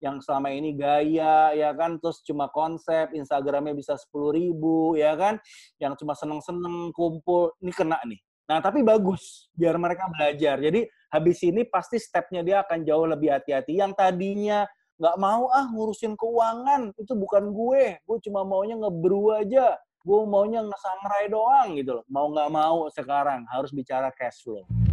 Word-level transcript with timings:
yang 0.00 0.20
selama 0.20 0.52
ini 0.52 0.76
gaya 0.76 1.52
ya 1.56 1.70
kan? 1.72 1.96
Terus 2.00 2.20
cuma 2.24 2.48
konsep 2.52 3.12
Instagramnya 3.16 3.72
bisa 3.72 3.96
sepuluh 3.96 4.32
ribu 4.32 4.94
ya 4.98 5.16
kan? 5.16 5.40
Yang 5.80 6.04
cuma 6.04 6.12
seneng-seneng 6.12 6.92
kumpul 6.92 7.56
ini 7.60 7.72
kena 7.72 8.00
nih. 8.04 8.20
Nah 8.46 8.62
tapi 8.62 8.86
bagus 8.86 9.50
biar 9.56 9.74
mereka 9.80 10.06
belajar. 10.12 10.60
Jadi 10.62 10.86
habis 11.10 11.38
ini 11.42 11.66
pasti 11.66 11.98
stepnya 11.98 12.42
dia 12.46 12.56
akan 12.62 12.86
jauh 12.86 13.06
lebih 13.08 13.34
hati-hati. 13.34 13.80
Yang 13.80 13.98
tadinya 13.98 14.68
nggak 14.96 15.16
mau 15.20 15.52
ah 15.52 15.68
ngurusin 15.68 16.16
keuangan 16.16 16.94
itu 16.96 17.12
bukan 17.16 17.50
gue. 17.50 17.98
Gue 18.06 18.18
cuma 18.22 18.46
maunya 18.46 18.78
ngebrew 18.78 19.34
aja. 19.34 19.74
Gue 20.06 20.22
maunya 20.22 20.62
ngesangrai 20.62 21.26
doang 21.26 21.74
gitu 21.74 21.98
loh. 21.98 22.04
Mau 22.06 22.30
nggak 22.30 22.50
mau 22.54 22.86
sekarang 22.94 23.42
harus 23.50 23.74
bicara 23.74 24.14
cash 24.14 24.46
flow 24.46 24.85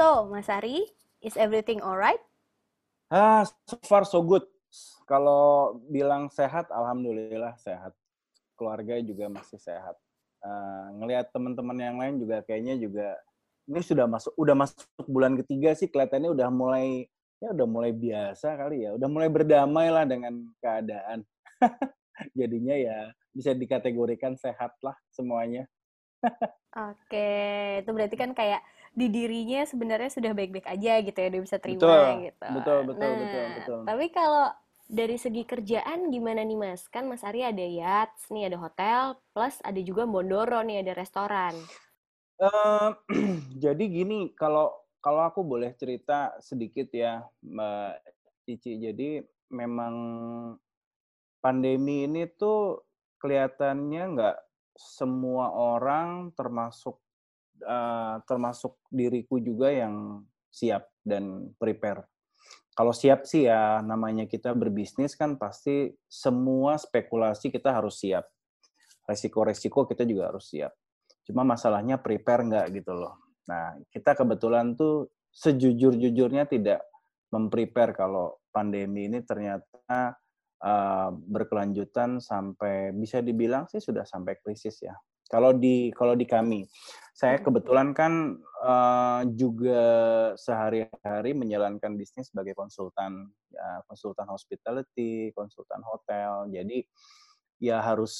So, 0.00 0.32
Mas 0.32 0.48
Ari, 0.48 0.88
is 1.20 1.36
everything 1.36 1.84
alright? 1.84 2.16
Ah, 3.12 3.44
so 3.44 3.76
far 3.84 4.08
so 4.08 4.24
good. 4.24 4.40
Kalau 5.04 5.76
bilang 5.92 6.32
sehat, 6.32 6.72
alhamdulillah 6.72 7.52
sehat. 7.60 7.92
Keluarga 8.56 8.96
juga 9.04 9.28
masih 9.28 9.60
sehat. 9.60 9.92
Uh, 10.40 10.88
ngelihat 10.96 11.28
teman-teman 11.36 11.76
yang 11.76 12.00
lain 12.00 12.16
juga 12.16 12.40
kayaknya 12.48 12.80
juga 12.80 13.12
ini 13.68 13.84
sudah 13.84 14.08
masuk 14.08 14.32
udah 14.40 14.56
masuk 14.56 14.88
bulan 15.04 15.36
ketiga 15.36 15.76
sih 15.76 15.84
kelihatannya 15.92 16.32
udah 16.32 16.48
mulai 16.48 17.04
ya 17.36 17.52
udah 17.52 17.68
mulai 17.68 17.92
biasa 17.92 18.56
kali 18.56 18.88
ya, 18.88 18.96
udah 18.96 19.08
mulai 19.12 19.28
berdamai 19.28 19.92
lah 19.92 20.08
dengan 20.08 20.48
keadaan. 20.64 21.28
Jadinya 22.40 22.72
ya 22.72 23.12
bisa 23.36 23.52
dikategorikan 23.52 24.32
sehat 24.40 24.72
lah 24.80 24.96
semuanya. 25.12 25.68
Oke, 26.88 27.28
itu 27.84 27.90
berarti 27.92 28.16
kan 28.16 28.32
kayak 28.32 28.64
di 28.90 29.06
dirinya 29.06 29.62
sebenarnya 29.62 30.10
sudah 30.10 30.32
baik-baik 30.34 30.66
aja 30.66 30.92
gitu 31.00 31.18
ya, 31.18 31.28
udah 31.30 31.42
bisa 31.46 31.56
terima 31.62 31.80
betul, 31.80 32.06
gitu. 32.26 32.46
Betul, 32.50 32.78
betul, 32.90 33.10
nah, 33.10 33.18
betul, 33.22 33.44
betul. 33.56 33.78
Tapi 33.86 34.06
kalau 34.10 34.46
dari 34.90 35.16
segi 35.16 35.42
kerjaan 35.46 36.10
gimana 36.10 36.42
nih 36.42 36.58
Mas? 36.58 36.90
Kan 36.90 37.06
Mas 37.06 37.22
Ari 37.22 37.46
ada 37.46 37.62
yachts, 37.62 38.26
nih 38.34 38.50
ada 38.50 38.58
hotel, 38.58 39.14
plus 39.30 39.62
ada 39.62 39.78
juga 39.78 40.02
Bondoro 40.04 40.60
nih 40.66 40.82
ada 40.82 40.92
restoran. 40.98 41.54
Uh, 42.42 42.90
jadi 43.64 43.84
gini, 43.86 44.34
kalau 44.34 44.74
kalau 45.00 45.24
aku 45.24 45.46
boleh 45.46 45.72
cerita 45.78 46.34
sedikit 46.42 46.90
ya, 46.90 47.24
Mbak 47.40 47.92
Cici. 48.44 48.82
Jadi 48.82 49.22
memang 49.54 49.94
pandemi 51.40 52.04
ini 52.04 52.28
tuh 52.36 52.82
kelihatannya 53.22 54.02
nggak 54.16 54.38
semua 54.76 55.52
orang 55.52 56.32
termasuk 56.34 56.96
uh, 57.64 58.20
termasuk 58.24 58.76
diriku 58.90 59.38
juga 59.40 59.70
yang 59.72 60.24
siap 60.50 60.90
dan 61.04 61.54
prepare. 61.56 62.06
Kalau 62.74 62.94
siap 62.94 63.26
sih 63.28 63.44
ya 63.44 63.84
namanya 63.84 64.24
kita 64.24 64.56
berbisnis 64.56 65.12
kan 65.18 65.36
pasti 65.36 65.92
semua 66.08 66.80
spekulasi 66.80 67.52
kita 67.52 67.76
harus 67.76 68.00
siap. 68.00 68.24
Resiko-resiko 69.04 69.84
kita 69.84 70.06
juga 70.06 70.30
harus 70.32 70.48
siap. 70.48 70.72
Cuma 71.26 71.42
masalahnya 71.44 72.00
prepare 72.00 72.46
nggak 72.46 72.66
gitu 72.72 72.94
loh. 72.94 73.20
Nah, 73.50 73.74
kita 73.90 74.14
kebetulan 74.14 74.78
tuh 74.78 75.10
sejujur-jujurnya 75.34 76.46
tidak 76.46 76.86
memprepare 77.30 77.94
kalau 77.94 78.38
pandemi 78.50 79.06
ini 79.06 79.22
ternyata 79.22 80.18
uh, 80.62 81.10
berkelanjutan 81.14 82.18
sampai 82.18 82.90
bisa 82.94 83.22
dibilang 83.22 83.70
sih 83.70 83.78
sudah 83.82 84.02
sampai 84.06 84.38
krisis 84.42 84.82
ya. 84.82 84.94
Kalau 85.30 85.54
di 85.54 85.94
kalau 85.94 86.18
di 86.18 86.26
kami, 86.26 86.66
saya 87.20 87.36
hmm. 87.36 87.44
kebetulan 87.44 87.88
kan 87.92 88.40
uh, 88.64 89.28
juga 89.36 89.82
sehari-hari 90.40 91.36
menjalankan 91.36 91.92
bisnis 92.00 92.32
sebagai 92.32 92.56
konsultan, 92.56 93.28
ya, 93.52 93.84
konsultan 93.84 94.24
hospitality, 94.32 95.28
konsultan 95.36 95.84
hotel. 95.84 96.48
Jadi 96.48 96.80
ya 97.60 97.84
harus 97.84 98.16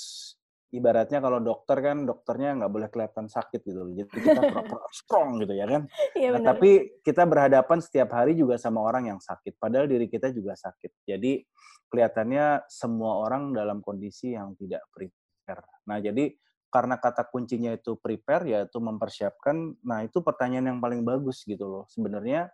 ibaratnya 0.69 1.25
kalau 1.25 1.41
dokter 1.41 1.81
kan 1.81 2.05
dokternya 2.05 2.61
nggak 2.61 2.73
boleh 2.77 2.89
kelihatan 2.93 3.25
sakit 3.25 3.65
gitu 3.65 3.89
Jadi 4.05 4.21
kita 4.21 4.41
proper 4.53 4.85
strong 4.93 5.41
gitu 5.41 5.57
ya 5.57 5.65
kan. 5.65 5.89
Ya, 6.13 6.37
nah, 6.37 6.53
tapi 6.53 7.01
kita 7.01 7.25
berhadapan 7.25 7.81
setiap 7.81 8.13
hari 8.13 8.37
juga 8.37 8.61
sama 8.61 8.85
orang 8.85 9.17
yang 9.17 9.21
sakit. 9.25 9.57
Padahal 9.57 9.89
diri 9.89 10.13
kita 10.13 10.29
juga 10.29 10.53
sakit. 10.61 11.09
Jadi 11.09 11.41
kelihatannya 11.89 12.69
semua 12.69 13.25
orang 13.25 13.57
dalam 13.57 13.81
kondisi 13.81 14.37
yang 14.37 14.53
tidak 14.61 14.85
prepare. 14.93 15.65
Nah 15.89 15.97
jadi 16.05 16.37
karena 16.71 16.97
kata 16.97 17.27
kuncinya 17.27 17.75
itu 17.75 17.99
prepare 17.99 18.47
yaitu 18.47 18.79
mempersiapkan. 18.79 19.75
Nah, 19.83 20.07
itu 20.07 20.23
pertanyaan 20.23 20.75
yang 20.75 20.79
paling 20.79 21.03
bagus 21.03 21.43
gitu 21.43 21.67
loh. 21.67 21.85
Sebenarnya 21.91 22.49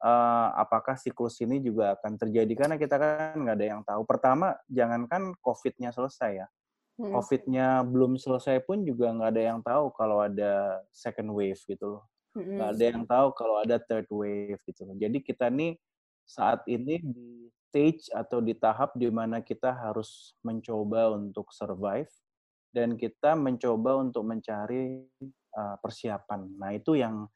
uh, 0.00 0.48
apakah 0.54 0.94
siklus 0.94 1.42
ini 1.42 1.58
juga 1.58 1.98
akan 1.98 2.16
terjadi 2.16 2.52
karena 2.54 2.76
kita 2.78 2.96
kan 2.96 3.34
nggak 3.36 3.56
ada 3.58 3.66
yang 3.66 3.82
tahu. 3.82 4.02
Pertama, 4.06 4.54
jangankan 4.70 5.34
COVID-nya 5.42 5.90
selesai 5.90 6.46
ya. 6.46 6.48
Hmm. 6.96 7.12
COVID-nya 7.16 7.82
belum 7.84 8.16
selesai 8.16 8.62
pun 8.62 8.86
juga 8.86 9.10
nggak 9.10 9.30
ada 9.34 9.42
yang 9.42 9.60
tahu 9.60 9.90
kalau 9.98 10.22
ada 10.22 10.80
second 10.94 11.34
wave 11.34 11.60
gitu 11.66 11.98
loh. 11.98 12.04
Nggak 12.38 12.70
ada 12.78 12.84
yang 12.86 13.04
tahu 13.04 13.26
kalau 13.34 13.56
ada 13.58 13.76
third 13.82 14.06
wave 14.14 14.60
gitu 14.62 14.86
loh. 14.86 14.94
Jadi 14.94 15.18
kita 15.18 15.50
nih 15.50 15.74
saat 16.22 16.62
ini 16.70 17.02
di 17.02 17.50
stage 17.70 18.10
atau 18.14 18.38
di 18.38 18.54
tahap 18.54 18.94
di 18.94 19.10
mana 19.10 19.42
kita 19.42 19.74
harus 19.74 20.38
mencoba 20.42 21.14
untuk 21.14 21.50
survive 21.50 22.10
dan 22.70 22.94
kita 22.94 23.34
mencoba 23.34 23.98
untuk 23.98 24.26
mencari 24.26 25.02
uh, 25.54 25.76
persiapan. 25.82 26.46
Nah, 26.58 26.70
itu 26.74 26.94
yang 26.98 27.26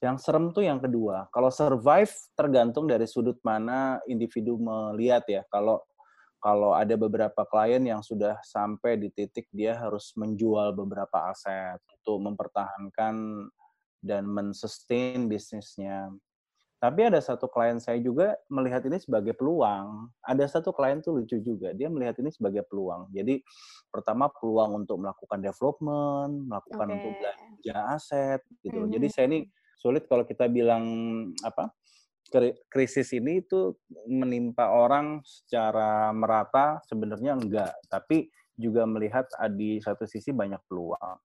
yang 0.00 0.16
serem 0.16 0.50
tuh 0.52 0.64
yang 0.64 0.80
kedua. 0.80 1.28
Kalau 1.32 1.52
survive 1.52 2.12
tergantung 2.32 2.88
dari 2.88 3.04
sudut 3.04 3.36
mana 3.44 4.00
individu 4.08 4.56
melihat 4.56 5.24
ya. 5.28 5.42
Kalau 5.52 5.84
kalau 6.38 6.70
ada 6.70 6.94
beberapa 6.94 7.42
klien 7.50 7.82
yang 7.82 7.98
sudah 7.98 8.38
sampai 8.46 8.94
di 8.94 9.10
titik 9.10 9.50
dia 9.50 9.74
harus 9.74 10.14
menjual 10.14 10.70
beberapa 10.70 11.34
aset 11.34 11.82
untuk 11.98 12.30
mempertahankan 12.30 13.14
dan 13.98 14.22
mensustain 14.22 15.26
bisnisnya. 15.26 16.14
Tapi 16.78 17.10
ada 17.10 17.18
satu 17.18 17.50
klien 17.50 17.82
saya 17.82 17.98
juga 17.98 18.38
melihat 18.46 18.86
ini 18.86 19.02
sebagai 19.02 19.34
peluang. 19.34 20.14
Ada 20.22 20.46
satu 20.58 20.70
klien 20.70 21.02
tuh 21.02 21.18
lucu 21.18 21.42
juga, 21.42 21.74
dia 21.74 21.90
melihat 21.90 22.14
ini 22.22 22.30
sebagai 22.30 22.62
peluang. 22.70 23.10
Jadi 23.10 23.42
pertama 23.90 24.30
peluang 24.30 24.86
untuk 24.86 25.02
melakukan 25.02 25.42
development, 25.42 26.46
melakukan 26.46 26.86
okay. 26.86 26.94
untuk 26.94 27.12
belanja 27.18 27.76
aset 27.98 28.40
gitu. 28.62 28.78
Mm-hmm. 28.78 28.94
Jadi 28.94 29.06
saya 29.10 29.26
ini 29.26 29.40
sulit 29.78 30.06
kalau 30.06 30.22
kita 30.22 30.46
bilang 30.46 30.84
apa 31.42 31.74
krisis 32.68 33.10
ini 33.16 33.40
itu 33.40 33.74
menimpa 34.06 34.68
orang 34.70 35.24
secara 35.24 36.12
merata 36.14 36.78
sebenarnya 36.86 37.34
enggak, 37.34 37.74
tapi 37.90 38.30
juga 38.54 38.84
melihat 38.84 39.26
di 39.54 39.82
satu 39.82 40.04
sisi 40.04 40.30
banyak 40.30 40.60
peluang. 40.68 41.18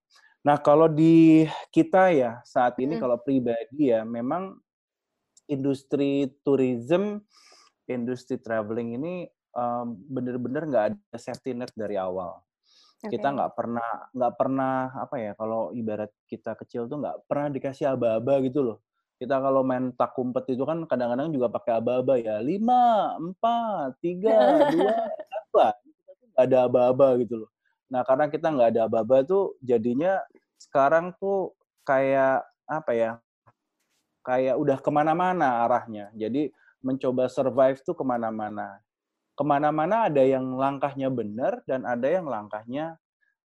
Nah, 0.44 0.58
kalau 0.60 0.92
di 0.92 1.44
kita 1.72 2.12
ya 2.12 2.40
saat 2.44 2.76
ini 2.80 2.96
hmm. 2.96 3.02
kalau 3.02 3.18
pribadi 3.20 3.92
ya 3.92 4.04
memang 4.04 4.60
industri 5.48 6.32
tourism, 6.44 7.20
industri 7.88 8.40
traveling 8.40 8.96
ini 9.00 9.14
um, 9.56 9.96
benar-benar 10.10 10.64
nggak 10.68 10.86
ada 10.94 11.18
safety 11.20 11.54
net 11.56 11.72
dari 11.76 11.96
awal. 11.96 12.42
Okay. 13.04 13.20
Kita 13.20 13.36
nggak 13.36 13.52
pernah 13.54 13.90
nggak 14.16 14.34
pernah 14.40 14.76
apa 14.96 15.16
ya 15.20 15.32
kalau 15.36 15.76
ibarat 15.76 16.12
kita 16.28 16.56
kecil 16.56 16.88
tuh 16.88 17.04
nggak 17.04 17.28
pernah 17.28 17.48
dikasih 17.52 17.92
aba-aba 17.94 18.40
gitu 18.44 18.64
loh. 18.64 18.78
Kita 19.20 19.40
kalau 19.40 19.64
main 19.64 19.92
tak 19.96 20.16
kumpet 20.16 20.52
itu 20.52 20.64
kan 20.68 20.84
kadang-kadang 20.88 21.32
juga 21.32 21.48
pakai 21.52 21.80
aba-aba 21.80 22.20
ya 22.20 22.44
lima, 22.44 23.16
empat, 23.20 24.00
tiga, 24.04 24.68
dua, 24.72 24.96
apa. 25.40 25.68
Kita 25.80 26.12
tuh 26.16 26.28
nggak 26.32 26.44
ada 26.48 26.58
aba-aba 26.68 27.08
gitu 27.20 27.36
loh. 27.46 27.50
Nah 27.92 28.02
karena 28.08 28.26
kita 28.32 28.48
nggak 28.50 28.70
ada 28.76 28.82
aba-aba 28.88 29.22
tuh 29.28 29.54
jadinya 29.60 30.18
sekarang 30.58 31.12
tuh 31.20 31.52
kayak 31.84 32.48
apa 32.64 32.92
ya 32.96 33.12
kayak 34.24 34.56
udah 34.56 34.78
ke 34.80 34.90
mana-mana 34.90 35.68
arahnya. 35.68 36.10
Jadi 36.16 36.50
mencoba 36.84 37.28
survive 37.28 37.80
tuh 37.84 37.96
ke 37.96 38.04
mana-mana. 38.04 38.80
Ke 39.36 39.44
mana-mana 39.44 40.08
ada 40.08 40.24
yang 40.24 40.56
langkahnya 40.56 41.12
benar 41.12 41.62
dan 41.68 41.84
ada 41.84 42.08
yang 42.08 42.26
langkahnya 42.26 42.96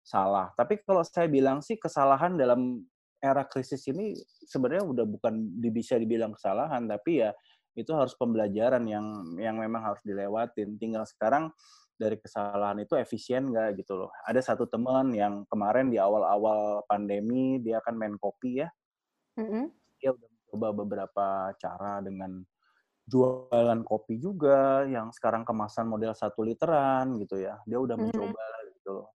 salah. 0.05 0.53
Tapi 0.55 0.85
kalau 0.85 1.03
saya 1.03 1.27
bilang 1.27 1.65
sih 1.65 1.81
kesalahan 1.81 2.37
dalam 2.37 2.85
era 3.19 3.43
krisis 3.49 3.83
ini 3.91 4.15
sebenarnya 4.47 4.85
udah 4.87 5.07
bukan 5.09 5.35
bisa 5.73 5.99
dibilang 5.99 6.37
kesalahan, 6.37 6.85
tapi 6.87 7.25
ya 7.25 7.33
itu 7.77 7.93
harus 7.93 8.17
pembelajaran 8.17 8.85
yang 8.89 9.07
yang 9.37 9.57
memang 9.59 9.83
harus 9.83 10.03
dilewatin. 10.07 10.79
Tinggal 10.81 11.05
sekarang 11.09 11.51
dari 11.97 12.21
kesalahan 12.21 12.77
itu 12.85 12.93
efisien 12.95 13.49
nggak 13.49 13.81
gitu 13.81 13.97
loh. 13.97 14.11
Ada 14.29 14.53
satu 14.53 14.69
teman 14.69 15.13
yang 15.17 15.49
kemarin 15.49 15.89
di 15.89 15.97
awal-awal 15.97 16.85
pandemi 16.85 17.57
dia 17.61 17.81
akan 17.81 17.95
main 17.97 18.15
kopi 18.21 18.65
ya. 18.65 18.69
Mm 19.41 19.47
-hmm. 19.49 19.65
Dia 20.01 20.11
udah 20.13 20.36
coba 20.57 20.73
beberapa 20.73 21.53
cara 21.61 22.01
dengan 22.01 22.41
jualan 23.05 23.85
kopi 23.85 24.17
juga 24.17 24.89
yang 24.89 25.13
sekarang 25.13 25.45
kemasan 25.45 25.85
model 25.85 26.17
satu 26.17 26.41
literan 26.41 27.21
gitu 27.21 27.37
ya. 27.37 27.61
Dia 27.69 27.77
udah 27.77 27.93
Mhm. 27.93 28.09
mencoba 28.09 28.47
gitu 28.73 28.91
loh. 28.97 29.09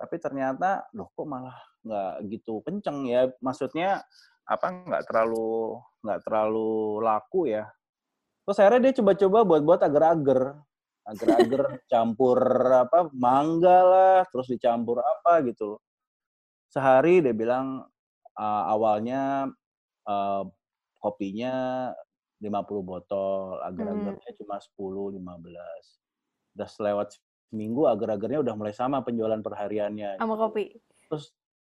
Tapi 0.00 0.16
ternyata, 0.16 0.88
loh 0.96 1.12
kok 1.12 1.28
malah 1.28 1.58
nggak 1.84 2.14
gitu 2.32 2.64
kenceng 2.64 3.04
ya. 3.04 3.28
Maksudnya 3.44 4.00
apa 4.48 4.66
nggak 4.88 5.04
terlalu 5.04 5.76
nggak 6.00 6.20
terlalu 6.24 6.72
laku 7.04 7.52
ya. 7.52 7.68
Terus 8.48 8.58
akhirnya 8.64 8.88
dia 8.88 8.96
coba-coba 9.04 9.38
buat-buat 9.44 9.80
agar-agar. 9.84 10.40
Agar-agar 11.04 11.62
campur 11.92 12.40
apa 12.72 13.12
mangga 13.12 13.78
lah, 13.84 14.18
terus 14.32 14.48
dicampur 14.48 15.04
apa 15.04 15.44
gitu 15.44 15.76
loh. 15.76 15.80
Sehari 16.72 17.20
dia 17.20 17.36
bilang 17.36 17.84
uh, 18.40 18.64
awalnya 18.72 19.52
uh, 20.08 20.42
kopinya 20.98 21.54
50 22.38 22.82
botol, 22.82 23.58
Hmm. 23.58 23.66
agar-agarnya 23.72 24.30
cuma 24.38 24.56
10, 24.62 25.10
15. 25.10 25.98
Udah 26.54 26.68
selewat 26.70 27.08
seminggu 27.50 27.88
agar-agarnya 27.88 28.38
udah 28.42 28.54
mulai 28.54 28.74
sama 28.74 29.02
penjualan 29.02 29.40
perhariannya. 29.40 30.18
Sama 30.18 30.34
gitu. 30.36 30.42
kopi. 30.44 30.64
Terus 31.10 31.24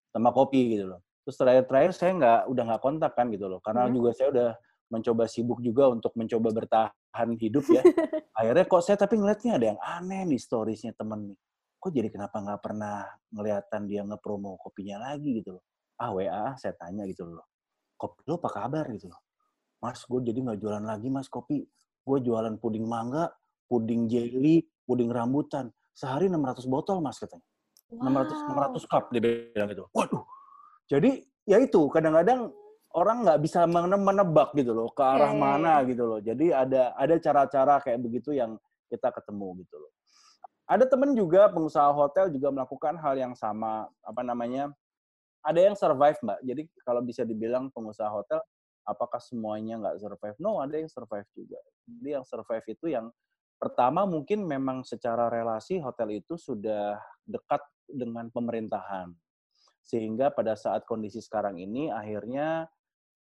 sama 0.09 0.30
kopi 0.33 0.77
gitu 0.77 0.85
loh. 0.89 1.01
Terus 1.24 1.35
terakhir-terakhir 1.38 1.91
saya 1.94 2.12
nggak 2.18 2.39
udah 2.50 2.63
nggak 2.68 2.81
kontak 2.81 3.12
kan 3.15 3.30
gitu 3.31 3.45
loh, 3.47 3.59
karena 3.62 3.88
Hmm. 3.88 3.95
juga 3.95 4.09
saya 4.12 4.27
udah 4.33 4.50
mencoba 4.91 5.24
sibuk 5.25 5.57
juga 5.62 5.89
untuk 5.89 6.13
mencoba 6.13 6.50
bertahan 6.53 7.30
hidup 7.39 7.65
ya. 7.69 7.81
Akhirnya 8.38 8.65
kok 8.65 8.81
saya 8.85 8.97
tapi 8.97 9.18
ngeliatnya 9.18 9.57
ada 9.57 9.65
yang 9.74 9.80
aneh 9.81 10.25
di 10.27 10.38
storiesnya 10.38 10.94
temen 10.94 11.33
nih. 11.33 11.38
Kok 11.80 11.91
jadi 11.94 12.09
kenapa 12.12 12.38
nggak 12.44 12.62
pernah 12.62 13.07
ngeliatan 13.31 13.81
dia 13.88 14.01
ngepromo 14.06 14.57
kopinya 14.59 15.00
lagi 15.09 15.41
gitu 15.41 15.57
loh. 15.57 15.63
Ah 15.97 16.12
WA 16.12 16.53
saya 16.59 16.75
tanya 16.75 17.07
gitu 17.07 17.24
loh. 17.25 17.45
Kopi 17.95 18.21
lo 18.27 18.38
apa 18.38 18.50
kabar 18.51 18.85
gitu 18.91 19.07
loh. 19.07 19.19
Mas, 19.83 20.00
gue 20.07 20.19
jadi 20.24 20.39
nggak 20.39 20.63
jualan 20.63 20.85
lagi 20.88 21.12
mas 21.12 21.27
kopi. 21.27 21.68
Gue 22.07 22.18
jualan 22.24 22.56
puding 22.56 22.88
mangga, 22.88 23.27
puding 23.68 24.07
jelly, 24.07 24.63
puding 24.88 25.12
rambutan. 25.12 25.68
Sehari 25.91 26.31
600 26.31 26.63
botol 26.71 27.03
mas 27.03 27.19
katanya. 27.19 27.44
600 27.91 28.80
600 28.80 28.88
cup 28.88 29.12
dia 29.12 29.21
bilang 29.51 29.68
gitu. 29.68 29.83
Waduh. 29.91 30.24
Jadi 30.88 31.19
ya 31.44 31.59
itu 31.59 31.91
kadang-kadang 31.91 32.47
orang 32.95 33.27
nggak 33.27 33.39
bisa 33.44 33.68
mene- 33.68 34.00
menebak 34.00 34.56
gitu 34.56 34.71
loh 34.71 34.88
ke 34.95 35.03
arah 35.03 35.35
Iya, 35.35 35.35
iya, 35.35 35.44
mana 35.44 35.74
iya. 35.83 35.88
gitu 35.91 36.03
loh. 36.07 36.19
Jadi 36.24 36.45
ada 36.56 36.95
ada 36.95 37.15
cara-cara 37.19 37.75
kayak 37.83 38.00
begitu 38.00 38.31
yang 38.31 38.56
kita 38.88 39.12
ketemu 39.12 39.68
gitu 39.68 39.75
loh. 39.83 39.91
Ada 40.63 40.88
temen 40.88 41.12
juga 41.12 41.51
pengusaha 41.51 41.91
hotel 41.91 42.31
juga 42.31 42.56
melakukan 42.56 42.95
hal 43.03 43.19
yang 43.19 43.35
sama 43.35 43.83
apa 44.00 44.21
namanya? 44.24 44.71
Ada 45.44 45.59
yang 45.59 45.75
survive 45.75 46.15
mbak. 46.24 46.39
Jadi 46.39 46.62
kalau 46.88 47.03
bisa 47.03 47.27
dibilang 47.27 47.68
pengusaha 47.75 48.07
hotel 48.07 48.39
apakah 48.83 49.19
semuanya 49.19 49.80
nggak 49.80 50.00
survive? 50.00 50.38
No, 50.39 50.59
ada 50.59 50.75
yang 50.75 50.91
survive 50.91 51.27
juga. 51.35 51.59
Jadi 51.88 52.09
yang 52.13 52.25
survive 52.27 52.65
itu 52.68 52.85
yang 52.91 53.12
pertama 53.59 54.03
mungkin 54.03 54.44
memang 54.44 54.83
secara 54.83 55.31
relasi 55.31 55.80
hotel 55.80 56.19
itu 56.19 56.35
sudah 56.35 57.00
dekat 57.24 57.63
dengan 57.88 58.27
pemerintahan. 58.27 59.12
Sehingga 59.83 60.31
pada 60.31 60.56
saat 60.56 60.88
kondisi 60.88 61.19
sekarang 61.19 61.59
ini 61.59 61.91
akhirnya 61.91 62.71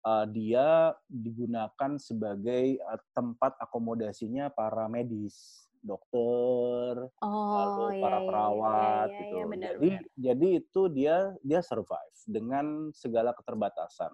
uh, 0.04 0.24
dia 0.28 0.92
digunakan 1.08 2.00
sebagai 2.00 2.80
uh, 2.80 3.00
tempat 3.12 3.56
akomodasinya 3.60 4.48
para 4.48 4.88
medis, 4.88 5.68
dokter, 5.84 7.06
Oh, 7.22 7.52
lalu 7.54 8.00
iya, 8.00 8.02
para 8.02 8.18
iya, 8.18 8.20
iya, 8.20 8.28
perawat 8.28 9.06
iya, 9.08 9.18
gitu. 9.20 9.36
iya, 9.36 9.44
benar, 9.46 9.70
jadi 9.70 9.88
benar. 9.88 10.02
jadi 10.16 10.48
itu 10.58 10.80
dia 10.90 11.16
dia 11.44 11.60
survive 11.62 12.18
dengan 12.26 12.66
segala 12.96 13.30
keterbatasan. 13.36 14.12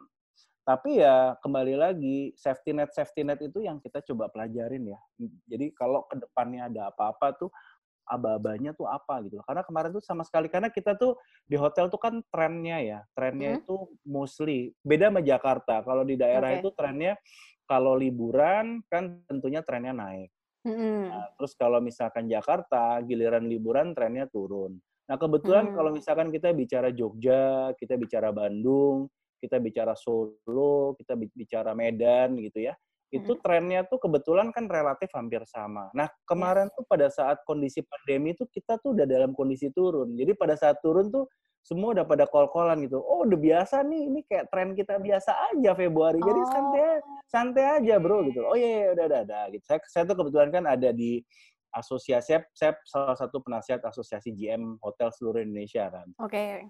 Tapi 0.62 1.02
ya 1.02 1.34
kembali 1.42 1.74
lagi 1.74 2.30
safety 2.38 2.70
net 2.70 2.94
safety 2.94 3.26
net 3.26 3.42
itu 3.42 3.66
yang 3.66 3.82
kita 3.82 3.98
coba 4.06 4.30
pelajarin 4.30 4.94
ya. 4.94 5.00
Jadi 5.50 5.74
kalau 5.74 6.06
ke 6.06 6.14
depannya 6.22 6.70
ada 6.70 6.94
apa-apa 6.94 7.34
tuh 7.34 7.50
aba-abanya 8.06 8.70
tuh 8.74 8.86
apa 8.86 9.22
gitu 9.26 9.42
loh. 9.42 9.46
Karena 9.46 9.62
kemarin 9.66 9.90
tuh 9.90 10.02
sama 10.02 10.22
sekali 10.22 10.46
karena 10.46 10.70
kita 10.70 10.94
tuh 10.94 11.18
di 11.46 11.58
hotel 11.58 11.90
tuh 11.90 11.98
kan 11.98 12.22
trennya 12.30 12.78
ya, 12.78 13.00
trennya 13.14 13.58
Hmm. 13.58 13.60
itu 13.62 13.76
mostly 14.06 14.70
beda 14.86 15.10
sama 15.10 15.22
Jakarta. 15.22 15.82
Kalau 15.82 16.02
di 16.06 16.14
daerah 16.14 16.54
Oke. 16.54 16.58
itu 16.62 16.68
trennya 16.78 17.14
kalau 17.66 17.98
liburan 17.98 18.82
kan 18.86 19.22
tentunya 19.26 19.62
trennya 19.66 19.94
naik. 19.94 20.30
Mm-mm. 20.62 21.10
Nah, 21.10 21.26
terus 21.34 21.58
kalau 21.58 21.82
misalkan 21.82 22.30
Jakarta, 22.30 23.02
giliran 23.02 23.50
liburan 23.50 23.98
trennya 23.98 24.30
turun. 24.30 24.78
Nah, 25.10 25.18
kebetulan 25.18 25.70
Hmm. 25.70 25.74
kalau 25.74 25.90
misalkan 25.90 26.30
kita 26.30 26.54
bicara 26.54 26.94
Jogja, 26.94 27.74
kita 27.74 27.98
bicara 27.98 28.30
Bandung, 28.30 29.10
kita 29.42 29.58
bicara 29.58 29.98
Solo, 29.98 30.94
kita 30.94 31.18
bi- 31.18 31.34
bicara 31.34 31.74
Medan 31.74 32.38
gitu 32.38 32.62
ya. 32.70 32.78
Itu 33.12 33.36
Mm-mm. 33.36 33.42
trennya 33.44 33.80
tuh 33.90 33.98
kebetulan 34.00 34.54
kan 34.54 34.70
relatif 34.70 35.10
hampir 35.12 35.42
sama. 35.50 35.90
Nah, 35.92 36.06
kemarin 36.24 36.70
tuh 36.72 36.86
pada 36.86 37.10
saat 37.10 37.42
kondisi 37.44 37.82
pandemi 37.84 38.32
tuh 38.38 38.46
kita 38.48 38.78
tuh 38.80 38.94
udah 38.96 39.04
dalam 39.04 39.34
kondisi 39.34 39.68
turun. 39.74 40.14
Jadi 40.16 40.32
pada 40.38 40.54
saat 40.56 40.78
turun 40.80 41.10
tuh 41.12 41.26
semua 41.60 41.92
udah 41.92 42.06
pada 42.08 42.24
kol-kolan 42.30 42.80
gitu. 42.86 43.02
Oh, 43.02 43.26
udah 43.28 43.36
biasa 43.36 43.84
nih, 43.84 44.02
ini 44.08 44.20
kayak 44.24 44.48
tren 44.48 44.72
kita 44.72 44.96
biasa 44.96 45.30
aja 45.52 45.76
Februari. 45.76 46.22
Jadi 46.24 46.40
Oh, 46.40 46.48
santai 46.56 46.86
santai 47.28 47.64
aja 47.84 47.94
bro 48.00 48.24
gitu. 48.32 48.40
Oh 48.48 48.56
iya, 48.56 48.68
iya 48.68 48.88
udah 48.96 49.04
udah 49.10 49.20
udah 49.28 49.42
gitu. 49.52 49.64
Saya 49.68 49.78
saya 49.90 50.02
tuh 50.08 50.16
kebetulan 50.22 50.48
kan 50.48 50.64
ada 50.70 50.88
di 50.94 51.20
asosiasi 51.72 52.36
saya, 52.36 52.40
saya 52.52 52.72
salah 52.84 53.16
satu 53.16 53.40
penasihat 53.40 53.80
asosiasi 53.80 54.32
GM 54.36 54.76
hotel 54.84 55.08
seluruh 55.12 55.40
Indonesia 55.40 55.88
kan. 55.88 56.08
oke. 56.20 56.68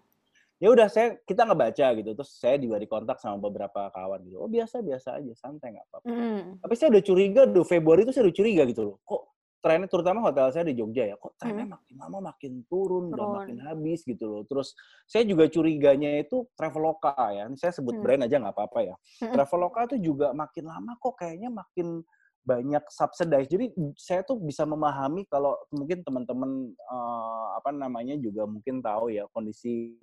Ya 0.62 0.70
udah 0.70 0.86
saya 0.86 1.18
kita 1.26 1.42
ngebaca 1.42 1.86
gitu. 1.98 2.10
Terus 2.14 2.30
saya 2.38 2.54
juga 2.54 2.78
dikontak 2.78 3.18
sama 3.18 3.34
beberapa 3.42 3.90
kawan 3.90 4.22
gitu. 4.30 4.38
Oh 4.38 4.46
biasa 4.46 4.78
biasa 4.78 5.18
aja, 5.18 5.34
santai 5.34 5.74
nggak 5.74 5.86
apa-apa. 5.90 6.06
Mm-mm. 6.06 6.62
Tapi 6.62 6.74
saya 6.78 6.88
udah 6.94 7.02
curiga 7.02 7.42
tuh 7.50 7.66
Februari 7.66 8.06
itu 8.06 8.14
saya 8.14 8.30
udah 8.30 8.36
curiga 8.38 8.62
gitu 8.70 8.82
loh. 8.86 8.96
Kok 9.02 9.22
trennya 9.58 9.90
terutama 9.90 10.18
hotel 10.22 10.50
saya 10.54 10.66
di 10.66 10.74
Jogja 10.78 11.06
ya, 11.06 11.14
kok 11.18 11.34
trennya 11.34 11.66
Mm. 11.66 11.74
makin 11.74 11.94
lama 11.98 12.18
makin 12.30 12.52
turun, 12.70 13.10
udah 13.10 13.26
Turun. 13.26 13.36
makin 13.42 13.56
habis 13.58 14.06
gitu 14.06 14.24
loh. 14.30 14.42
Terus 14.46 14.74
saya 15.10 15.26
juga 15.26 15.50
curiganya 15.50 16.22
itu 16.22 16.46
Traveloka 16.54 17.14
ya. 17.34 17.50
Saya 17.58 17.74
sebut 17.74 17.98
Hmm. 17.98 18.02
brand 18.06 18.22
aja 18.30 18.36
nggak 18.38 18.54
apa-apa 18.54 18.78
ya. 18.86 18.94
Traveloka 19.18 19.94
tuh 19.94 19.98
juga 19.98 20.30
makin 20.30 20.70
lama 20.70 20.94
kok 20.94 21.18
kayaknya 21.18 21.50
makin 21.50 22.06
banyak 22.42 22.82
subsidize. 22.90 23.46
Jadi 23.46 23.70
saya 23.94 24.26
tuh 24.26 24.34
bisa 24.38 24.66
memahami 24.66 25.30
kalau 25.30 25.54
mungkin 25.70 26.02
teman-teman 26.02 26.70
eh, 26.74 27.46
apa 27.54 27.70
namanya 27.70 28.18
juga 28.18 28.46
mungkin 28.50 28.82
tahu 28.82 29.14
ya 29.14 29.30
kondisi 29.30 29.94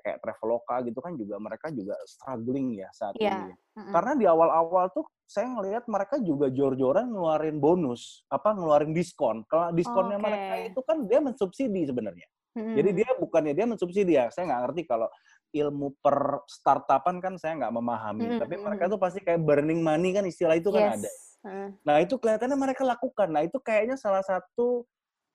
kayak, 0.00 0.18
Traveloka 0.22 0.80
gitu 0.86 0.98
kan 0.98 1.12
juga 1.14 1.36
mereka 1.38 1.68
juga 1.70 1.94
struggling 2.08 2.80
ya 2.80 2.88
saat 2.90 3.14
Iya. 3.20 3.50
ini. 3.50 3.54
Mm-mm. 3.74 3.92
Karena 3.92 4.12
di 4.14 4.24
awal-awal 4.26 4.90
tuh 4.94 5.06
saya 5.26 5.50
ngelihat 5.50 5.84
mereka 5.90 6.16
juga 6.22 6.46
jor-joran 6.48 7.10
ngeluarin 7.10 7.58
bonus, 7.58 8.22
apa 8.30 8.54
ngeluarin 8.54 8.94
diskon. 8.94 9.42
Kalau 9.50 9.70
diskonnya 9.74 10.18
Oke. 10.18 10.24
mereka 10.24 10.54
itu 10.72 10.80
kan 10.84 10.98
dia 11.06 11.18
mensubsidi 11.20 11.82
sebenarnya. 11.86 12.28
Mm-mm. 12.54 12.74
Jadi 12.78 12.90
dia 13.02 13.10
bukannya 13.18 13.52
dia 13.52 13.66
mensubsidi 13.66 14.14
ya. 14.14 14.30
Saya 14.30 14.46
nggak 14.50 14.60
ngerti 14.70 14.82
kalau 14.86 15.08
ilmu 15.54 15.94
per 16.02 16.42
startupan 16.50 17.22
kan 17.22 17.34
saya 17.38 17.54
nggak 17.58 17.74
memahami. 17.74 18.26
Mm-mm, 18.26 18.40
Tapi 18.42 18.54
mereka 18.58 18.84
tuh 18.90 18.98
pasti 18.98 19.22
kayak 19.22 19.42
burning 19.42 19.82
money 19.82 20.10
kan 20.10 20.26
istilah 20.26 20.58
itu 20.58 20.70
kan 20.74 20.98
ada. 20.98 21.06
Yes. 21.06 21.38
Mm. 21.44 21.68
Nah 21.84 21.96
itu 22.00 22.14
kelihatannya 22.16 22.56
mereka 22.56 22.82
lakukan. 22.82 23.28
Nah 23.28 23.42
itu 23.44 23.60
kayaknya 23.60 24.00
salah 24.00 24.24
satu 24.24 24.88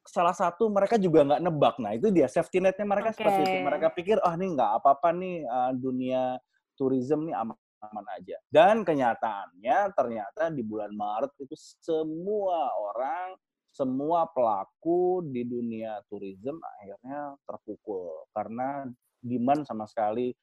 salah 0.10 0.34
satu 0.34 0.66
mereka 0.74 0.98
juga 0.98 1.22
nggak 1.22 1.42
nebak. 1.46 1.76
Nah 1.78 1.94
itu 1.94 2.10
dia 2.10 2.26
safety 2.26 2.58
netnya 2.58 2.86
mereka 2.90 3.14
seperti 3.14 3.46
itu. 3.46 3.58
Mereka 3.62 3.88
pikir 3.94 4.18
oh 4.26 4.34
ini 4.34 4.58
nggak 4.58 4.82
apa-apa 4.82 5.10
nih 5.14 5.46
uh, 5.46 5.72
dunia 5.78 6.42
tourism 6.74 7.30
nih 7.30 7.38
aman-aman 7.38 8.06
aja. 8.18 8.38
Dan 8.50 8.82
kenyataannya 8.82 9.78
ternyata 9.94 10.50
di 10.50 10.66
bulan 10.66 10.90
Maret 10.90 11.38
itu 11.38 11.54
semua 11.78 12.74
orang, 12.74 13.38
semua 13.70 14.26
pelaku 14.34 15.22
di 15.30 15.46
dunia 15.46 16.02
tourism 16.10 16.58
akhirnya 16.58 17.38
terpukul 17.46 18.26
karena 18.34 18.90
demand 19.22 19.64
sama 19.64 19.86
sekali 19.86 20.34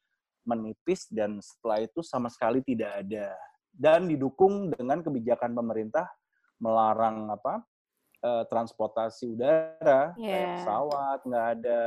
menipis 0.46 1.11
dan 1.11 1.42
setelah 1.42 1.82
itu 1.82 2.00
sama 2.06 2.30
sekali 2.30 2.62
tidak 2.62 3.02
ada 3.02 3.35
dan 3.75 4.06
didukung 4.06 4.70
dengan 4.73 5.02
kebijakan 5.02 5.52
pemerintah 5.52 6.06
melarang 6.62 7.28
apa 7.28 7.61
eh, 8.23 8.44
transportasi 8.49 9.25
udara 9.28 10.12
kayak 10.16 10.16
Iya. 10.20 10.52
pesawat 10.61 11.18
nggak 11.25 11.46
ada 11.61 11.82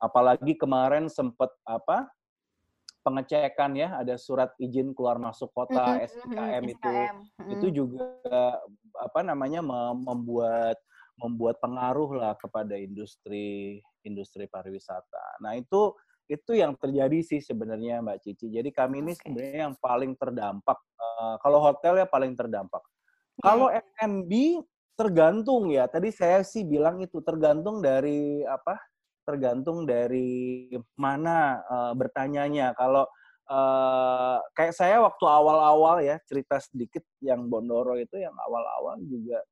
apalagi 0.00 0.52
kemarin 0.56 1.10
sempat 1.10 1.50
apa 1.62 2.08
pengecekan 3.00 3.72
ya 3.80 3.96
ada 3.96 4.14
surat 4.20 4.52
izin 4.60 4.92
keluar 4.92 5.16
masuk 5.16 5.48
kota 5.56 5.96
Mm-mm, 5.96 6.04
SIKM 6.04 6.62
mm-mm, 6.62 6.74
itu 6.76 6.92
SKM. 6.92 7.16
itu 7.48 7.66
Mm-mm. 7.68 7.76
juga 7.76 8.04
apa 9.00 9.20
namanya 9.24 9.64
mem- 9.64 10.04
membuat 10.04 10.76
membuat 11.16 11.56
pengaruh 11.60 12.16
lah 12.16 12.32
kepada 12.36 12.76
industri 12.76 13.80
industri 14.04 14.48
pariwisata. 14.48 15.40
Nah 15.44 15.56
itu 15.56 15.92
itu 16.30 16.54
yang 16.56 16.72
terjadi 16.78 17.20
sih 17.26 17.40
sebenarnya 17.42 18.00
Mbak 18.00 18.18
Cici. 18.22 18.48
Jadi 18.54 18.70
kami 18.70 19.02
ini 19.04 19.12
Oke. 19.12 19.20
sebenarnya 19.26 19.60
yang 19.68 19.76
paling 19.82 20.12
terdampak. 20.14 20.78
Eh, 20.96 21.34
kalau 21.42 21.58
hotel 21.60 21.98
ya 22.00 22.06
paling 22.06 22.32
terdampak. 22.38 22.80
Kalau 23.42 23.66
iya. 23.68 23.82
F&B 23.98 24.62
tergantung 25.00 25.72
ya. 25.72 25.88
Tadi 25.88 26.12
saya 26.12 26.44
sih 26.44 26.68
bilang 26.68 27.00
itu 27.00 27.24
tergantung 27.24 27.80
dari 27.80 28.44
apa? 28.44 28.76
Tergantung 29.24 29.88
dari 29.88 30.68
mana 31.00 31.64
eh, 31.64 31.92
bertanyanya. 31.96 32.76
Kalau 32.76 33.08
uh, 33.50 34.38
kayak 34.54 34.74
saya 34.74 35.02
waktu 35.02 35.24
awal-awal 35.26 36.00
ya 36.00 36.16
cerita 36.24 36.62
sedikit 36.62 37.02
yang 37.18 37.50
Bondoro 37.50 37.98
itu 37.98 38.16
yang 38.16 38.32
awal-awal 38.38 39.02
juga 39.04 39.42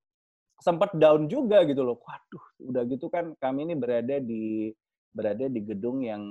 sempat 0.63 0.95
down 0.95 1.27
juga 1.27 1.67
gitu 1.67 1.83
loh. 1.83 1.99
Waduh, 1.99 2.45
udah 2.71 2.83
gitu 2.87 3.11
kan 3.11 3.35
kami 3.43 3.67
ini 3.69 3.75
berada 3.75 4.23
di 4.23 4.71
berada 5.11 5.51
di 5.51 5.61
gedung 5.67 6.03
yang 6.07 6.23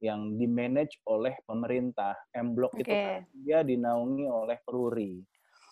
yang 0.00 0.38
di 0.38 0.46
manage 0.48 0.96
oleh 1.04 1.36
pemerintah. 1.44 2.16
M 2.32 2.56
Block 2.56 2.72
okay. 2.74 2.82
itu 2.82 2.92
kan 2.92 3.20
dia 3.44 3.58
dinaungi 3.66 4.26
oleh 4.30 4.56
Peruri. 4.64 5.20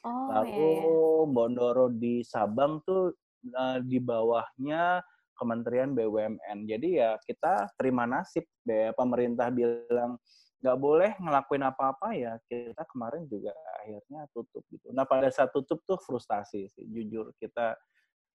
Oh, 0.09 0.29
Lalu 0.33 0.49
iya, 0.49 0.69
iya. 0.81 1.29
Bondoro 1.29 1.87
di 1.93 2.25
Sabang 2.25 2.81
tuh 2.89 3.13
uh, 3.53 3.79
di 3.85 4.01
bawahnya 4.01 5.05
Kementerian 5.37 5.95
BUMN. 5.95 6.67
Jadi 6.67 6.99
ya 6.99 7.15
kita 7.23 7.71
terima 7.77 8.09
nasib. 8.09 8.43
Ya, 8.65 8.91
pemerintah 8.97 9.53
bilang 9.53 10.19
nggak 10.59 10.79
boleh 10.83 11.15
ngelakuin 11.23 11.63
apa-apa 11.63 12.19
ya 12.19 12.35
kita 12.51 12.83
kemarin 12.91 13.31
juga 13.31 13.55
akhirnya 13.79 14.27
tutup 14.35 14.67
gitu. 14.75 14.91
Nah 14.91 15.07
pada 15.07 15.31
saat 15.31 15.55
tutup 15.55 15.79
tuh 15.87 15.95
frustasi 16.03 16.67
sih 16.67 16.85
jujur 16.91 17.31
kita 17.39 17.79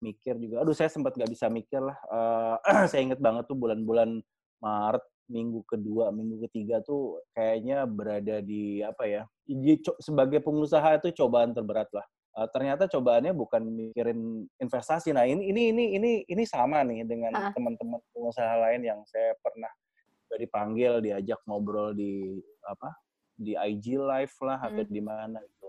mikir 0.04 0.36
juga. 0.36 0.60
Aduh 0.60 0.76
saya 0.76 0.92
sempat 0.92 1.16
nggak 1.16 1.32
bisa 1.32 1.48
mikir 1.48 1.80
lah. 1.80 1.96
Uh, 2.12 2.56
saya 2.92 3.00
inget 3.08 3.20
banget 3.24 3.48
tuh 3.48 3.56
bulan-bulan 3.56 4.20
Maret 4.60 5.04
minggu 5.30 5.62
kedua, 5.64 6.10
minggu 6.10 6.42
ketiga 6.50 6.82
tuh 6.82 7.22
kayaknya 7.32 7.86
berada 7.86 8.42
di 8.42 8.82
apa 8.82 9.06
ya? 9.06 9.22
Sebagai 10.02 10.42
pengusaha 10.42 10.98
itu 10.98 11.14
cobaan 11.22 11.54
terberat 11.54 11.86
lah. 11.94 12.04
Uh, 12.30 12.46
ternyata 12.50 12.86
cobaannya 12.86 13.34
bukan 13.34 13.62
mikirin 13.66 14.46
investasi. 14.58 15.10
Nah 15.14 15.26
ini 15.26 15.50
ini 15.50 15.74
ini 15.74 15.84
ini 15.98 16.10
ini 16.26 16.44
sama 16.46 16.82
nih 16.86 17.06
dengan 17.06 17.34
uh. 17.34 17.50
teman-teman 17.54 17.98
pengusaha 18.14 18.54
lain 18.58 18.86
yang 18.86 19.00
saya 19.06 19.34
pernah 19.42 19.70
dipanggil 20.38 21.02
diajak 21.02 21.42
ngobrol 21.42 21.90
di 21.90 22.38
apa 22.62 22.94
di 23.34 23.58
IG 23.58 23.98
live 23.98 24.34
lah 24.46 24.58
atau 24.62 24.82
hmm. 24.86 24.94
di 24.94 25.02
mana 25.02 25.38
gitu. 25.42 25.68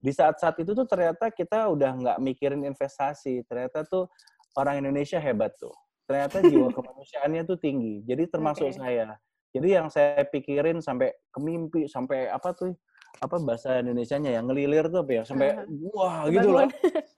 Di 0.00 0.10
saat-saat 0.10 0.56
itu 0.58 0.72
tuh 0.72 0.88
ternyata 0.88 1.30
kita 1.30 1.70
udah 1.70 1.90
nggak 1.94 2.18
mikirin 2.18 2.66
investasi. 2.66 3.46
Ternyata 3.46 3.86
tuh 3.86 4.10
orang 4.58 4.82
Indonesia 4.82 5.20
hebat 5.22 5.54
tuh 5.60 5.74
ternyata 6.10 6.42
jiwa 6.42 6.68
kemanusiaannya 6.76 7.42
tuh 7.46 7.58
tinggi. 7.62 8.02
Jadi 8.02 8.26
termasuk 8.26 8.74
okay. 8.74 8.78
saya. 8.82 9.14
Jadi 9.54 9.68
yang 9.70 9.86
saya 9.86 10.26
pikirin 10.26 10.82
sampai 10.82 11.14
ke 11.30 11.38
mimpi, 11.38 11.86
sampai 11.86 12.26
apa 12.26 12.50
tuh 12.50 12.74
apa 13.22 13.38
bahasa 13.42 13.82
Indonesia-nya 13.82 14.38
ya 14.38 14.40
ngelilir 14.42 14.86
tuh 14.90 15.02
apa 15.02 15.12
ya 15.18 15.22
sampai 15.26 15.50
uh 15.50 15.66
-huh. 15.66 15.90
wah 15.98 16.30
gitu 16.30 16.48
loh 16.54 16.62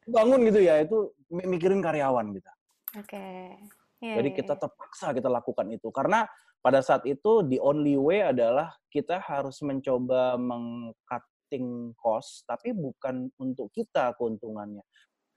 bangun 0.08 0.40
gitu 0.49 0.61
ya 0.64 0.80
itu 0.80 1.12
mikirin 1.28 1.80
karyawan 1.84 2.32
kita. 2.37 2.52
Oke. 2.96 3.08
Okay. 3.16 3.40
Yeah, 4.02 4.18
Jadi 4.18 4.28
iya, 4.34 4.38
kita 4.42 4.54
iya. 4.58 4.61
terpaksa 4.66 5.06
kita 5.14 5.28
lakukan 5.30 5.66
itu 5.70 5.88
karena 5.94 6.26
pada 6.58 6.82
saat 6.82 7.06
itu 7.06 7.46
the 7.46 7.62
only 7.62 7.94
way 7.94 8.18
adalah 8.18 8.75
kita 8.90 9.22
harus 9.22 9.62
mencoba 9.62 10.34
mengcutting 10.40 11.94
cost 11.94 12.42
tapi 12.50 12.75
bukan 12.75 13.30
untuk 13.38 13.70
kita 13.70 14.11
keuntungannya 14.18 14.82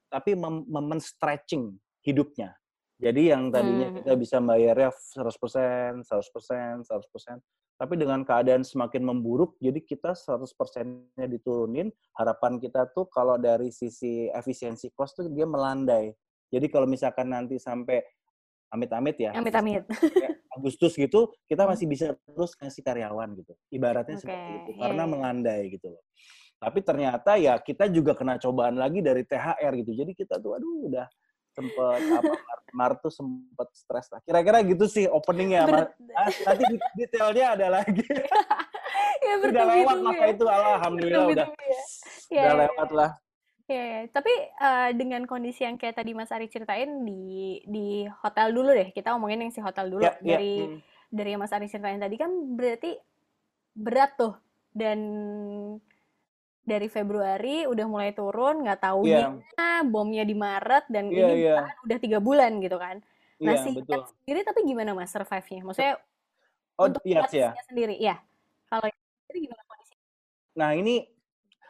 tapi 0.09 0.33
mem, 0.33 0.63
mem 0.65 0.97
stretching 1.03 1.75
hidupnya. 2.01 2.55
Jadi 2.95 3.27
yang 3.27 3.51
tadinya 3.51 3.91
hmm. 3.91 3.95
kita 4.01 4.13
bisa 4.15 4.37
bayarnya 4.39 4.91
100%, 4.91 6.07
100%, 6.07 6.87
100%, 6.87 7.43
tapi 7.75 7.99
dengan 7.99 8.23
keadaan 8.23 8.63
semakin 8.63 9.03
memburuk, 9.03 9.59
jadi 9.59 9.83
kita 9.83 10.15
100%-nya 10.15 11.27
diturunin, 11.27 11.91
harapan 12.15 12.55
kita 12.55 12.87
tuh 12.95 13.03
kalau 13.11 13.35
dari 13.35 13.67
sisi 13.67 14.31
efisiensi 14.31 14.95
cost 14.95 15.19
tuh 15.19 15.27
dia 15.27 15.43
melandai. 15.43 16.15
Jadi 16.47 16.71
kalau 16.71 16.87
misalkan 16.87 17.35
nanti 17.35 17.59
sampai 17.59 17.99
amit-amit 18.71 19.19
ya, 19.19 19.35
amit-amit. 19.35 19.83
Agustus 20.55 20.95
gitu, 20.95 21.35
kita 21.51 21.67
hmm. 21.67 21.71
masih 21.75 21.85
bisa 21.91 22.07
terus 22.15 22.55
kasih 22.55 22.79
karyawan 22.79 23.35
gitu. 23.43 23.51
Ibaratnya 23.75 24.15
okay. 24.15 24.23
seperti 24.23 24.51
itu, 24.55 24.71
iya, 24.71 24.79
karena 24.87 25.03
yeah. 25.03 25.11
melandai 25.11 25.61
gitu 25.67 25.87
loh. 25.91 26.03
Tapi 26.55 26.79
ternyata 26.79 27.35
ya 27.35 27.59
kita 27.59 27.91
juga 27.91 28.15
kena 28.15 28.39
cobaan 28.39 28.79
lagi 28.79 29.03
dari 29.03 29.27
THR 29.27 29.83
gitu. 29.83 29.91
Jadi 29.91 30.15
kita 30.15 30.39
tuh 30.39 30.55
aduh 30.55 30.87
udah 30.87 31.03
sempet 31.55 32.00
apa 32.12 32.33
Maret 32.75 33.00
tuh 33.00 33.13
sempet 33.13 33.71
stres 33.71 34.12
lah. 34.12 34.19
Kira-kira 34.27 34.59
gitu 34.67 34.85
sih 34.91 35.07
openingnya. 35.07 35.63
Ber 35.63 35.95
ah, 36.12 36.27
nanti 36.27 36.63
detailnya 37.00 37.45
ada 37.55 37.67
lagi. 37.79 38.03
ya, 39.25 39.33
udah 39.39 39.65
lewat 39.71 39.97
maka 40.03 40.25
ya. 40.27 40.33
itu 40.35 40.45
alhamdulillah 40.45 41.25
udah 41.31 41.47
ya. 41.47 41.81
Ya, 42.27 42.41
udah 42.43 42.51
ya, 42.51 42.62
lewat 42.67 42.89
lah. 42.91 43.12
Ya, 43.65 43.81
ya. 43.81 44.00
tapi 44.13 44.29
uh, 44.62 44.89
dengan 44.93 45.25
kondisi 45.25 45.65
yang 45.65 45.79
kayak 45.79 45.97
tadi 45.97 46.13
Mas 46.13 46.29
Ari 46.29 46.51
ceritain 46.51 47.01
di 47.07 47.63
di 47.65 48.05
hotel 48.21 48.51
dulu 48.51 48.75
deh. 48.75 48.91
Kita 48.91 49.15
ngomongin 49.15 49.47
yang 49.47 49.53
si 49.55 49.63
hotel 49.63 49.88
dulu 49.89 50.03
ya, 50.03 50.19
dari 50.19 50.53
ya. 50.59 50.67
Hmm. 50.67 50.79
dari 51.09 51.29
yang 51.33 51.41
Mas 51.41 51.55
Ari 51.55 51.71
ceritain 51.71 51.97
tadi 51.97 52.15
kan 52.19 52.29
berarti 52.59 52.91
berat 53.74 54.19
tuh 54.19 54.35
dan 54.75 55.00
dari 56.65 56.89
Februari 56.89 57.69
udah 57.69 57.86
mulai 57.86 58.12
turun, 58.12 58.65
nggak 58.65 58.81
tahu 58.81 59.05
yeah. 59.05 59.31
bomnya 59.86 60.25
di 60.25 60.34
Maret 60.34 60.89
dan 60.89 61.13
yeah, 61.13 61.29
ini 61.29 61.34
yeah. 61.45 61.63
udah 61.86 61.98
tiga 62.01 62.17
bulan 62.17 62.57
gitu 62.57 62.81
kan. 62.81 63.00
Nah 63.38 63.53
yeah, 63.53 63.63
si 63.63 63.69
betul. 63.77 64.01
sendiri 64.25 64.41
tapi 64.41 64.65
gimana 64.65 64.98
mas 64.98 65.13
survive-nya? 65.13 65.62
Maksudnya 65.62 65.93
oh, 66.81 66.86
untuk 66.89 67.03
iya, 67.05 67.22
ya. 67.29 67.50
sendiri, 67.69 67.95
ya. 68.01 68.17
Kalau 68.65 68.89
sendiri 68.89 69.39
gimana 69.45 69.62
kondisi? 69.69 69.95
Nah 70.57 70.69
ini 70.74 70.95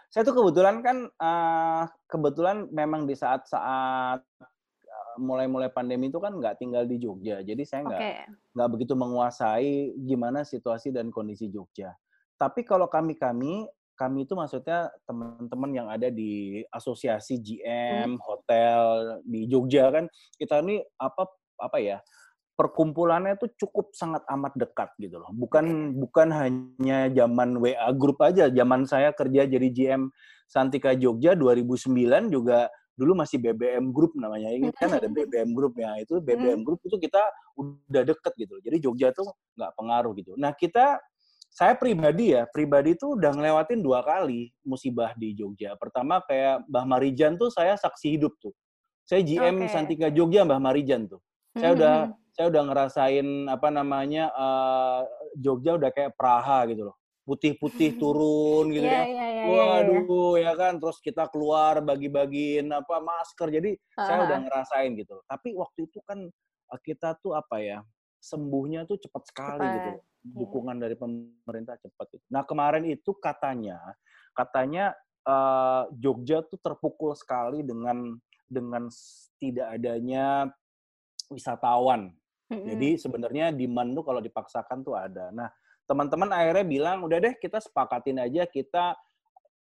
saya 0.07 0.23
tuh 0.23 0.35
kebetulan 0.39 0.79
kan 0.79 0.97
uh, 1.19 1.83
kebetulan 2.07 2.71
memang 2.71 3.03
di 3.03 3.19
saat-saat 3.19 4.23
uh, 4.23 5.15
mulai-mulai 5.19 5.67
pandemi 5.67 6.07
itu 6.07 6.23
kan 6.23 6.39
nggak 6.39 6.55
tinggal 6.63 6.87
di 6.87 6.95
Jogja, 7.03 7.43
jadi 7.43 7.63
saya 7.67 7.83
nggak 7.83 7.99
okay. 7.99 8.17
nggak 8.55 8.69
begitu 8.71 8.93
menguasai 8.95 9.91
gimana 10.07 10.47
situasi 10.47 10.95
dan 10.95 11.11
kondisi 11.11 11.51
Jogja. 11.51 11.91
Tapi 12.39 12.63
kalau 12.63 12.87
kami 12.87 13.19
kami 13.19 13.67
kami 13.95 14.27
itu 14.27 14.35
maksudnya 14.35 14.91
teman-teman 15.07 15.71
yang 15.71 15.87
ada 15.87 16.11
di 16.11 16.61
asosiasi 16.69 17.39
GM 17.39 18.15
hmm. 18.15 18.21
hotel 18.21 18.79
di 19.23 19.47
Jogja 19.47 19.89
kan 19.89 20.05
kita 20.35 20.59
ini 20.61 20.83
apa 20.99 21.25
apa 21.55 21.77
ya 21.79 21.97
perkumpulannya 22.55 23.35
itu 23.35 23.51
cukup 23.67 23.91
sangat 23.91 24.23
amat 24.31 24.55
dekat 24.55 24.89
gitu 24.99 25.19
loh. 25.19 25.27
Bukan 25.35 25.95
bukan 25.99 26.31
hanya 26.31 27.11
zaman 27.11 27.59
WA 27.59 27.91
grup 27.91 28.23
aja 28.23 28.47
zaman 28.47 28.87
saya 28.87 29.11
kerja 29.11 29.43
jadi 29.43 29.67
GM 29.71 30.07
Santika 30.47 30.95
Jogja 30.95 31.35
2009 31.35 32.31
juga 32.31 32.71
dulu 32.95 33.11
masih 33.11 33.43
BBM 33.43 33.91
Group 33.91 34.15
namanya. 34.15 34.55
Ini 34.55 34.71
kan 34.71 34.87
ada 34.95 35.11
BBM 35.11 35.51
Group 35.51 35.75
ya 35.75 35.99
itu 35.99 36.23
BBM 36.23 36.63
hmm. 36.63 36.65
Group 36.65 36.79
itu 36.87 36.95
kita 36.95 37.21
udah 37.59 38.03
deket 38.07 38.33
gitu 38.39 38.55
jadi 38.63 38.77
Jogja 38.79 39.07
tuh 39.11 39.27
nggak 39.59 39.71
pengaruh 39.75 40.15
gitu. 40.15 40.31
Nah 40.39 40.55
kita 40.55 41.03
saya 41.55 41.71
pribadi 41.79 42.35
ya, 42.35 42.43
pribadi 42.51 42.99
tuh 42.99 43.15
udah 43.15 43.31
ngelewatin 43.31 43.79
dua 43.79 44.03
kali 44.03 44.51
musibah 44.67 45.15
di 45.15 45.31
Jogja. 45.31 45.79
Pertama 45.79 46.19
kayak 46.27 46.67
Mbah 46.67 46.83
Marijan 46.83 47.39
tuh 47.39 47.47
saya 47.47 47.79
saksi 47.79 48.19
hidup 48.19 48.35
tuh. 48.43 48.51
Saya 49.07 49.23
GM 49.23 49.63
okay. 49.63 49.71
Santika 49.71 50.11
Jogja 50.11 50.43
Mbah 50.43 50.59
Marijan 50.59 51.07
tuh. 51.07 51.23
Saya 51.55 51.71
mm-hmm. 51.71 51.79
udah 51.79 51.95
saya 52.35 52.45
udah 52.51 52.63
ngerasain 52.67 53.27
apa 53.47 53.71
namanya 53.71 54.35
uh, 54.35 55.07
Jogja 55.39 55.79
udah 55.79 55.95
kayak 55.95 56.19
Praha 56.19 56.67
gitu 56.67 56.91
loh. 56.91 56.99
Putih-putih 57.23 57.95
turun 58.03 58.75
gitu 58.75 58.83
yeah, 58.83 59.07
ya. 59.07 59.15
Yeah, 59.15 59.29
yeah, 59.31 59.45
Waduh 59.47 59.95
yeah, 59.95 60.11
yeah. 60.11 60.35
ya 60.51 60.59
kan 60.59 60.73
terus 60.83 60.99
kita 60.99 61.31
keluar 61.31 61.79
bagi-bagiin 61.79 62.67
apa 62.67 62.99
masker. 62.99 63.47
Jadi 63.47 63.71
uh-huh. 63.79 64.03
saya 64.03 64.27
udah 64.27 64.37
ngerasain 64.43 64.91
gitu. 64.99 65.23
Tapi 65.23 65.55
waktu 65.55 65.87
itu 65.87 66.03
kan 66.03 66.19
eh, 66.27 66.79
kita 66.83 67.15
tuh 67.23 67.31
apa 67.31 67.63
ya? 67.63 67.79
Sembuhnya 68.25 68.89
tuh 68.89 68.97
cepat 68.97 69.23
sekali 69.29 69.61
cepat. 69.61 69.75
gitu 69.77 69.91
dukungan 70.25 70.81
dari 70.81 70.97
pemerintah 70.97 71.77
cepat. 71.77 72.17
Itu. 72.17 72.25
Nah 72.33 72.41
kemarin 72.49 72.89
itu 72.89 73.13
katanya 73.21 73.77
katanya 74.33 74.97
uh, 75.29 75.85
Jogja 75.93 76.41
tuh 76.41 76.57
terpukul 76.57 77.13
sekali 77.13 77.61
dengan 77.61 78.17
dengan 78.49 78.89
tidak 79.37 79.67
adanya 79.77 80.49
wisatawan. 81.29 82.09
Mm-hmm. 82.49 82.65
Jadi 82.73 82.89
sebenarnya 82.97 83.45
demand 83.53 83.93
tuh 83.97 84.05
kalau 84.05 84.21
dipaksakan 84.21 84.81
tuh 84.81 84.97
ada. 84.97 85.29
Nah 85.29 85.49
teman-teman 85.85 86.33
akhirnya 86.33 86.65
bilang 86.65 87.05
udah 87.05 87.21
deh 87.21 87.37
kita 87.37 87.61
sepakatin 87.61 88.17
aja 88.17 88.49
kita 88.49 88.97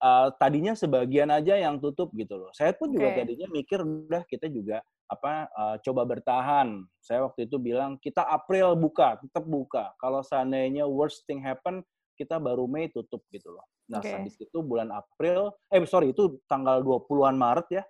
uh, 0.02 0.34
tadinya 0.34 0.74
sebagian 0.74 1.30
aja 1.30 1.54
yang 1.54 1.78
tutup 1.78 2.10
gitu 2.18 2.34
loh. 2.34 2.50
Saya 2.50 2.74
pun 2.74 2.90
juga 2.90 3.14
okay. 3.14 3.22
tadinya 3.22 3.46
mikir 3.50 3.78
udah 3.82 4.22
kita 4.26 4.50
juga 4.50 4.82
apa 5.08 5.48
uh, 5.56 5.76
coba 5.80 6.04
bertahan. 6.04 6.84
Saya 7.00 7.24
waktu 7.24 7.48
itu 7.48 7.56
bilang 7.56 7.96
kita 7.96 8.22
April 8.28 8.76
buka, 8.76 9.16
tetap 9.18 9.44
buka. 9.48 9.96
Kalau 9.96 10.20
seandainya 10.20 10.84
worst 10.84 11.24
thing 11.24 11.40
happen, 11.40 11.80
kita 12.14 12.36
baru 12.36 12.68
Mei 12.68 12.92
tutup 12.92 13.24
gitu 13.32 13.56
loh. 13.56 13.64
Nah, 13.88 14.04
okay. 14.04 14.20
habis 14.20 14.36
itu 14.36 14.58
bulan 14.60 14.92
April, 14.92 15.56
eh 15.72 15.80
sorry 15.88 16.12
itu 16.12 16.36
tanggal 16.44 16.84
20-an 16.84 17.36
Maret 17.40 17.68
ya. 17.72 17.84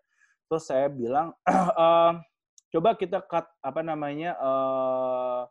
Terus 0.46 0.64
saya 0.64 0.87
bilang 0.87 1.34
uh, 1.50 2.14
coba 2.72 2.94
kita 2.94 3.18
cut 3.26 3.50
apa 3.58 3.80
namanya 3.82 4.38
uh, 4.38 5.42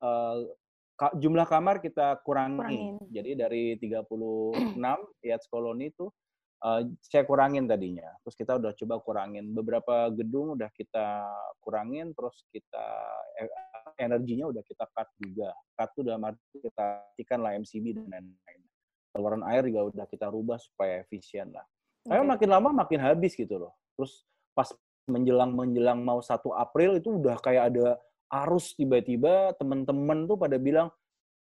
uh, 0.00 0.36
jumlah 1.20 1.44
kamar 1.44 1.84
kita 1.84 2.16
kurangi. 2.24 2.56
Kurangin. 2.60 2.96
Jadi 3.12 3.30
dari 3.36 3.64
36 3.76 4.76
Yachts 5.20 5.46
Colony 5.52 5.92
itu 5.92 6.08
uh, 6.64 6.80
saya 7.04 7.22
kurangin 7.24 7.64
tadinya. 7.66 8.08
Terus 8.24 8.36
kita 8.36 8.56
udah 8.60 8.72
coba 8.76 8.94
kurangin 9.02 9.52
beberapa 9.52 10.08
gedung 10.12 10.56
udah 10.56 10.70
kita 10.72 11.26
kurangin, 11.60 12.12
terus 12.12 12.44
kita 12.52 12.86
eh, 13.40 13.50
energinya 14.00 14.48
udah 14.48 14.62
kita 14.64 14.84
cut 14.92 15.08
juga. 15.20 15.50
Cut 15.76 15.90
tuh 15.96 16.04
dalam 16.06 16.22
arti 16.24 16.56
kita 16.60 16.86
tikan 17.16 17.40
lah 17.44 17.56
MCB 17.56 17.96
dan 17.96 18.08
lain-lain. 18.08 18.60
saluran 19.10 19.42
air 19.42 19.66
juga 19.66 19.90
udah 19.90 20.06
kita 20.06 20.30
rubah 20.30 20.54
supaya 20.62 21.02
efisien 21.02 21.50
lah. 21.50 21.66
Okay. 22.06 22.14
Tapi 22.14 22.22
makin 22.30 22.48
lama 22.48 22.68
makin 22.86 23.02
habis 23.02 23.34
gitu 23.34 23.58
loh. 23.58 23.74
Terus 23.98 24.22
pas 24.54 24.70
menjelang 25.10 25.50
menjelang 25.50 25.98
mau 25.98 26.22
1 26.22 26.38
April 26.54 27.02
itu 27.02 27.18
udah 27.18 27.34
kayak 27.42 27.74
ada 27.74 27.98
arus 28.46 28.78
tiba-tiba 28.78 29.50
teman-teman 29.58 30.30
tuh 30.30 30.38
pada 30.38 30.54
bilang 30.62 30.94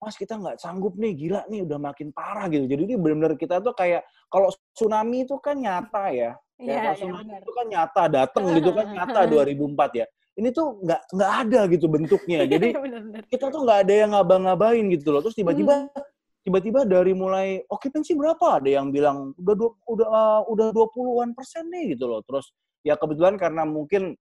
Mas 0.02 0.18
kita 0.18 0.34
nggak 0.34 0.58
sanggup 0.58 0.98
nih, 0.98 1.14
gila 1.14 1.46
nih 1.46 1.62
udah 1.62 1.78
makin 1.78 2.10
parah 2.10 2.50
gitu. 2.50 2.66
Jadi 2.66 2.90
ini 2.90 2.94
benar-benar 2.98 3.38
kita 3.38 3.62
tuh 3.62 3.70
kayak 3.70 4.02
kalau 4.26 4.50
tsunami 4.74 5.22
itu 5.22 5.38
kan 5.38 5.54
nyata 5.54 6.10
ya. 6.10 6.30
Ya, 6.58 6.90
ya, 6.90 6.92
tsunami 6.98 7.38
itu 7.38 7.52
kan 7.54 7.66
nyata 7.70 8.02
datang 8.10 8.44
gitu 8.58 8.74
kan 8.74 8.90
nyata 8.90 9.30
2004 9.30 10.02
ya. 10.02 10.06
Ini 10.34 10.48
tuh 10.50 10.82
nggak 10.82 11.00
nggak 11.14 11.32
ada 11.46 11.60
gitu 11.70 11.86
bentuknya. 11.86 12.40
Jadi 12.52 12.68
kita 13.30 13.46
tuh 13.54 13.62
nggak 13.62 13.78
ada 13.86 13.94
yang 13.94 14.10
ngabang-ngabain 14.10 14.84
gitu 14.90 15.14
loh. 15.14 15.22
Terus 15.22 15.38
tiba-tiba 15.38 15.86
hmm. 15.86 16.02
tiba-tiba 16.42 16.80
dari 16.82 17.14
mulai 17.14 17.62
occupancy 17.70 18.18
berapa 18.18 18.58
ada 18.58 18.66
yang 18.66 18.90
bilang 18.90 19.30
udah 19.38 19.54
dua, 19.54 19.70
udah 19.86 20.08
uh, 20.10 20.40
udah 20.50 20.66
20-an 20.74 21.30
persen 21.38 21.70
nih 21.70 21.94
gitu 21.94 22.10
loh. 22.10 22.26
Terus 22.26 22.50
ya 22.82 22.98
kebetulan 22.98 23.38
karena 23.38 23.62
mungkin 23.62 24.18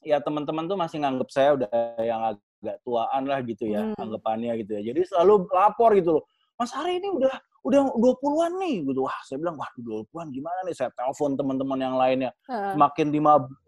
ya 0.00 0.16
teman-teman 0.24 0.64
tuh 0.64 0.80
masih 0.80 1.04
nganggep 1.04 1.28
saya 1.28 1.60
udah 1.60 1.68
yang 2.00 2.20
agak 2.60 2.76
tuaan 2.84 3.22
lah 3.24 3.40
gitu 3.40 3.64
ya 3.72 3.88
hmm. 3.88 3.96
anggapannya 3.96 4.52
gitu 4.60 4.70
ya. 4.76 4.82
Jadi 4.92 5.00
selalu 5.08 5.48
lapor 5.48 5.96
gitu 5.96 6.20
loh. 6.20 6.24
Mas 6.60 6.76
Hari 6.76 7.00
ini 7.00 7.08
udah 7.08 7.32
udah 7.64 7.80
20-an 7.96 8.52
nih 8.60 8.76
gitu. 8.84 9.00
Wah, 9.04 9.16
saya 9.24 9.40
bilang 9.40 9.56
wah 9.56 9.68
20-an 9.76 10.28
gimana 10.28 10.60
nih? 10.68 10.76
Saya 10.76 10.92
telepon 10.92 11.36
teman-teman 11.36 11.78
yang 11.80 11.96
lainnya. 11.96 12.30
Uh. 12.48 12.76
Makin 12.76 13.12
18, 13.12 13.64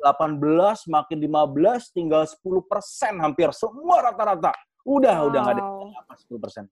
makin 0.92 1.18
15 1.20 1.96
tinggal 1.96 2.22
10% 2.28 3.24
hampir 3.24 3.48
semua 3.56 4.12
rata-rata. 4.12 4.52
Udah, 4.84 5.24
wow. 5.24 5.28
udah 5.32 5.40
nggak 5.40 5.54
ada 5.56 5.62
yang 5.64 5.92
napas 5.96 6.20
10%. 6.28 6.68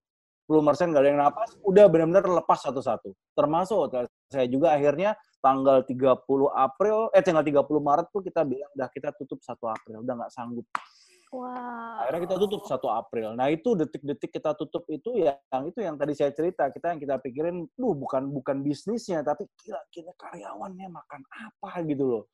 10 0.50 0.67
persen 0.67 0.87
nggak 0.91 1.03
ada 1.07 1.11
yang 1.15 1.23
napas, 1.23 1.50
udah 1.62 1.85
benar-benar 1.87 2.27
lepas 2.27 2.59
satu-satu. 2.67 3.15
Termasuk 3.39 3.77
hotel 3.87 4.11
saya 4.27 4.50
juga 4.50 4.75
akhirnya 4.75 5.15
tanggal 5.39 5.87
30 5.87 6.27
April, 6.50 7.07
eh 7.15 7.23
tanggal 7.23 7.47
30 7.47 7.62
Maret 7.79 8.07
tuh 8.11 8.19
kita 8.19 8.43
bilang 8.43 8.67
udah 8.75 8.89
kita 8.91 9.15
tutup 9.15 9.39
1 9.39 9.55
April, 9.71 10.03
udah 10.03 10.15
nggak 10.19 10.33
sanggup. 10.35 10.67
Wow. 11.31 12.03
Akhirnya 12.03 12.27
kita 12.27 12.37
tutup 12.43 12.63
1 12.67 12.75
April. 12.91 13.39
Nah 13.39 13.55
itu 13.55 13.79
detik-detik 13.79 14.35
kita 14.35 14.51
tutup 14.59 14.83
itu 14.91 15.15
ya, 15.15 15.39
yang 15.55 15.71
itu 15.71 15.79
yang 15.79 15.95
tadi 15.95 16.19
saya 16.19 16.35
cerita, 16.35 16.67
kita 16.75 16.91
yang 16.91 17.01
kita 17.01 17.17
pikirin, 17.23 17.71
duh 17.79 17.95
bukan 17.95 18.35
bukan 18.35 18.67
bisnisnya, 18.67 19.23
tapi 19.23 19.47
kira-kira 19.63 20.11
karyawannya 20.19 20.91
makan 20.91 21.23
apa 21.31 21.87
gitu 21.87 22.05
loh. 22.19 22.25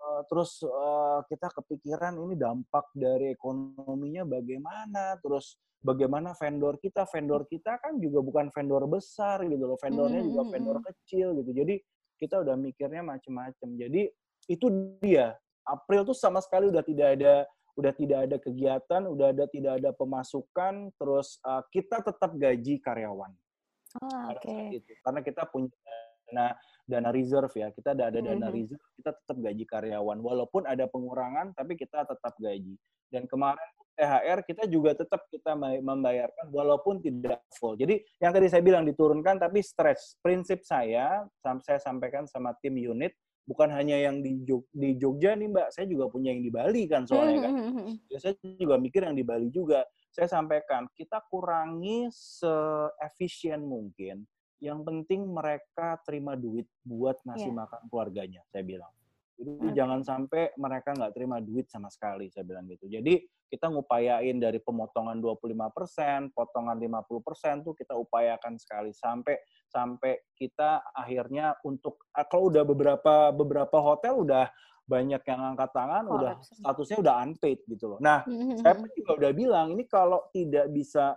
Uh, 0.00 0.22
terus 0.32 0.64
uh, 0.64 1.20
kita 1.28 1.52
kepikiran 1.60 2.16
ini 2.16 2.40
dampak 2.40 2.88
dari 2.96 3.36
ekonominya 3.36 4.24
bagaimana, 4.24 5.20
terus 5.20 5.60
bagaimana 5.84 6.32
vendor 6.32 6.80
kita, 6.80 7.04
vendor 7.04 7.44
kita 7.52 7.76
kan 7.84 8.00
juga 8.00 8.24
bukan 8.24 8.48
vendor 8.48 8.88
besar 8.88 9.44
gitu 9.44 9.60
loh, 9.60 9.76
vendornya 9.76 10.24
juga 10.24 10.42
hmm, 10.48 10.52
vendor 10.56 10.78
kecil 10.88 11.36
gitu. 11.36 11.50
Jadi 11.52 11.74
kita 12.16 12.40
udah 12.40 12.56
mikirnya 12.56 13.04
macem-macem. 13.04 13.76
Jadi 13.76 14.08
itu 14.48 14.66
dia. 15.04 15.36
April 15.68 16.00
tuh 16.08 16.16
sama 16.16 16.40
sekali 16.40 16.72
udah 16.72 16.80
tidak 16.80 17.20
ada 17.20 17.44
udah 17.78 17.92
tidak 17.94 18.18
ada 18.26 18.36
kegiatan, 18.42 19.02
udah 19.06 19.30
ada 19.30 19.46
tidak 19.46 19.78
ada 19.78 19.90
pemasukan, 19.94 20.90
terus 20.98 21.38
uh, 21.46 21.62
kita 21.70 22.02
tetap 22.02 22.34
gaji 22.34 22.82
karyawan. 22.82 23.30
Oh, 24.02 24.34
oke. 24.34 24.42
Okay. 24.42 24.82
Karena 25.06 25.20
kita 25.22 25.46
punya 25.46 25.70
dana 26.28 26.58
dana 26.84 27.08
reserve 27.14 27.54
ya, 27.54 27.70
kita 27.70 27.94
ada 27.94 28.10
ada 28.10 28.18
dana 28.18 28.34
mm 28.34 28.42
-hmm. 28.42 28.56
reserve, 28.58 28.84
kita 28.98 29.10
tetap 29.14 29.36
gaji 29.38 29.64
karyawan. 29.64 30.18
Walaupun 30.18 30.66
ada 30.66 30.90
pengurangan, 30.90 31.54
tapi 31.54 31.78
kita 31.78 32.02
tetap 32.02 32.34
gaji. 32.42 32.74
Dan 33.08 33.24
kemarin 33.30 33.70
THR 33.98 34.46
kita 34.46 34.62
juga 34.70 34.94
tetap 34.94 35.26
kita 35.26 35.58
membayarkan 35.58 36.54
walaupun 36.54 37.02
tidak 37.02 37.42
full. 37.58 37.74
Jadi 37.74 37.98
yang 38.22 38.30
tadi 38.30 38.46
saya 38.46 38.62
bilang 38.62 38.86
diturunkan 38.86 39.42
tapi 39.42 39.58
stretch. 39.58 40.22
Prinsip 40.22 40.62
saya, 40.62 41.26
saya 41.42 41.80
sampaikan 41.82 42.28
sama 42.30 42.54
tim 42.62 42.78
unit, 42.78 43.10
bukan 43.48 43.72
hanya 43.72 43.96
yang 43.96 44.20
di, 44.20 44.44
Jog, 44.44 44.68
di 44.76 44.92
Jogja 45.00 45.32
nih 45.32 45.48
Mbak, 45.48 45.68
saya 45.72 45.88
juga 45.88 46.12
punya 46.12 46.36
yang 46.36 46.44
di 46.44 46.52
Bali 46.52 46.84
kan 46.84 47.08
soalnya 47.08 47.48
kan. 47.48 47.52
Ya, 48.12 48.18
saya 48.20 48.36
juga 48.44 48.76
mikir 48.76 49.00
yang 49.08 49.16
di 49.16 49.24
Bali 49.24 49.48
juga. 49.48 49.88
Saya 50.12 50.28
sampaikan, 50.28 50.84
kita 50.92 51.24
kurangi 51.32 52.12
se-efisien 52.12 53.64
mungkin. 53.64 54.28
Yang 54.60 54.80
penting 54.84 55.24
mereka 55.24 55.96
terima 56.04 56.36
duit 56.36 56.68
buat 56.84 57.16
ngasih 57.24 57.48
yeah. 57.48 57.58
makan 57.64 57.80
keluarganya, 57.88 58.42
saya 58.52 58.66
bilang. 58.68 58.92
Jadi 59.38 59.70
jangan 59.70 60.02
sampai 60.02 60.50
mereka 60.58 60.98
nggak 60.98 61.14
terima 61.14 61.38
duit 61.38 61.70
sama 61.70 61.86
sekali, 61.94 62.26
saya 62.26 62.42
bilang 62.42 62.66
gitu. 62.66 62.90
Jadi 62.90 63.22
kita 63.46 63.70
ngupayain 63.70 64.34
dari 64.34 64.58
pemotongan 64.58 65.22
25%, 65.22 66.34
potongan 66.34 66.74
50% 66.74 67.62
tuh 67.62 67.74
kita 67.78 67.94
upayakan 67.94 68.58
sekali 68.58 68.90
sampai 68.90 69.38
sampai 69.70 70.18
kita 70.34 70.82
akhirnya 70.90 71.54
untuk 71.62 72.10
ah, 72.18 72.26
kalau 72.26 72.50
udah 72.50 72.66
beberapa 72.66 73.30
beberapa 73.30 73.78
hotel 73.78 74.26
udah 74.26 74.50
banyak 74.88 75.22
yang 75.22 75.40
angkat 75.54 75.70
tangan, 75.70 76.04
oh, 76.08 76.16
udah 76.18 76.32
absolutely. 76.34 76.64
statusnya 76.64 76.98
udah 76.98 77.14
unpaid 77.22 77.58
gitu 77.68 77.84
loh. 77.94 77.98
Nah, 78.00 78.24
mm-hmm. 78.24 78.58
saya 78.58 78.74
pun 78.74 78.88
juga 78.96 79.12
udah 79.22 79.32
bilang 79.36 79.66
ini 79.76 79.84
kalau 79.86 80.26
tidak 80.34 80.66
bisa 80.72 81.14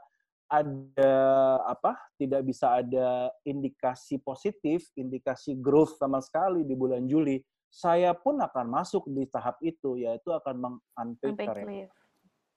ada 0.51 1.15
apa? 1.63 1.95
Tidak 2.19 2.43
bisa 2.43 2.83
ada 2.83 3.31
indikasi 3.47 4.19
positif, 4.19 4.91
indikasi 4.99 5.55
growth 5.55 5.95
sama 5.95 6.19
sekali 6.19 6.67
di 6.67 6.75
bulan 6.75 7.07
Juli 7.07 7.39
saya 7.71 8.11
pun 8.11 8.35
akan 8.35 8.67
masuk 8.67 9.07
di 9.07 9.23
tahap 9.31 9.55
itu 9.63 9.95
yaitu 9.95 10.27
akan 10.35 10.55
meng-unpaid 10.59 11.39
karyawan. 11.39 11.87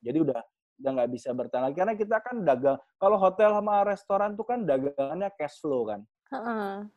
Jadi 0.02 0.18
udah 0.20 0.40
udah 0.74 0.90
nggak 0.90 1.10
bisa 1.14 1.30
bertahan 1.30 1.70
lagi 1.70 1.78
karena 1.78 1.94
kita 1.94 2.18
kan 2.18 2.42
dagang 2.42 2.78
kalau 2.98 3.14
hotel 3.14 3.54
sama 3.54 3.86
restoran 3.86 4.34
tuh 4.34 4.42
kan 4.42 4.66
dagangannya 4.66 5.30
cash 5.38 5.62
flow 5.62 5.86
kan. 5.86 6.02
Uh-uh. 6.34 6.90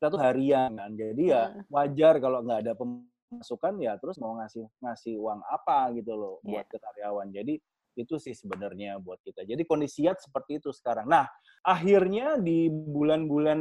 Kita 0.00 0.06
tuh 0.08 0.20
harian 0.24 0.72
kan. 0.80 0.90
Jadi 0.96 1.22
ya 1.28 1.52
wajar 1.68 2.16
kalau 2.24 2.40
nggak 2.40 2.60
ada 2.64 2.72
pemasukan 2.72 3.74
ya 3.84 4.00
terus 4.00 4.16
mau 4.16 4.40
ngasih 4.40 4.64
ngasih 4.80 5.14
uang 5.20 5.44
apa 5.44 5.92
gitu 5.92 6.16
loh 6.16 6.40
yeah. 6.42 6.64
buat 6.64 6.66
ke 6.72 6.80
karyawan. 6.80 7.28
Jadi 7.36 7.54
itu 7.96 8.16
sih 8.16 8.32
sebenarnya 8.32 8.96
buat 9.00 9.20
kita. 9.20 9.44
Jadi 9.44 9.62
kondisiat 9.68 10.20
seperti 10.20 10.58
itu 10.60 10.72
sekarang. 10.72 11.08
Nah, 11.08 11.28
akhirnya 11.62 12.40
di 12.40 12.68
bulan-bulan 12.68 13.60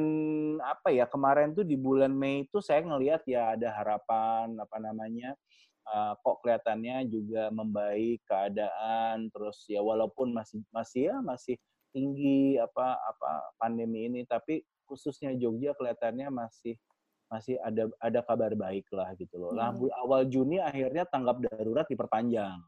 apa 0.63 0.89
ya 0.89 1.05
kemarin 1.05 1.53
tuh 1.53 1.67
di 1.67 1.75
bulan 1.75 2.15
Mei 2.15 2.47
itu 2.47 2.63
saya 2.63 2.81
ngelihat 2.81 3.27
ya 3.27 3.53
ada 3.53 3.69
harapan 3.75 4.55
apa 4.57 4.77
namanya 4.81 5.35
uh, 5.91 6.17
kok 6.17 6.41
kelihatannya 6.41 7.05
juga 7.11 7.53
membaik 7.53 8.25
keadaan 8.25 9.29
terus 9.29 9.65
ya 9.69 9.83
walaupun 9.83 10.33
masih 10.33 10.63
masih 10.73 11.13
ya 11.13 11.17
masih 11.21 11.55
tinggi 11.91 12.55
apa 12.55 12.95
apa 12.95 13.29
pandemi 13.59 14.07
ini 14.07 14.23
tapi 14.23 14.63
khususnya 14.87 15.35
Jogja 15.35 15.75
kelihatannya 15.75 16.31
masih 16.31 16.75
masih 17.31 17.55
ada 17.63 17.87
ada 18.03 18.19
kabar 18.27 18.51
baik 18.51 18.91
lah 18.91 19.15
gitu 19.15 19.39
loh. 19.39 19.55
Lah 19.55 19.71
hmm. 19.71 19.87
awal 20.03 20.27
Juni 20.27 20.59
akhirnya 20.59 21.07
tanggap 21.07 21.39
darurat 21.39 21.87
diperpanjang. 21.87 22.59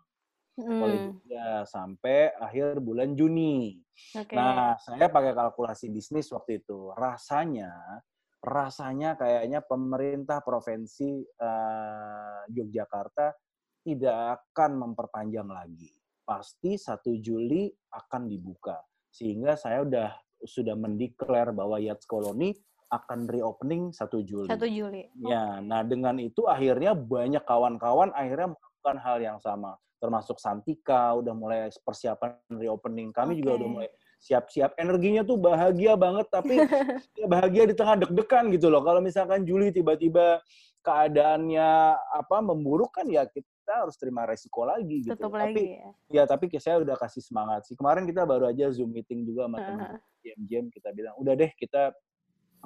Oleh 0.62 1.10
Jogja 1.10 1.66
sampai 1.66 2.30
akhir 2.38 2.78
bulan 2.84 3.18
Juni. 3.18 3.74
Okay. 4.14 4.38
Nah, 4.38 4.78
saya 4.78 5.10
pakai 5.10 5.34
kalkulasi 5.34 5.90
bisnis 5.90 6.30
waktu 6.30 6.62
itu. 6.62 6.94
Rasanya, 6.94 8.02
rasanya 8.42 9.18
kayaknya 9.18 9.66
pemerintah 9.66 10.46
provinsi 10.46 11.26
uh, 11.42 12.46
Yogyakarta 12.54 13.34
tidak 13.82 14.40
akan 14.40 14.72
memperpanjang 14.90 15.50
lagi. 15.50 15.90
Pasti 16.24 16.78
1 16.78 17.02
Juli 17.20 17.68
akan 17.92 18.30
dibuka. 18.30 18.78
Sehingga 19.10 19.58
saya 19.60 19.84
udah 19.84 20.10
sudah 20.44 20.76
mendeklar 20.76 21.52
bahwa 21.56 21.80
Yachts 21.80 22.08
Colony 22.08 22.54
akan 22.94 23.26
reopening 23.26 23.90
1 23.90 24.06
Juli. 24.22 24.48
1 24.48 24.60
Juli. 24.70 25.02
Ya, 25.18 25.58
nah 25.60 25.82
dengan 25.82 26.22
itu 26.22 26.46
akhirnya 26.46 26.94
banyak 26.94 27.42
kawan-kawan 27.42 28.14
akhirnya 28.14 28.54
melakukan 28.84 29.00
hal 29.00 29.18
yang 29.24 29.40
sama 29.40 29.80
termasuk 30.04 30.36
Santika 30.36 31.16
udah 31.16 31.32
mulai 31.32 31.72
persiapan 31.80 32.36
reopening. 32.60 33.16
Kami 33.16 33.32
okay. 33.32 33.40
juga 33.40 33.52
udah 33.56 33.70
mulai 33.72 33.90
siap-siap. 34.20 34.76
Energinya 34.76 35.24
tuh 35.24 35.40
bahagia 35.40 35.96
banget, 35.96 36.28
tapi 36.28 36.60
bahagia 37.32 37.72
di 37.72 37.76
tengah 37.80 38.04
deg-degan 38.04 38.52
gitu 38.52 38.68
loh. 38.68 38.84
Kalau 38.84 39.00
misalkan 39.00 39.48
Juli 39.48 39.72
tiba-tiba 39.72 40.44
keadaannya 40.84 41.96
apa 41.96 42.44
memburuk 42.44 43.00
kan 43.00 43.08
ya 43.08 43.24
kita 43.32 43.88
harus 43.88 43.96
terima 43.96 44.28
resiko 44.28 44.68
lagi 44.68 45.08
gitu. 45.08 45.16
Tutup 45.16 45.40
tapi 45.40 45.56
lagi, 45.56 45.68
ya. 45.80 45.90
ya 46.12 46.24
tapi 46.28 46.52
saya 46.60 46.84
udah 46.84 47.00
kasih 47.00 47.24
semangat 47.24 47.64
sih. 47.64 47.80
Kemarin 47.80 48.04
kita 48.04 48.28
baru 48.28 48.52
aja 48.52 48.76
Zoom 48.76 48.92
meeting 48.92 49.24
juga 49.24 49.48
sama 49.48 49.64
teman 49.64 50.04
jam-jam 50.20 50.68
kita 50.68 50.92
bilang, 50.92 51.16
udah 51.16 51.32
deh 51.32 51.52
kita 51.56 51.96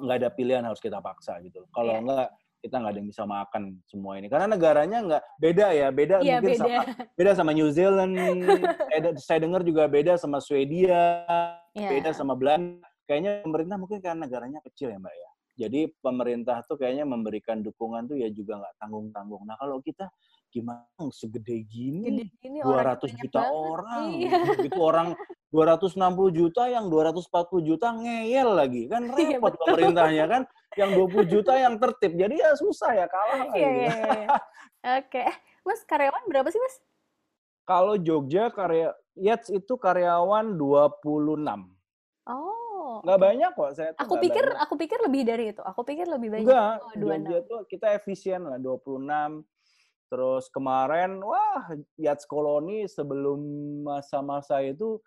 nggak 0.02 0.16
ada 0.26 0.30
pilihan 0.34 0.66
harus 0.66 0.82
kita 0.82 0.98
paksa 0.98 1.38
gitu. 1.46 1.62
Kalau 1.70 1.94
yeah. 1.94 2.02
enggak 2.02 2.28
kita 2.58 2.74
nggak 2.82 2.92
ada 2.94 2.98
yang 2.98 3.10
bisa 3.10 3.22
makan 3.22 3.62
semua 3.86 4.18
ini 4.18 4.26
karena 4.26 4.46
negaranya 4.50 4.98
nggak 5.04 5.22
beda 5.38 5.66
ya 5.70 5.88
beda 5.94 6.16
ya, 6.20 6.42
mungkin 6.42 6.50
beda. 6.50 6.60
sama 6.60 6.80
beda 7.14 7.30
sama 7.38 7.50
New 7.54 7.70
Zealand 7.70 8.12
saya, 8.90 9.10
saya 9.18 9.38
dengar 9.42 9.62
juga 9.62 9.86
beda 9.86 10.18
sama 10.18 10.42
Swedia 10.42 11.22
ya. 11.72 11.88
beda 11.88 12.10
sama 12.10 12.34
Belanda 12.34 12.82
kayaknya 13.08 13.40
pemerintah 13.46 13.76
mungkin 13.80 13.98
karena 14.02 14.26
negaranya 14.28 14.60
kecil 14.66 14.92
ya 14.92 15.00
mbak 15.00 15.14
ya 15.16 15.30
Jadi 15.58 15.90
pemerintah 15.98 16.62
tuh 16.70 16.78
kayaknya 16.78 17.02
memberikan 17.02 17.58
dukungan 17.66 18.06
tuh 18.06 18.14
ya 18.14 18.30
juga 18.30 18.62
nggak 18.62 18.78
tanggung-tanggung. 18.78 19.42
Nah 19.42 19.58
kalau 19.58 19.82
kita 19.82 20.06
gimana 20.48 21.12
segede 21.12 21.60
gini, 21.68 22.24
gini 22.40 22.58
200 22.64 23.04
juta 23.20 23.44
banget. 23.44 23.52
orang, 23.52 24.04
iya. 24.16 24.40
gitu 24.64 24.78
orang 24.80 25.08
260 25.52 26.00
juta 26.32 26.62
yang 26.72 26.88
240 26.88 27.68
juta 27.68 27.88
ngeyel 27.92 28.48
lagi. 28.56 28.82
Kan 28.88 29.02
iya, 29.20 29.36
repot 29.36 29.52
iya, 29.52 29.60
pemerintahnya 29.60 30.24
kan. 30.28 30.42
Yang 30.76 30.90
20 31.28 31.32
juta 31.32 31.52
yang 31.56 31.74
tertib. 31.76 32.12
Jadi 32.16 32.34
ya 32.40 32.50
susah 32.56 32.90
ya 32.96 33.06
kalah 33.08 33.40
iya, 33.52 33.68
iya, 33.68 33.92
iya. 33.92 34.28
oke. 35.04 35.20
Eh, 35.20 35.36
mas 35.64 35.80
karyawan 35.84 36.24
berapa 36.28 36.48
sih 36.48 36.60
mas? 36.60 36.76
Kalau 37.68 38.00
Jogja 38.00 38.48
karya 38.48 38.96
Yates 39.18 39.50
itu 39.52 39.74
karyawan 39.76 40.56
26 40.56 41.04
oh 42.28 43.00
nggak 43.02 43.20
banyak 43.20 43.50
kok 43.54 43.70
saya 43.74 43.90
aku 43.98 44.16
pikir 44.20 44.44
banyak. 44.46 44.62
aku 44.64 44.74
pikir 44.78 44.98
lebih 45.04 45.22
dari 45.26 45.44
itu. 45.54 45.62
Aku 45.62 45.80
pikir 45.84 46.06
lebih 46.08 46.28
banyak 46.34 46.46
enggak 46.46 46.74
oh, 46.82 46.92
Jogja 46.96 47.38
tuh 47.46 47.60
kita 47.68 47.86
efisien 47.94 48.42
lah 48.46 48.58
26 48.58 49.44
terus 50.08 50.48
kemarin 50.48 51.20
wah 51.20 51.68
Yates 52.00 52.24
Koloni 52.24 52.88
sebelum 52.88 53.40
masa-masa 53.84 54.64
itu 54.64 55.00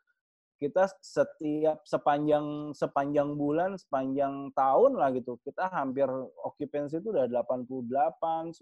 kita 0.62 0.86
setiap 1.02 1.82
sepanjang 1.90 2.70
sepanjang 2.78 3.34
bulan 3.34 3.82
sepanjang 3.82 4.54
tahun 4.54 4.94
lah 4.94 5.10
gitu 5.18 5.42
kita 5.42 5.66
hampir 5.74 6.06
occupancy 6.46 7.02
itu 7.02 7.10
udah 7.10 7.26
88 7.26 8.62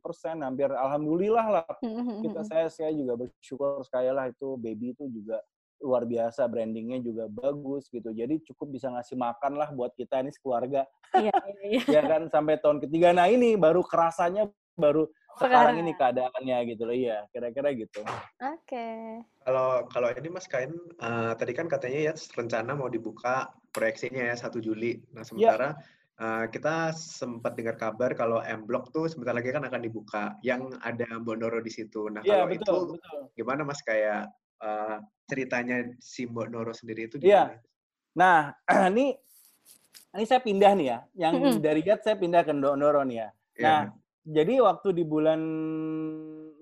persen 0.00 0.40
hampir 0.40 0.72
alhamdulillah 0.72 1.60
lah. 1.60 1.68
Kita 2.24 2.40
saya 2.48 2.72
saya 2.72 2.96
juga 2.96 3.28
bersyukur 3.28 3.84
sekali 3.84 4.08
lah 4.08 4.32
itu 4.32 4.56
baby 4.56 4.96
itu 4.96 5.04
juga 5.12 5.44
luar 5.84 6.08
biasa 6.08 6.48
brandingnya 6.48 7.04
juga 7.04 7.28
bagus 7.28 7.92
gitu. 7.92 8.08
Jadi 8.08 8.40
cukup 8.48 8.80
bisa 8.80 8.88
ngasih 8.88 9.20
makan 9.20 9.60
lah 9.60 9.68
buat 9.76 9.92
kita 9.92 10.24
ini 10.24 10.32
sekeluarga. 10.32 10.88
Iya, 11.12 11.28
iya, 11.28 11.60
iya. 11.68 11.80
ya 12.00 12.02
kan 12.08 12.32
sampai 12.32 12.56
tahun 12.56 12.80
ketiga. 12.80 13.12
Nah 13.12 13.28
ini 13.28 13.60
baru 13.60 13.84
kerasanya 13.84 14.48
baru 14.80 15.06
sekarang 15.38 15.76
ini 15.82 15.92
keadaannya 15.98 16.58
gitu 16.70 16.82
loh 16.86 16.96
iya 16.96 17.26
kira-kira 17.34 17.74
gitu 17.74 18.00
oke 18.04 18.30
okay. 18.38 19.20
kalau 19.42 19.84
kalau 19.90 20.08
ini 20.14 20.28
mas 20.30 20.46
Kain 20.46 20.74
uh, 21.02 21.32
tadi 21.34 21.52
kan 21.52 21.66
katanya 21.66 22.10
ya 22.10 22.12
rencana 22.14 22.72
mau 22.78 22.86
dibuka 22.86 23.50
proyeksinya 23.74 24.30
ya 24.30 24.34
satu 24.38 24.62
Juli 24.62 25.02
nah 25.12 25.26
sementara 25.26 25.74
yeah. 25.74 26.02
Uh, 26.14 26.46
kita 26.46 26.94
sempat 26.94 27.58
dengar 27.58 27.74
kabar 27.74 28.14
kalau 28.14 28.38
M 28.46 28.70
Block 28.70 28.94
tuh 28.94 29.10
sebentar 29.10 29.34
lagi 29.34 29.50
kan 29.50 29.66
akan 29.66 29.82
dibuka 29.82 30.38
yang 30.46 30.70
ada 30.86 31.10
Bondoro 31.18 31.58
di 31.58 31.74
situ. 31.74 32.06
Nah, 32.06 32.22
yeah, 32.22 32.46
kalau 32.46 32.54
betul, 32.54 32.62
itu 32.62 32.78
betul. 32.94 33.20
gimana 33.34 33.66
Mas 33.66 33.82
kayak 33.82 34.30
uh, 34.62 35.02
ceritanya 35.26 35.90
si 35.98 36.30
Mbok 36.30 36.54
Noro 36.54 36.70
sendiri 36.70 37.10
itu 37.10 37.18
Iya. 37.18 37.58
Nah, 38.14 38.54
ini 38.94 39.10
ini 40.14 40.24
saya 40.30 40.38
pindah 40.38 40.72
nih 40.78 40.86
ya. 40.86 40.98
Yang 41.18 41.32
mm 41.34 41.42
-hmm. 41.50 41.58
dari 41.66 41.80
Gat 41.82 42.00
saya 42.06 42.14
pindah 42.14 42.46
ke 42.46 42.52
Mbok 42.54 42.76
Noro 42.78 43.02
nih 43.02 43.16
ya. 43.18 43.28
Yeah. 43.58 43.82
Jadi 44.24 44.60
waktu 44.60 44.88
di 44.96 45.04
bulan 45.04 45.40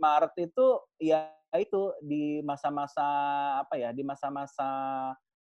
Maret 0.02 0.34
itu 0.42 0.82
ya 0.98 1.30
itu 1.54 1.94
di 2.02 2.42
masa-masa 2.42 3.06
apa 3.62 3.78
ya? 3.78 3.94
Di 3.94 4.02
masa-masa 4.02 4.68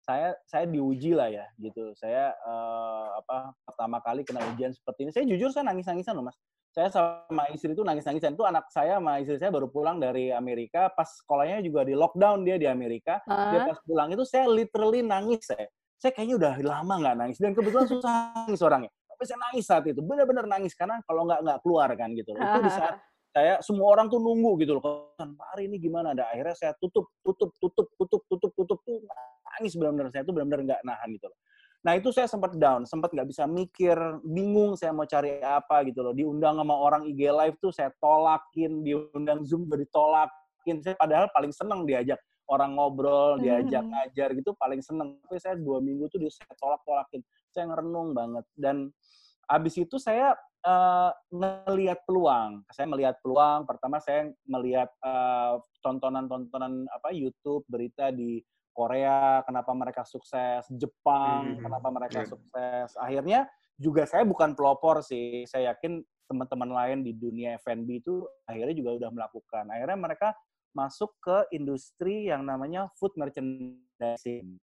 saya 0.02 0.34
saya 0.50 0.66
diuji 0.66 1.14
lah 1.14 1.30
ya 1.30 1.46
gitu. 1.62 1.94
Saya 1.94 2.34
uh, 2.42 3.22
apa 3.22 3.54
pertama 3.64 4.02
kali 4.02 4.26
kena 4.26 4.42
ujian 4.54 4.74
seperti 4.74 5.08
ini. 5.08 5.12
Saya 5.14 5.26
jujur 5.30 5.54
saya 5.54 5.70
nangis-nangisan 5.70 6.18
loh, 6.18 6.26
Mas 6.26 6.38
saya 6.78 6.94
sama 6.94 7.50
istri 7.50 7.74
itu 7.74 7.82
nangis-nangisan. 7.82 8.38
Itu 8.38 8.46
anak 8.46 8.70
saya 8.70 9.02
sama 9.02 9.18
istri 9.18 9.42
saya 9.42 9.50
baru 9.50 9.66
pulang 9.66 9.98
dari 9.98 10.30
Amerika. 10.30 10.94
Pas 10.94 11.10
sekolahnya 11.10 11.66
juga 11.66 11.82
di 11.82 11.98
lockdown 11.98 12.46
dia 12.46 12.62
di 12.62 12.70
Amerika. 12.70 13.18
Uh. 13.26 13.50
Dia 13.50 13.60
pas 13.66 13.82
pulang 13.82 14.14
itu 14.14 14.22
saya 14.30 14.46
literally 14.46 15.02
nangis 15.02 15.42
saya. 15.50 15.66
Saya 15.98 16.14
kayaknya 16.14 16.38
udah 16.38 16.54
lama 16.62 16.94
nggak 17.02 17.16
nangis. 17.18 17.38
Dan 17.42 17.58
kebetulan 17.58 17.90
susah 17.90 18.46
nangis 18.46 18.62
orangnya. 18.62 18.94
Tapi 19.18 19.26
saya 19.26 19.40
nangis 19.50 19.66
saat 19.66 19.84
itu. 19.90 19.98
Benar-benar 20.06 20.46
nangis. 20.46 20.78
Karena 20.78 21.02
kalau 21.02 21.26
nggak 21.26 21.42
nggak 21.42 21.60
keluar 21.66 21.90
kan 21.98 22.14
gitu. 22.14 22.38
Itu 22.38 22.60
di 22.62 22.70
saat 22.70 23.02
saya 23.34 23.62
semua 23.66 23.94
orang 23.94 24.10
tuh 24.10 24.22
nunggu 24.22 24.62
gitu 24.62 24.78
loh. 24.78 25.14
Kan 25.18 25.34
Pak 25.34 25.58
Ari 25.58 25.66
ini 25.70 25.82
gimana? 25.82 26.14
Ada 26.14 26.30
akhirnya 26.30 26.56
saya 26.58 26.74
tutup, 26.78 27.10
tutup, 27.26 27.50
tutup, 27.58 27.90
tutup, 27.98 28.22
tutup, 28.30 28.52
tutup, 28.54 28.80
tuh 28.86 28.98
nangis 29.58 29.74
benar-benar 29.74 30.10
saya 30.14 30.22
tuh 30.26 30.34
benar-benar 30.38 30.62
nggak 30.70 30.82
nahan 30.86 31.10
gitu 31.18 31.26
loh. 31.30 31.38
Nah 31.86 31.94
itu 31.94 32.10
saya 32.10 32.26
sempat 32.26 32.58
down, 32.58 32.84
sempat 32.90 33.14
nggak 33.14 33.30
bisa 33.30 33.46
mikir, 33.46 33.98
bingung 34.26 34.74
saya 34.74 34.90
mau 34.90 35.06
cari 35.06 35.38
apa 35.42 35.86
gitu 35.86 36.02
loh. 36.02 36.14
Diundang 36.18 36.58
sama 36.58 36.74
orang 36.74 37.06
IG 37.06 37.22
Live 37.30 37.58
tuh 37.62 37.70
saya 37.70 37.94
tolakin, 38.02 38.82
diundang 38.82 39.46
Zoom 39.46 39.70
juga 39.70 39.86
ditolakin. 39.86 40.82
Saya 40.82 40.98
padahal 40.98 41.30
paling 41.30 41.54
seneng 41.54 41.86
diajak 41.86 42.18
orang 42.48 42.80
ngobrol, 42.80 43.40
diajak 43.40 43.84
hmm. 43.84 43.92
ngajar 43.92 44.30
gitu 44.36 44.52
paling 44.56 44.80
seneng. 44.80 45.20
Tapi 45.28 45.40
saya 45.40 45.56
dua 45.60 45.84
minggu 45.84 46.08
tuh 46.08 46.20
saya 46.32 46.54
tolak-tolakin. 46.56 47.22
Saya 47.52 47.72
ngerenung 47.72 48.16
banget. 48.16 48.46
Dan 48.56 48.92
abis 49.52 49.76
itu 49.80 50.00
saya 50.00 50.36
uh, 50.64 51.12
ngelihat 51.32 52.04
peluang. 52.08 52.64
Saya 52.72 52.88
melihat 52.88 53.20
peluang. 53.20 53.68
Pertama 53.68 54.00
saya 54.00 54.32
melihat 54.48 54.88
uh, 55.04 55.60
tontonan-tontonan 55.84 56.88
apa 56.92 57.12
YouTube 57.12 57.68
berita 57.68 58.12
di 58.12 58.40
Korea 58.78 59.42
kenapa 59.42 59.74
mereka 59.74 60.06
sukses, 60.06 60.70
Jepang 60.70 61.58
hmm. 61.58 61.66
kenapa 61.66 61.88
mereka 61.90 62.22
yeah. 62.22 62.30
sukses. 62.30 62.90
Akhirnya 63.02 63.40
juga 63.74 64.06
saya 64.06 64.22
bukan 64.24 64.54
pelopor 64.54 65.02
sih. 65.02 65.50
Saya 65.50 65.74
yakin 65.74 66.06
teman-teman 66.28 66.70
lain 66.70 66.98
di 67.02 67.16
dunia 67.16 67.56
F&B 67.58 68.04
itu 68.04 68.22
akhirnya 68.46 68.76
juga 68.78 68.92
udah 69.04 69.10
melakukan. 69.10 69.66
Akhirnya 69.72 69.98
mereka 69.98 70.30
masuk 70.78 71.10
ke 71.18 71.50
industri 71.50 72.30
yang 72.30 72.46
namanya 72.46 72.94
food 73.02 73.18
merchandising. 73.18 74.62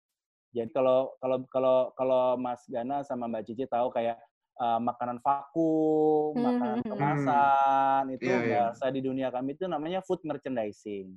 Jadi 0.56 0.72
kalau 0.72 1.12
kalau 1.20 1.38
kalau 1.52 1.78
kalau 2.00 2.24
Mas 2.40 2.64
Gana 2.72 3.04
sama 3.04 3.28
Mbak 3.28 3.44
Cici 3.52 3.68
tahu 3.68 3.92
kayak 3.92 4.16
uh, 4.56 4.80
makanan 4.80 5.20
vakum, 5.20 6.32
hmm. 6.32 6.40
makanan 6.40 6.80
hmm, 6.80 6.86
hmm. 6.88 6.92
kemasan 6.96 8.04
itu 8.16 8.32
yeah, 8.32 8.40
iya. 8.40 8.56
bahasa 8.72 8.86
yeah. 8.88 8.94
di 8.96 9.02
dunia 9.04 9.28
kami 9.28 9.60
itu 9.60 9.68
namanya 9.68 10.00
food 10.08 10.24
merchandising. 10.24 11.12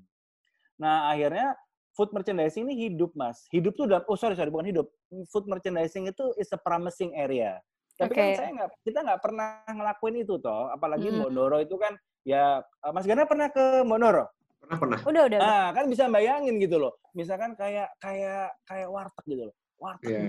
Nah, 0.82 1.14
akhirnya 1.14 1.54
food 1.94 2.10
merchandising 2.10 2.66
ini 2.66 2.90
hidup, 2.90 3.12
Mas. 3.12 3.44
Hidup 3.52 3.76
tuh 3.76 3.84
udah, 3.84 4.00
oh 4.08 4.16
sorry, 4.16 4.34
sorry, 4.34 4.48
bukan 4.48 4.72
hidup. 4.72 4.88
Food 5.28 5.46
merchandising 5.46 6.08
itu 6.08 6.32
is 6.40 6.48
a 6.50 6.58
promising 6.58 7.12
area. 7.14 7.60
Tapi 8.00 8.16
okay. 8.16 8.20
kan 8.24 8.28
saya 8.32 8.50
nggak, 8.56 8.70
kita 8.88 8.98
nggak 9.04 9.20
pernah 9.20 9.48
ngelakuin 9.68 10.16
itu 10.24 10.40
toh. 10.40 10.72
Apalagi 10.72 11.12
mm. 11.12 11.20
Mondoro 11.20 11.60
itu 11.60 11.76
kan, 11.76 11.92
ya 12.24 12.64
Mas 12.96 13.04
Gana 13.04 13.28
pernah 13.28 13.52
ke 13.52 13.84
Mondoro? 13.84 14.24
Pernah, 14.60 14.78
pernah. 14.78 14.98
Udah, 15.02 15.22
udah. 15.26 15.38
Nah, 15.40 15.66
kan 15.72 15.84
bisa 15.88 16.04
bayangin 16.12 16.60
gitu 16.60 16.76
loh. 16.76 16.92
Misalkan 17.16 17.56
kayak 17.56 17.90
kayak 17.98 18.52
kayak 18.68 18.88
warteg 18.92 19.24
gitu 19.26 19.42
loh. 19.48 19.56
Warteg 19.80 20.12
yeah. 20.12 20.28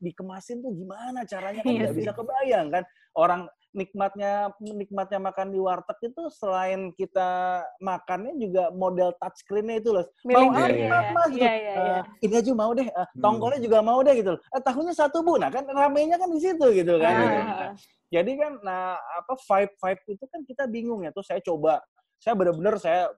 dikemasin 0.00 0.60
tuh 0.60 0.72
gimana 0.76 1.24
caranya 1.24 1.60
kan 1.64 1.72
nggak 1.72 1.96
bisa 1.96 2.12
kebayang 2.12 2.68
kan. 2.68 2.84
Orang 3.16 3.50
nikmatnya 3.70 4.50
nikmatnya 4.58 5.22
makan 5.22 5.54
di 5.54 5.58
warteg 5.62 5.98
itu 6.02 6.22
selain 6.34 6.90
kita 6.98 7.62
makannya 7.78 8.34
juga 8.38 8.74
model 8.74 9.14
touchscreen-nya 9.22 9.78
itu 9.78 9.90
loh. 9.94 10.06
Mau 10.26 10.50
apa 10.50 10.70
ya, 10.74 11.10
mas? 11.14 11.30
Ya, 11.34 11.52
ya, 11.54 11.54
ya. 11.54 11.74
Uh, 11.78 12.02
ini 12.26 12.34
aja 12.34 12.50
mau 12.54 12.70
deh. 12.74 12.88
Uh, 12.90 13.06
tongkolnya 13.22 13.58
hmm. 13.62 13.66
juga 13.70 13.78
mau 13.82 13.98
deh 14.02 14.14
gitu 14.18 14.30
loh. 14.34 14.40
Eh, 14.54 14.62
tahunya 14.62 14.94
satu 14.94 15.22
bu, 15.22 15.38
nah 15.38 15.50
kan 15.54 15.62
ramenya 15.70 16.18
kan 16.18 16.30
di 16.34 16.40
situ 16.42 16.66
gitu 16.74 16.98
kan. 16.98 17.14
Ah. 17.14 17.26
Nah, 17.30 17.72
jadi 18.10 18.32
kan, 18.42 18.52
nah 18.66 18.98
apa 18.98 19.38
vibe 19.38 19.74
vibe 19.78 20.02
itu 20.18 20.24
kan 20.26 20.40
kita 20.42 20.64
bingung 20.66 21.06
ya. 21.06 21.14
Tuh 21.14 21.22
saya 21.22 21.38
coba 21.38 21.78
saya 22.20 22.36
benar-benar 22.36 22.76
saya 22.76 23.08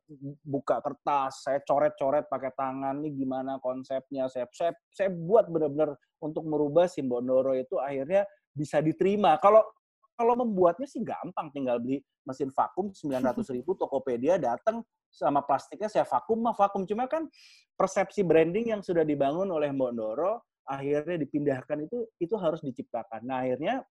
buka 0.47 0.79
kertas, 0.79 1.43
saya 1.43 1.59
coret-coret 1.67 2.31
pakai 2.31 2.55
tangan 2.55 3.03
nih 3.03 3.11
gimana 3.19 3.59
konsepnya, 3.59 4.31
saya 4.31 4.47
saya, 4.55 4.71
saya 4.95 5.11
buat 5.11 5.51
benar-benar 5.51 5.99
untuk 6.23 6.47
merubah 6.47 6.87
Simbondoro 6.87 7.51
itu 7.59 7.83
akhirnya 7.83 8.23
bisa 8.55 8.79
diterima. 8.79 9.35
Kalau 9.43 9.67
kalau 10.15 10.39
membuatnya 10.39 10.87
sih 10.87 11.03
gampang, 11.03 11.51
tinggal 11.51 11.83
beli 11.83 11.99
mesin 12.23 12.55
vakum 12.55 12.95
900 12.95 13.43
ribu, 13.51 13.75
Tokopedia 13.81 14.39
datang 14.39 14.87
sama 15.11 15.43
plastiknya 15.43 15.91
saya 15.91 16.07
vakum 16.07 16.39
mah 16.39 16.55
vakum. 16.55 16.87
Cuma 16.87 17.11
kan 17.11 17.27
persepsi 17.75 18.23
branding 18.23 18.71
yang 18.71 18.87
sudah 18.87 19.03
dibangun 19.03 19.51
oleh 19.51 19.75
Ndoro 19.75 20.47
akhirnya 20.63 21.19
dipindahkan 21.19 21.91
itu 21.91 22.07
itu 22.23 22.39
harus 22.39 22.63
diciptakan. 22.63 23.27
Nah 23.27 23.43
akhirnya 23.43 23.83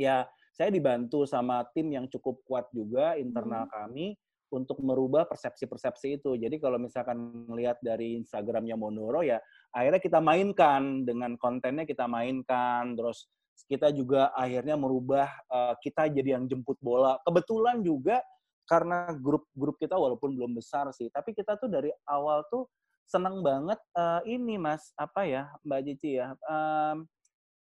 ya 0.00 0.24
saya 0.56 0.72
dibantu 0.72 1.28
sama 1.28 1.60
tim 1.76 1.92
yang 1.92 2.08
cukup 2.08 2.40
kuat 2.48 2.72
juga 2.72 3.20
internal 3.20 3.68
hmm. 3.68 3.72
kami 3.76 4.06
untuk 4.50 4.82
merubah 4.82 5.24
persepsi-persepsi 5.26 6.20
itu. 6.20 6.34
Jadi 6.36 6.58
kalau 6.58 6.76
misalkan 6.76 7.46
melihat 7.46 7.78
dari 7.80 8.18
Instagramnya 8.18 8.74
Monoro 8.74 9.22
ya, 9.22 9.38
akhirnya 9.72 10.02
kita 10.02 10.18
mainkan 10.18 11.06
dengan 11.06 11.38
kontennya 11.38 11.86
kita 11.86 12.10
mainkan, 12.10 12.98
terus 12.98 13.30
kita 13.70 13.94
juga 13.94 14.34
akhirnya 14.34 14.74
merubah 14.74 15.30
uh, 15.48 15.74
kita 15.78 16.10
jadi 16.10 16.38
yang 16.38 16.50
jemput 16.50 16.76
bola. 16.82 17.16
Kebetulan 17.22 17.80
juga 17.80 18.18
karena 18.66 19.10
grup-grup 19.18 19.78
kita 19.78 19.98
walaupun 19.98 20.34
belum 20.34 20.54
besar 20.54 20.90
sih, 20.94 21.10
tapi 21.10 21.34
kita 21.34 21.58
tuh 21.58 21.66
dari 21.66 21.90
awal 22.06 22.46
tuh 22.50 22.66
senang 23.10 23.42
banget 23.42 23.80
uh, 23.98 24.22
ini 24.22 24.54
mas 24.54 24.94
apa 24.94 25.26
ya 25.26 25.50
Mbak 25.66 25.80
Cici 25.82 26.22
ya 26.22 26.30
um, 26.46 27.02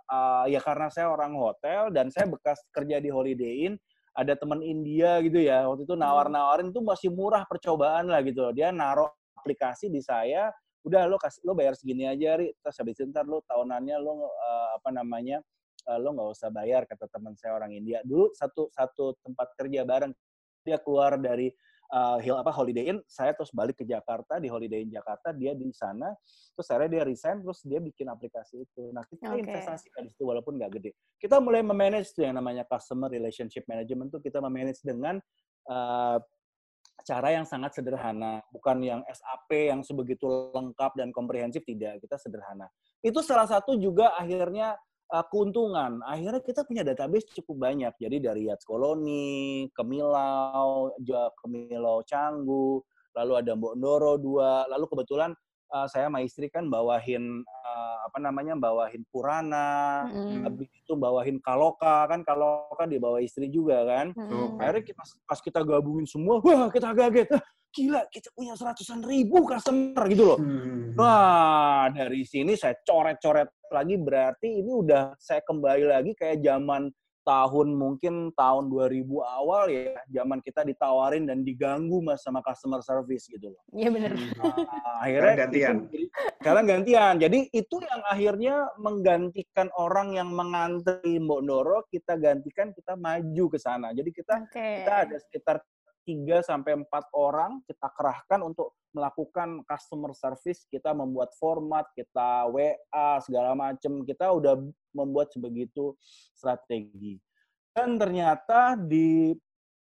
uh, 0.08 0.46
ya 0.48 0.60
karena 0.64 0.88
saya 0.88 1.12
orang 1.12 1.36
hotel 1.36 1.92
dan 1.92 2.08
saya 2.10 2.32
bekas 2.32 2.64
kerja 2.72 3.04
di 3.04 3.12
Holiday 3.12 3.68
Inn, 3.68 3.76
ada 4.16 4.34
teman 4.40 4.64
India 4.64 5.20
gitu 5.22 5.42
ya. 5.42 5.68
Waktu 5.68 5.86
itu 5.86 5.96
hmm. 5.96 6.04
nawar-nawarin 6.04 6.70
tuh 6.72 6.82
masih 6.82 7.12
murah 7.12 7.44
percobaan 7.46 8.08
lah 8.08 8.24
gitu. 8.24 8.50
Dia 8.56 8.72
naruh 8.72 9.12
aplikasi 9.36 9.92
di 9.92 10.00
saya, 10.00 10.50
udah 10.88 11.10
lo 11.10 11.20
kasih 11.20 11.44
lo 11.44 11.54
bayar 11.54 11.76
segini 11.76 12.08
aja, 12.08 12.40
Ri. 12.40 12.56
Terus 12.62 12.76
habis 12.78 12.96
itu 12.98 13.10
ntar 13.10 13.28
lo 13.28 13.44
tahunannya 13.46 13.96
lo 14.00 14.26
uh, 14.26 14.68
apa 14.80 14.90
namanya? 14.96 15.44
Uh, 15.82 15.98
lo 15.98 16.14
nggak 16.14 16.30
usah 16.38 16.50
bayar 16.54 16.86
kata 16.86 17.10
teman 17.10 17.34
saya 17.36 17.58
orang 17.58 17.74
India. 17.74 18.00
Dulu 18.06 18.32
satu 18.38 18.70
satu 18.70 19.18
tempat 19.26 19.54
kerja 19.58 19.82
bareng 19.82 20.14
dia 20.62 20.78
keluar 20.78 21.18
dari 21.18 21.50
uh, 21.92 22.18
Hill 22.24 22.40
apa 22.40 22.50
Holiday 22.50 22.90
Inn, 22.90 23.00
saya 23.06 23.36
terus 23.36 23.52
balik 23.52 23.84
ke 23.84 23.86
Jakarta 23.86 24.40
di 24.40 24.48
Holiday 24.48 24.82
Inn 24.82 24.92
Jakarta, 24.92 25.36
dia 25.36 25.52
di 25.54 25.68
sana, 25.76 26.14
terus 26.56 26.68
akhirnya 26.72 27.02
dia 27.02 27.04
resign, 27.06 27.44
terus 27.44 27.60
dia 27.68 27.80
bikin 27.84 28.08
aplikasi 28.08 28.64
itu. 28.64 28.94
Nah 28.96 29.04
kita 29.06 29.36
okay. 29.36 29.44
investasi 29.44 29.92
di 29.92 30.10
situ 30.10 30.24
walaupun 30.24 30.58
nggak 30.58 30.72
gede. 30.80 30.92
Kita 31.20 31.38
mulai 31.44 31.62
memanage 31.62 32.16
tuh 32.16 32.26
yang 32.26 32.40
namanya 32.40 32.64
customer 32.66 33.12
relationship 33.12 33.68
management 33.68 34.10
tuh 34.10 34.24
kita 34.24 34.40
memanage 34.40 34.80
dengan 34.82 35.20
uh, 35.68 36.18
cara 37.02 37.34
yang 37.34 37.46
sangat 37.50 37.74
sederhana, 37.76 38.46
bukan 38.54 38.78
yang 38.82 39.02
SAP 39.10 39.50
yang 39.74 39.82
sebegitu 39.82 40.54
lengkap 40.54 40.94
dan 40.96 41.10
komprehensif 41.10 41.66
tidak, 41.66 41.98
kita 42.00 42.16
sederhana. 42.22 42.70
Itu 43.02 43.26
salah 43.26 43.50
satu 43.50 43.74
juga 43.76 44.14
akhirnya 44.14 44.78
uh, 45.12 45.26
keuntungan. 45.28 46.00
Akhirnya 46.08 46.42
kita 46.42 46.64
punya 46.64 46.82
database 46.88 47.28
cukup 47.36 47.70
banyak. 47.70 47.94
Jadi 48.00 48.18
dari 48.24 48.48
Yats 48.48 48.64
Koloni, 48.64 49.68
Kemilau, 49.76 50.96
Kemilau 51.38 52.00
Canggu, 52.08 52.80
lalu 53.14 53.34
ada 53.36 53.52
Mbok 53.54 53.76
Ndoro 53.76 54.16
dua, 54.16 54.66
lalu 54.72 54.88
kebetulan 54.88 55.36
uh, 55.76 55.88
saya 55.92 56.08
sama 56.08 56.24
istri 56.24 56.48
kan 56.48 56.72
bawahin 56.72 57.44
uh, 57.44 57.96
apa 58.08 58.18
namanya 58.24 58.56
bawahin 58.56 59.04
Purana, 59.12 60.08
mm. 60.08 60.48
habis 60.48 60.72
itu 60.72 60.94
bawahin 60.96 61.38
Kaloka 61.44 62.08
kan 62.08 62.24
Kaloka 62.24 62.88
dibawa 62.88 63.20
istri 63.20 63.52
juga 63.52 63.84
kan. 63.84 64.16
Mm. 64.16 64.64
Akhirnya 64.64 64.84
kita, 64.88 65.04
pas 65.28 65.40
kita 65.44 65.60
gabungin 65.68 66.08
semua, 66.08 66.40
wah 66.40 66.72
kita 66.72 66.96
kaget 66.96 67.28
gila 67.72 68.04
kita 68.12 68.28
punya 68.36 68.52
seratusan 68.52 69.00
ribu 69.00 69.48
customer 69.48 70.04
gitu 70.12 70.28
loh. 70.28 70.40
Hmm. 70.44 70.92
Wah 71.00 71.88
dari 71.88 72.28
sini 72.28 72.60
saya 72.60 72.76
coret-coret 72.84 73.48
lagi 73.72 73.96
berarti 73.96 74.60
ini 74.62 74.72
udah 74.76 75.16
saya 75.18 75.40
kembali 75.42 75.88
lagi 75.88 76.12
kayak 76.14 76.44
zaman 76.44 76.92
tahun 77.22 77.78
mungkin 77.78 78.34
tahun 78.34 78.74
2000 78.74 79.06
awal 79.22 79.70
ya, 79.70 79.94
zaman 80.10 80.42
kita 80.42 80.66
ditawarin 80.66 81.30
dan 81.30 81.46
diganggu 81.46 82.02
mas 82.02 82.26
sama 82.26 82.42
customer 82.42 82.82
service 82.82 83.30
gitu 83.30 83.54
loh. 83.54 83.62
Iya 83.74 83.90
benar. 83.94 84.12
Nah, 84.18 84.18
akhirnya 85.06 85.34
gantian. 85.46 85.76
Itu, 85.94 86.10
sekarang 86.42 86.66
gantian. 86.66 87.14
Jadi 87.22 87.40
itu 87.54 87.76
yang 87.78 88.02
akhirnya 88.10 88.56
menggantikan 88.82 89.70
orang 89.78 90.18
yang 90.18 90.34
mengantri 90.34 91.22
Mbok 91.22 91.42
Noro, 91.46 91.86
kita 91.94 92.18
gantikan 92.18 92.74
kita 92.74 92.98
maju 92.98 93.46
ke 93.54 93.58
sana. 93.62 93.94
Jadi 93.94 94.10
kita 94.10 94.42
okay. 94.50 94.82
kita 94.82 94.94
ada 95.06 95.16
sekitar 95.22 95.58
3 96.06 96.42
sampai 96.42 96.78
4 96.82 96.90
orang 97.14 97.62
kita 97.66 97.88
kerahkan 97.94 98.42
untuk 98.42 98.74
melakukan 98.92 99.64
customer 99.64 100.12
service, 100.12 100.68
kita 100.68 100.92
membuat 100.92 101.32
format, 101.40 101.88
kita 101.96 102.48
WA 102.52 103.10
segala 103.24 103.56
macam, 103.56 104.04
kita 104.04 104.28
udah 104.32 104.60
membuat 104.92 105.32
sebegitu 105.32 105.96
strategi. 106.36 107.16
Dan 107.72 107.96
ternyata 107.96 108.76
di 108.76 109.32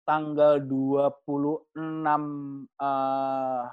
tanggal 0.05 0.61
26 0.61 1.73
uh, 1.73 2.05
eh, 2.77 3.65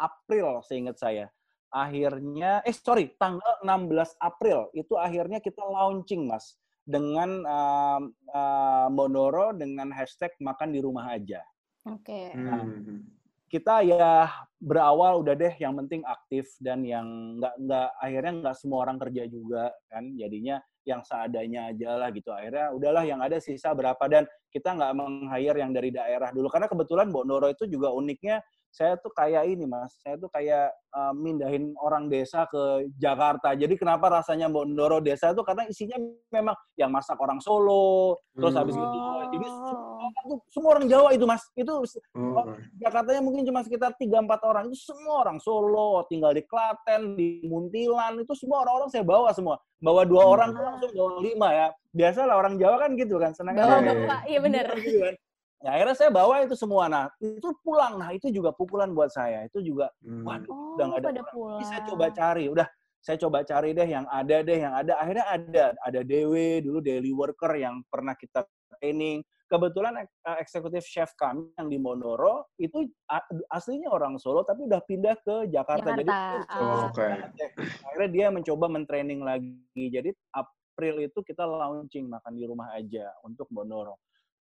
April 0.00 0.64
seingat 0.64 0.96
saya, 0.96 1.28
akhirnya 1.68 2.64
eh 2.64 2.72
sorry, 2.72 3.12
tanggal 3.20 3.60
16 3.60 4.16
April 4.16 4.72
itu 4.72 4.96
akhirnya 4.96 5.44
kita 5.44 5.60
launching, 5.60 6.24
Mas 6.24 6.56
dengan 6.88 7.44
uh, 7.44 8.00
uh, 8.32 8.88
Monoro 8.88 9.52
dengan 9.52 9.92
hashtag 9.92 10.32
makan 10.40 10.72
di 10.72 10.80
rumah 10.80 11.12
aja. 11.12 11.44
Oke. 11.84 12.32
Okay. 12.32 12.40
Nah, 12.40 12.64
hmm. 12.64 13.04
kita 13.52 13.84
ya 13.84 14.32
berawal 14.56 15.20
udah 15.20 15.36
deh 15.36 15.52
yang 15.60 15.76
penting 15.76 16.00
aktif 16.08 16.48
dan 16.64 16.80
yang 16.88 17.36
nggak 17.36 17.54
nggak 17.60 17.88
akhirnya 18.00 18.32
nggak 18.40 18.56
semua 18.56 18.88
orang 18.88 18.96
kerja 18.96 19.24
juga 19.28 19.72
kan 19.92 20.04
jadinya 20.16 20.56
yang 20.88 21.04
seadanya 21.04 21.68
aja 21.68 22.00
lah 22.00 22.08
gitu 22.12 22.32
akhirnya 22.32 22.72
udahlah 22.72 23.04
yang 23.04 23.20
ada 23.20 23.36
sisa 23.40 23.76
berapa 23.76 24.00
dan 24.08 24.24
kita 24.48 24.72
nggak 24.72 24.92
meng-hire 24.96 25.60
yang 25.60 25.72
dari 25.76 25.92
daerah 25.92 26.32
dulu 26.32 26.48
karena 26.48 26.64
kebetulan 26.68 27.12
Bondoro 27.12 27.48
itu 27.52 27.68
juga 27.68 27.92
uniknya 27.92 28.40
saya 28.68 28.94
tuh 29.00 29.10
kayak 29.12 29.48
ini 29.48 29.64
mas, 29.64 29.96
saya 30.00 30.14
tuh 30.20 30.30
kayak 30.30 30.70
uh, 30.94 31.12
mindahin 31.16 31.74
orang 31.80 32.06
desa 32.06 32.44
ke 32.46 32.86
Jakarta. 33.00 33.56
Jadi 33.56 33.74
kenapa 33.74 34.12
rasanya 34.12 34.46
Bondoro 34.52 35.00
desa 35.02 35.32
itu 35.32 35.42
karena 35.42 35.66
isinya 35.66 35.96
memang 36.30 36.56
yang 36.76 36.92
masak 36.92 37.18
orang 37.18 37.40
Solo, 37.42 38.20
terus 38.36 38.54
habis 38.54 38.76
itu 38.76 38.98
jadi 39.28 39.46
semua, 39.48 40.38
semua 40.48 40.70
orang 40.78 40.86
Jawa 40.88 41.08
itu 41.12 41.24
mas, 41.28 41.42
itu 41.56 41.72
oh. 42.16 42.46
Jakartanya 42.80 43.20
mungkin 43.20 43.44
cuma 43.44 43.60
sekitar 43.64 43.92
tiga 43.98 44.20
empat 44.22 44.40
orang, 44.46 44.70
itu 44.70 44.78
semua 44.78 45.26
orang 45.26 45.38
Solo, 45.42 46.06
tinggal 46.08 46.32
di 46.32 46.44
Klaten, 46.46 47.16
di 47.18 47.44
Muntilan, 47.44 48.20
itu 48.22 48.32
semua 48.36 48.64
orang-orang 48.64 48.88
saya 48.92 49.04
bawa 49.04 49.30
semua. 49.34 49.56
Bawa 49.78 50.02
dua 50.02 50.26
hmm. 50.26 50.34
orang 50.34 50.50
langsung 50.58 50.90
bawa 50.90 51.10
lima 51.22 51.48
ya. 51.54 51.68
Biasalah 51.94 52.34
orang 52.34 52.54
Jawa 52.58 52.76
kan 52.82 52.90
gitu 52.98 53.14
kan, 53.18 53.32
senang. 53.34 53.54
Bawa 53.58 53.78
bapak, 53.82 54.20
iya 54.26 54.38
benar. 54.42 54.66
Gitu 54.76 54.98
kan. 55.02 55.14
Ya, 55.58 55.74
akhirnya 55.74 55.96
saya 55.98 56.10
bawa 56.14 56.46
itu 56.46 56.54
semua. 56.54 56.86
Nah, 56.86 57.10
itu 57.18 57.50
pulang. 57.66 57.98
Nah, 57.98 58.14
itu 58.14 58.30
juga 58.30 58.54
pukulan 58.54 58.94
buat 58.94 59.10
saya. 59.10 59.42
Itu 59.50 59.58
juga, 59.58 59.90
hmm. 60.06 60.22
waduh, 60.22 60.54
oh, 60.54 60.78
udah 60.78 60.84
nggak 60.86 61.02
ada 61.18 61.24
pulang. 61.34 61.66
saya 61.66 61.82
coba 61.82 62.06
cari. 62.14 62.44
Udah, 62.46 62.66
saya 63.02 63.16
coba 63.18 63.42
cari 63.42 63.74
deh 63.74 63.88
yang 63.90 64.06
ada 64.06 64.36
deh, 64.46 64.58
yang 64.62 64.74
ada. 64.74 64.92
Akhirnya 65.02 65.26
ada. 65.26 65.64
Ada 65.82 66.00
DW, 66.06 66.62
dulu 66.62 66.78
daily 66.78 67.10
worker 67.10 67.58
yang 67.58 67.82
pernah 67.90 68.14
kita 68.14 68.46
training. 68.78 69.26
Kebetulan 69.48 70.04
eksekutif 70.38 70.84
chef 70.84 71.16
kami 71.16 71.48
yang 71.56 71.72
di 71.72 71.80
Monoro, 71.80 72.52
itu 72.60 72.84
aslinya 73.48 73.88
orang 73.88 74.20
Solo, 74.20 74.44
tapi 74.44 74.68
udah 74.68 74.84
pindah 74.84 75.16
ke 75.24 75.48
Jakarta. 75.48 75.96
Jakarta. 75.96 76.04
Jadi, 76.04 76.12
oh, 76.60 76.92
okay. 76.92 77.12
akhirnya 77.88 78.10
dia 78.12 78.26
mencoba 78.28 78.68
mentraining 78.68 79.24
lagi. 79.24 79.56
Jadi, 79.88 80.12
April 80.36 81.00
itu 81.00 81.24
kita 81.24 81.48
launching 81.48 82.12
makan 82.12 82.36
di 82.36 82.44
rumah 82.44 82.76
aja 82.76 83.08
untuk 83.24 83.48
Monoro 83.48 83.96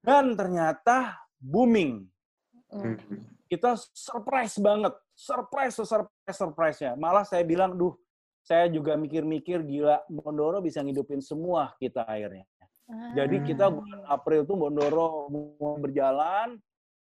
dan 0.02 0.34
ternyata 0.34 1.18
booming. 1.38 2.06
Hmm. 2.68 2.98
Kita 3.48 3.80
surprise 3.96 4.60
banget, 4.60 4.92
surprise 5.16 5.80
surprise 5.80 6.36
surprise-nya. 6.36 6.92
Malah 7.00 7.24
saya 7.24 7.40
bilang, 7.48 7.74
duh, 7.80 7.96
saya 8.44 8.68
juga 8.68 8.96
mikir-mikir 8.96 9.64
gila 9.64 10.04
Mondoro 10.12 10.60
bisa 10.60 10.84
ngidupin 10.84 11.24
semua 11.24 11.72
kita 11.80 12.04
akhirnya. 12.04 12.44
Jadi 12.88 13.44
kita 13.44 13.68
bulan 13.68 14.00
April 14.08 14.48
tuh 14.48 14.56
Mondoro 14.56 15.28
mau 15.28 15.76
berjalan, 15.76 16.56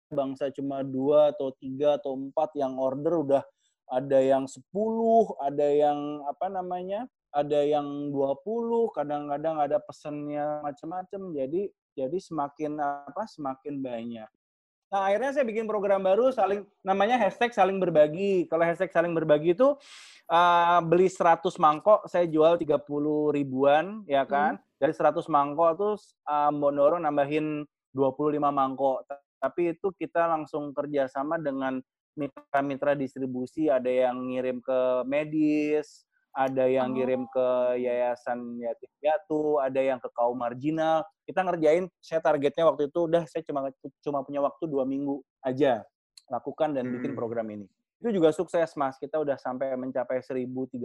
bangsa 0.08 0.48
cuma 0.56 0.80
dua 0.80 1.36
atau 1.36 1.52
tiga 1.60 2.00
atau 2.00 2.16
empat 2.16 2.56
yang 2.56 2.80
order 2.80 3.20
udah 3.20 3.44
ada 3.92 4.20
yang 4.24 4.48
sepuluh, 4.48 5.36
ada 5.44 5.68
yang 5.68 6.24
apa 6.24 6.48
namanya, 6.48 7.04
ada 7.34 7.60
yang 7.66 8.14
dua 8.14 8.38
puluh, 8.40 8.94
kadang-kadang 8.94 9.58
ada 9.58 9.82
pesannya 9.82 10.62
macam-macam. 10.62 11.22
Jadi 11.34 11.62
jadi 11.98 12.18
semakin 12.18 12.78
apa 12.78 13.26
semakin 13.26 13.82
banyak. 13.82 14.30
Nah, 14.94 15.10
akhirnya 15.10 15.34
saya 15.34 15.46
bikin 15.50 15.66
program 15.66 16.06
baru 16.06 16.30
saling 16.30 16.70
namanya 16.86 17.18
hashtag 17.18 17.50
saling 17.50 17.82
berbagi. 17.82 18.46
Kalau 18.46 18.62
hashtag 18.62 18.94
saling 18.94 19.18
berbagi 19.18 19.58
itu 19.58 19.74
uh, 20.30 20.80
beli 20.86 21.10
100 21.10 21.42
mangkok 21.58 22.06
saya 22.06 22.30
jual 22.30 22.62
30 22.62 22.78
ribuan 23.34 24.06
ya 24.06 24.22
kan. 24.30 24.62
Hmm. 24.62 24.78
Dari 24.78 24.94
100 24.94 25.26
mangkok 25.34 25.70
tuh 25.82 25.94
uh, 26.30 26.54
Monoro 26.54 27.02
nambahin 27.02 27.66
25 27.98 28.38
mangkok. 28.54 29.10
Tapi 29.42 29.74
itu 29.74 29.90
kita 29.98 30.30
langsung 30.30 30.70
kerjasama 30.78 31.42
dengan 31.42 31.82
mitra-mitra 32.14 32.94
distribusi, 32.94 33.74
ada 33.74 33.90
yang 33.90 34.30
ngirim 34.30 34.62
ke 34.62 34.80
medis, 35.10 36.06
ada 36.34 36.66
yang 36.66 36.92
oh. 36.92 36.96
kirim 36.98 37.22
ke 37.30 37.48
yayasan 37.78 38.58
yatim 38.58 38.92
piatu, 38.98 39.62
ada 39.62 39.78
yang 39.78 40.02
ke 40.02 40.10
kaum 40.18 40.38
marginal. 40.38 41.06
Kita 41.24 41.46
ngerjain, 41.46 41.86
saya 42.02 42.20
targetnya 42.20 42.68
waktu 42.68 42.90
itu 42.90 43.00
udah 43.06 43.24
saya 43.30 43.46
cuma 43.46 43.70
cuma 44.02 44.20
punya 44.26 44.42
waktu 44.42 44.64
dua 44.66 44.84
minggu 44.84 45.22
aja 45.46 45.86
lakukan 46.28 46.74
dan 46.74 46.90
hmm. 46.90 46.94
bikin 47.00 47.12
program 47.14 47.48
ini. 47.54 47.70
Itu 48.04 48.12
juga 48.12 48.36
sukses 48.36 48.76
mas, 48.76 49.00
kita 49.00 49.16
udah 49.16 49.40
sampai 49.40 49.72
mencapai 49.80 50.20
1.300 50.20 50.76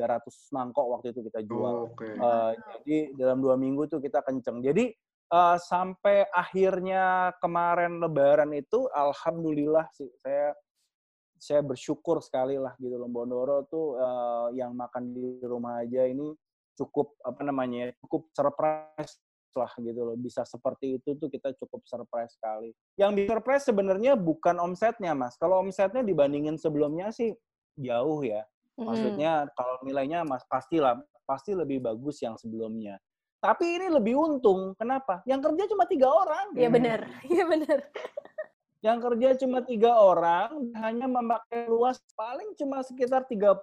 mangkok 0.55 0.87
waktu 0.87 1.11
itu 1.11 1.27
kita 1.27 1.43
jual. 1.43 1.91
Oh, 1.91 1.91
okay. 1.91 2.15
uh, 2.15 2.55
eh, 2.55 2.63
jadi 2.85 2.99
dalam 3.19 3.43
dua 3.43 3.59
minggu 3.59 3.91
tuh 3.91 3.99
kita 3.99 4.23
kenceng. 4.23 4.63
Jadi 4.63 4.95
uh, 5.35 5.59
sampai 5.59 6.31
akhirnya 6.31 7.35
kemarin 7.43 7.99
Lebaran 7.99 8.55
itu, 8.55 8.87
alhamdulillah 8.95 9.91
sih 9.97 10.07
saya 10.23 10.55
saya 11.39 11.65
bersyukur 11.65 12.21
sekali 12.21 12.59
lah 12.59 12.75
gitu 12.79 12.95
loh 12.99 13.11
Bondoro 13.11 13.65
tuh 13.67 13.97
uh, 13.99 14.49
yang 14.55 14.75
makan 14.75 15.15
di 15.15 15.43
rumah 15.43 15.83
aja 15.83 16.07
ini 16.07 16.35
cukup 16.79 17.19
apa 17.27 17.41
namanya 17.43 17.91
cukup 18.05 18.31
surprise 18.31 19.19
lah 19.57 19.73
gitu 19.83 20.01
loh 20.07 20.15
bisa 20.15 20.47
seperti 20.47 21.03
itu 21.03 21.19
tuh 21.19 21.27
kita 21.27 21.51
cukup 21.59 21.83
surprise 21.83 22.37
sekali 22.39 22.71
yang 22.95 23.17
bikin 23.17 23.35
surprise 23.35 23.65
sebenarnya 23.67 24.15
bukan 24.15 24.61
omsetnya 24.63 25.17
mas 25.19 25.35
kalau 25.35 25.59
omsetnya 25.65 26.07
dibandingin 26.07 26.55
sebelumnya 26.55 27.11
sih 27.11 27.35
jauh 27.75 28.23
ya 28.23 28.47
Maksudnya 28.79 29.51
kalau 29.59 29.83
nilainya 29.83 30.23
mas 30.23 30.47
pastilah 30.47 31.03
pasti 31.27 31.53
lebih 31.53 31.83
bagus 31.83 32.23
yang 32.23 32.39
sebelumnya. 32.39 33.03
Tapi 33.43 33.79
ini 33.79 33.87
lebih 33.91 34.15
untung. 34.19 34.75
Kenapa? 34.79 35.23
Yang 35.27 35.51
kerja 35.51 35.63
cuma 35.75 35.85
tiga 35.91 36.09
orang. 36.11 36.55
Iya 36.55 36.71
benar. 36.71 37.01
Iya 37.35 37.45
benar. 37.47 37.79
Yang 38.79 38.99
kerja 39.11 39.29
cuma 39.43 39.59
tiga 39.67 39.91
orang, 39.99 40.71
hanya 40.79 41.11
memakai 41.11 41.67
luas 41.67 41.99
paling 42.15 42.55
cuma 42.55 42.79
sekitar 42.87 43.27
30-40 43.27 43.59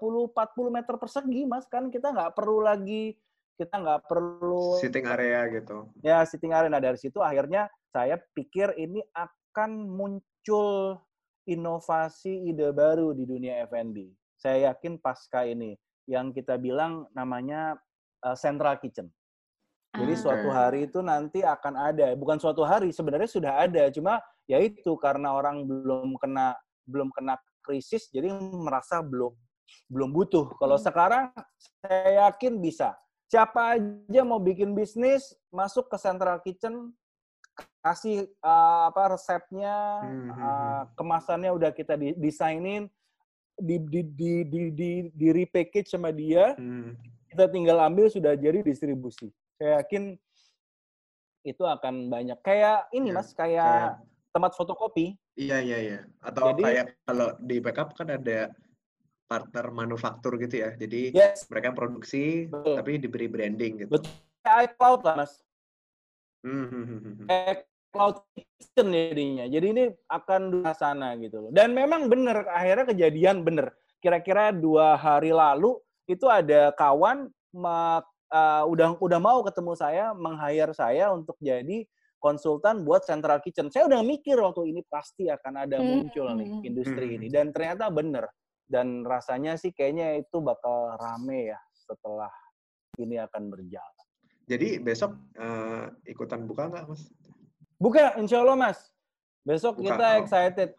meter 0.67 0.95
persegi, 0.99 1.41
mas. 1.47 1.63
Kan 1.71 1.87
kita 1.87 2.11
nggak 2.11 2.35
perlu 2.35 2.59
lagi, 2.59 3.15
kita 3.55 3.79
nggak 3.79 4.11
perlu 4.11 4.75
sitting 4.83 5.07
area 5.07 5.47
gitu. 5.47 5.87
Ya 6.03 6.19
sitting 6.27 6.51
area. 6.51 6.67
Nah 6.67 6.83
dari 6.83 6.99
situ 6.99 7.23
akhirnya 7.23 7.71
saya 7.95 8.19
pikir 8.35 8.75
ini 8.75 8.99
akan 9.15 9.87
muncul 9.87 10.99
inovasi 11.47 12.51
ide 12.51 12.75
baru 12.75 13.15
di 13.15 13.23
dunia 13.23 13.63
F&B. 13.71 14.11
Saya 14.35 14.75
yakin 14.75 14.99
pasca 14.99 15.47
ini 15.47 15.79
yang 16.11 16.35
kita 16.35 16.59
bilang 16.59 17.07
namanya 17.15 17.79
uh, 18.27 18.35
central 18.35 18.75
kitchen. 18.83 19.07
Jadi 19.95 20.11
ah. 20.11 20.19
suatu 20.19 20.49
hari 20.51 20.91
itu 20.91 20.99
nanti 20.99 21.39
akan 21.39 21.79
ada, 21.79 22.11
bukan 22.19 22.35
suatu 22.35 22.67
hari 22.67 22.91
sebenarnya 22.91 23.31
sudah 23.31 23.63
ada, 23.63 23.87
cuma 23.95 24.19
ya 24.45 24.61
itu 24.61 24.93
karena 25.01 25.33
orang 25.33 25.65
belum 25.65 26.17
kena 26.21 26.57
belum 26.85 27.09
kena 27.13 27.37
krisis 27.65 28.09
jadi 28.13 28.29
merasa 28.37 29.01
belum 29.01 29.33
belum 29.89 30.09
butuh. 30.13 30.53
Kalau 30.57 30.77
hmm. 30.77 30.85
sekarang 30.85 31.25
saya 31.81 32.29
yakin 32.29 32.61
bisa. 32.61 32.93
Siapa 33.25 33.77
aja 33.77 34.21
mau 34.21 34.37
bikin 34.37 34.77
bisnis 34.77 35.33
masuk 35.49 35.89
ke 35.89 35.97
central 35.97 36.37
kitchen 36.45 36.93
kasih 37.81 38.27
uh, 38.43 38.91
apa 38.91 39.15
resepnya, 39.15 40.03
uh, 40.35 40.81
kemasannya 40.99 41.53
udah 41.55 41.71
kita 41.71 41.95
desainin, 42.17 42.91
di 43.55 43.79
di 43.79 44.01
di 44.03 44.31
di 44.43 44.61
di, 44.73 44.89
di 45.13 45.27
repackage 45.31 45.93
sama 45.93 46.11
dia. 46.11 46.53
Hmm. 46.57 46.97
Kita 47.31 47.47
tinggal 47.47 47.79
ambil 47.83 48.11
sudah 48.11 48.35
jadi 48.35 48.61
distribusi. 48.61 49.31
Saya 49.55 49.81
yakin 49.81 50.19
itu 51.45 51.63
akan 51.63 52.09
banyak. 52.09 52.39
Kayak 52.41 52.89
ini 52.91 53.13
ya, 53.13 53.15
Mas, 53.15 53.29
kayak, 53.31 53.63
kayak 53.63 53.93
tempat 54.35 54.51
fotokopi. 54.59 55.15
Iya, 55.39 55.63
iya, 55.63 55.77
iya. 55.79 55.99
Atau 56.19 56.51
Jadi, 56.51 56.63
kayak 56.67 56.85
kalau 57.07 57.31
di 57.39 57.63
backup 57.63 57.95
kan 57.95 58.11
ada 58.11 58.51
partner 59.31 59.65
manufaktur 59.71 60.35
gitu 60.35 60.59
ya. 60.59 60.75
Jadi 60.75 61.15
yes. 61.15 61.47
mereka 61.47 61.71
produksi 61.71 62.51
Betul. 62.51 62.75
tapi 62.75 62.91
diberi 62.99 63.31
branding 63.31 63.87
gitu. 63.87 63.91
Betul. 63.95 64.11
Kayak 64.43 64.75
iCloud 64.75 65.01
lah, 65.07 65.15
Mas. 65.23 65.33
Hmm. 66.45 66.67
hmm, 66.69 66.85
hmm, 66.85 66.99
hmm 67.01 67.25
kayak 67.31 67.59
cloud 67.89 68.17
kitchen 68.35 68.87
jadinya. 68.91 69.45
Jadi 69.47 69.67
ini 69.71 69.83
akan 70.11 70.41
di 70.51 70.59
sana 70.75 71.15
gitu 71.17 71.47
loh. 71.47 71.51
Dan 71.55 71.71
memang 71.71 72.11
benar 72.11 72.43
akhirnya 72.51 72.91
kejadian 72.91 73.47
benar. 73.47 73.71
Kira-kira 74.03 74.51
dua 74.51 74.99
hari 74.99 75.31
lalu 75.31 75.79
itu 76.05 76.29
ada 76.29 76.69
kawan 76.77 77.31
uh, 77.55 78.63
udah 78.69 78.99
udah 78.99 79.19
mau 79.23 79.41
ketemu 79.41 79.73
saya, 79.73 80.13
meng-hire 80.13 80.75
saya 80.75 81.09
untuk 81.09 81.33
jadi 81.41 81.87
konsultan 82.25 82.81
buat 82.81 83.05
central 83.05 83.37
kitchen. 83.45 83.69
Saya 83.69 83.85
udah 83.85 84.01
mikir 84.01 84.41
waktu 84.41 84.73
ini 84.73 84.81
pasti 84.89 85.29
akan 85.29 85.69
ada 85.69 85.77
hmm, 85.77 85.85
muncul 85.85 86.25
nih 86.33 86.49
hmm, 86.49 86.57
hmm. 86.57 86.69
industri 86.73 87.05
ini 87.21 87.29
dan 87.29 87.53
ternyata 87.53 87.93
bener. 87.93 88.25
Dan 88.65 89.05
rasanya 89.05 89.61
sih 89.61 89.69
kayaknya 89.69 90.17
itu 90.17 90.41
bakal 90.41 90.97
rame 90.97 91.53
ya 91.53 91.59
setelah 91.69 92.33
ini 92.97 93.21
akan 93.21 93.53
berjalan. 93.53 94.05
Jadi 94.49 94.81
besok 94.81 95.13
uh, 95.37 95.85
ikutan 96.09 96.49
buka 96.49 96.73
nggak, 96.73 96.85
Mas? 96.89 97.13
Buka, 97.77 98.17
insya 98.17 98.41
Allah, 98.41 98.57
Mas. 98.57 98.89
Besok 99.45 99.77
buka, 99.77 99.93
kita 99.93 100.05
oh. 100.09 100.17
excited. 100.25 100.69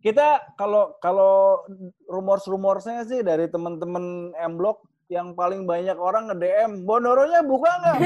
Kita 0.00 0.56
kalau 0.56 0.96
kalau 1.04 1.64
rumor-rumorsnya 2.08 3.04
sih 3.04 3.20
dari 3.20 3.48
teman-teman 3.52 4.32
M 4.32 4.54
Block 4.56 4.84
yang 5.08 5.32
paling 5.32 5.64
banyak 5.64 5.96
orang 5.96 6.32
nge-DM, 6.32 6.84
Bondoronya 6.84 7.40
buka 7.52 7.70
nggak? 7.80 7.96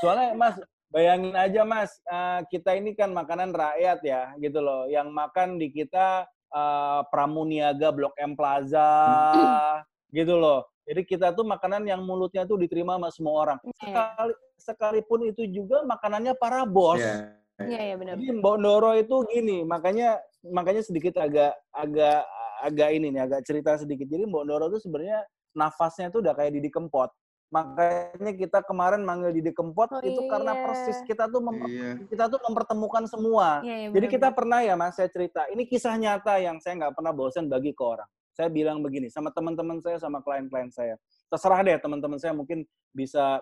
Soalnya 0.00 0.28
Mas, 0.36 0.56
bayangin 0.88 1.36
aja 1.36 1.62
Mas, 1.64 1.92
uh, 2.08 2.40
kita 2.48 2.76
ini 2.76 2.96
kan 2.96 3.12
makanan 3.12 3.52
rakyat 3.52 4.00
ya, 4.04 4.22
gitu 4.40 4.60
loh. 4.60 4.88
Yang 4.88 5.08
makan 5.12 5.48
di 5.60 5.68
kita 5.72 6.24
uh, 6.52 7.00
Pramuniaga, 7.12 7.92
Blok 7.92 8.16
M 8.16 8.34
Plaza, 8.34 8.90
gitu 10.18 10.36
loh. 10.36 10.64
Jadi 10.88 11.04
kita 11.04 11.36
tuh 11.36 11.44
makanan 11.44 11.84
yang 11.84 12.00
mulutnya 12.00 12.48
tuh 12.48 12.56
diterima 12.56 12.96
sama 12.96 13.08
semua 13.12 13.34
orang. 13.44 13.58
Iya. 13.60 13.76
Sekali, 13.84 14.32
sekalipun 14.56 15.20
itu 15.28 15.44
juga 15.52 15.84
makanannya 15.84 16.32
para 16.40 16.64
bos. 16.64 16.96
Iya, 16.96 17.36
iya 17.68 17.82
ya, 17.92 17.94
benar. 18.00 18.16
Jadi 18.16 18.40
Bondoro 18.40 18.96
itu 18.96 19.16
gini, 19.28 19.68
makanya 19.68 20.16
makanya 20.48 20.80
sedikit 20.80 21.20
agak 21.20 21.52
agak 21.76 22.24
agak 22.64 22.88
ini 22.96 23.12
nih, 23.12 23.28
agak 23.28 23.44
cerita 23.44 23.76
sedikit. 23.76 24.08
Jadi 24.08 24.24
Bondoro 24.24 24.72
itu 24.72 24.80
sebenarnya 24.80 25.28
nafasnya 25.52 26.08
tuh 26.08 26.24
udah 26.24 26.32
kayak 26.32 26.56
Didi 26.56 26.72
Kempot. 26.72 27.12
Makanya 27.48 28.32
kita 28.36 28.60
kemarin 28.60 29.00
manggil 29.08 29.32
Didi 29.32 29.56
Kempot 29.56 29.88
oh, 29.88 30.04
itu 30.04 30.20
iya. 30.20 30.28
karena 30.28 30.52
persis 30.68 31.00
kita 31.08 31.32
tuh 31.32 31.40
mem 31.40 31.64
iya. 31.64 31.96
kita 32.04 32.28
tuh 32.28 32.40
mempertemukan 32.44 33.08
semua. 33.08 33.64
Iya, 33.64 33.76
iya, 33.84 33.88
Jadi 33.88 34.06
kita 34.12 34.28
pernah 34.36 34.60
ya 34.60 34.76
Mas 34.76 35.00
saya 35.00 35.08
cerita, 35.08 35.48
ini 35.48 35.64
kisah 35.64 35.96
nyata 35.96 36.36
yang 36.36 36.60
saya 36.60 36.76
nggak 36.76 36.94
pernah 37.00 37.12
bosan 37.16 37.48
bagi 37.48 37.72
ke 37.72 37.80
orang. 37.80 38.08
Saya 38.36 38.52
bilang 38.52 38.84
begini 38.84 39.08
sama 39.08 39.32
teman-teman 39.32 39.80
saya 39.80 39.96
sama 39.96 40.20
klien-klien 40.20 40.68
saya. 40.68 41.00
Terserah 41.32 41.64
deh 41.64 41.80
teman-teman 41.80 42.20
saya 42.20 42.36
mungkin 42.36 42.68
bisa 42.92 43.40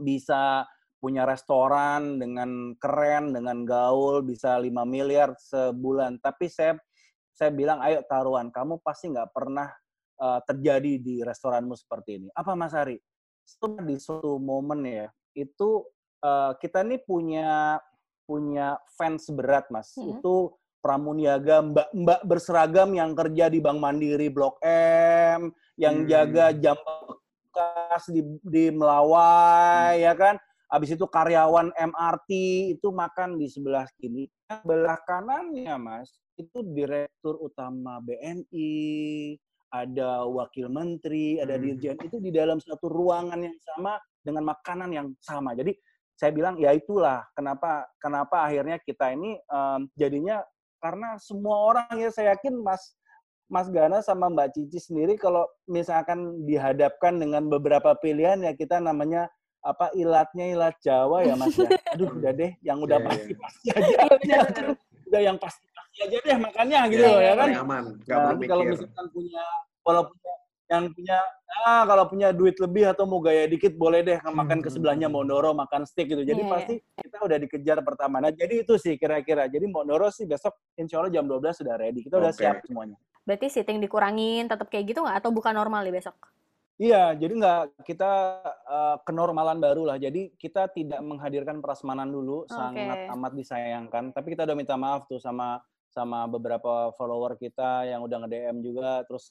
bisa 0.00 0.64
punya 0.96 1.28
restoran 1.28 2.16
dengan 2.16 2.78
keren, 2.78 3.36
dengan 3.36 3.66
gaul, 3.68 4.24
bisa 4.24 4.56
5 4.56 4.70
miliar 4.86 5.34
sebulan. 5.36 6.22
Tapi 6.22 6.46
saya 6.48 6.78
saya 7.34 7.50
bilang, 7.50 7.82
ayo 7.82 8.00
taruhan, 8.06 8.48
kamu 8.54 8.78
pasti 8.80 9.10
nggak 9.10 9.34
pernah 9.34 9.66
uh, 10.20 10.40
terjadi 10.46 11.00
di 11.02 11.20
restoranmu 11.20 11.74
seperti 11.74 12.22
ini? 12.22 12.28
Apa 12.32 12.54
Mas 12.54 12.76
Ari? 12.76 12.96
Di 13.86 13.96
suatu 13.98 14.42
momen 14.42 14.82
ya, 14.86 15.08
itu 15.34 15.86
uh, 16.22 16.52
kita 16.58 16.82
nih 16.82 17.02
punya 17.02 17.78
punya 18.26 18.78
fans 18.96 19.28
berat 19.30 19.68
Mas. 19.68 19.92
Hmm. 19.94 20.18
Itu 20.18 20.56
pramuniaga 20.82 21.62
mbak-mbak 21.62 22.20
berseragam 22.26 22.90
yang 22.96 23.14
kerja 23.14 23.46
di 23.46 23.62
Bank 23.62 23.78
Mandiri 23.78 24.26
Blok 24.26 24.58
M, 24.66 25.54
yang 25.78 26.02
hmm. 26.02 26.08
jaga 26.10 26.46
jam 26.58 26.78
bekas 26.82 28.02
di, 28.10 28.22
di 28.42 28.64
Melawai, 28.74 29.98
hmm. 29.98 30.04
ya 30.06 30.14
kan? 30.18 30.36
Habis 30.72 30.96
itu 30.96 31.04
karyawan 31.04 31.68
MRT 31.76 32.30
itu 32.80 32.88
makan 32.88 33.36
di 33.36 33.44
sebelah 33.44 33.84
kiri. 34.00 34.24
Belah 34.64 34.96
kanannya, 35.04 35.76
Mas, 35.76 36.16
itu 36.40 36.64
direktur 36.64 37.36
utama 37.44 38.00
BNI, 38.00 39.36
ada 39.72 40.28
wakil 40.28 40.68
menteri, 40.68 41.40
ada 41.40 41.56
hmm. 41.56 41.62
dirjen 41.64 41.96
itu 42.04 42.20
di 42.20 42.28
dalam 42.28 42.60
satu 42.60 42.92
ruangan 42.92 43.40
yang 43.40 43.56
sama 43.64 43.96
dengan 44.20 44.52
makanan 44.52 44.92
yang 44.92 45.08
sama. 45.24 45.56
Jadi 45.56 45.72
saya 46.12 46.30
bilang 46.30 46.60
ya 46.60 46.76
itulah 46.76 47.24
kenapa 47.32 47.88
kenapa 47.98 48.46
akhirnya 48.46 48.78
kita 48.84 49.16
ini 49.16 49.40
um, 49.48 49.88
jadinya 49.96 50.44
karena 50.78 51.16
semua 51.18 51.72
orang 51.72 51.96
ya 51.98 52.12
saya 52.12 52.36
yakin 52.36 52.60
Mas 52.60 52.94
Mas 53.48 53.66
Gana 53.72 54.04
sama 54.04 54.28
Mbak 54.30 54.54
Cici 54.54 54.78
sendiri 54.78 55.16
kalau 55.16 55.48
misalkan 55.66 56.44
dihadapkan 56.46 57.16
dengan 57.18 57.48
beberapa 57.48 57.96
pilihan 57.98 58.44
ya 58.44 58.52
kita 58.54 58.78
namanya 58.78 59.26
apa 59.62 59.90
ilatnya 59.94 60.52
ilat 60.52 60.76
Jawa 60.84 61.24
ya 61.26 61.34
Mas 61.34 61.56
ya. 61.56 61.68
Aduh 61.96 62.12
udah 62.12 62.32
deh 62.34 62.52
yang 62.60 62.78
udah 62.82 62.98
iya, 62.98 63.02
iya. 63.02 63.08
pasti-pasti 63.08 63.66
aja. 63.72 63.94
Iya, 64.22 64.38
udah 65.10 65.20
yang 65.20 65.38
pasti 65.42 65.66
aja 66.00 66.18
deh 66.24 66.38
makannya 66.40 66.80
gitu 66.88 67.04
ya, 67.04 67.18
ya 67.20 67.32
kan. 67.36 67.48
Aman, 67.60 67.84
Gak 68.08 68.16
nah, 68.16 68.26
perlu 68.32 68.48
kalau 68.48 68.64
misalkan 68.64 69.06
punya 69.12 69.44
kalau 69.82 70.02
punya 70.08 70.32
yang 70.72 70.84
punya 70.88 71.18
ah 71.68 71.84
kalau 71.84 72.04
punya 72.08 72.28
duit 72.32 72.56
lebih 72.56 72.88
atau 72.88 73.04
mau 73.04 73.20
gaya 73.20 73.44
dikit 73.44 73.76
boleh 73.76 74.00
deh 74.00 74.16
makan 74.24 74.64
ke 74.64 74.72
sebelahnya 74.72 75.12
Mondoro 75.12 75.52
makan 75.52 75.84
steak 75.84 76.16
gitu. 76.16 76.24
Jadi 76.24 76.40
yeah, 76.40 76.48
pasti 76.48 76.74
kita 76.96 77.18
udah 77.20 77.36
dikejar 77.44 77.78
pertama. 77.84 78.24
Nah, 78.24 78.32
jadi 78.32 78.64
itu 78.64 78.80
sih 78.80 78.96
kira-kira. 78.96 79.44
Jadi 79.52 79.68
Mondoro 79.68 80.08
sih 80.08 80.24
besok 80.24 80.56
insya 80.80 81.04
Allah 81.04 81.12
jam 81.12 81.28
12 81.28 81.60
sudah 81.60 81.76
ready. 81.76 82.00
Kita 82.00 82.16
udah 82.16 82.32
siap 82.32 82.64
semuanya. 82.64 82.96
Berarti 83.28 83.52
seating 83.52 83.84
dikurangin 83.84 84.48
tetap 84.48 84.72
kayak 84.72 84.96
gitu 84.96 85.04
nggak 85.04 85.20
atau 85.20 85.30
bukan 85.30 85.52
normal 85.52 85.84
nih 85.84 85.92
besok? 86.00 86.16
Iya, 86.80 87.14
jadi 87.14 87.32
nggak 87.36 87.84
kita 87.84 88.10
uh, 88.66 88.96
kenormalan 89.04 89.60
baru 89.60 89.92
lah. 89.92 90.00
Jadi 90.00 90.34
kita 90.40 90.72
tidak 90.72 90.98
menghadirkan 91.04 91.60
prasmanan 91.60 92.08
dulu, 92.08 92.48
okay. 92.48 92.56
sangat 92.58 92.98
amat 93.12 93.32
disayangkan. 93.36 94.04
Tapi 94.10 94.26
kita 94.34 94.48
udah 94.48 94.56
minta 94.56 94.74
maaf 94.80 95.04
tuh 95.06 95.20
sama 95.20 95.60
sama 95.92 96.24
beberapa 96.24 96.88
follower 96.96 97.36
kita 97.36 97.84
yang 97.84 98.00
udah 98.00 98.24
nge-DM 98.24 98.64
juga 98.64 99.04
terus 99.04 99.30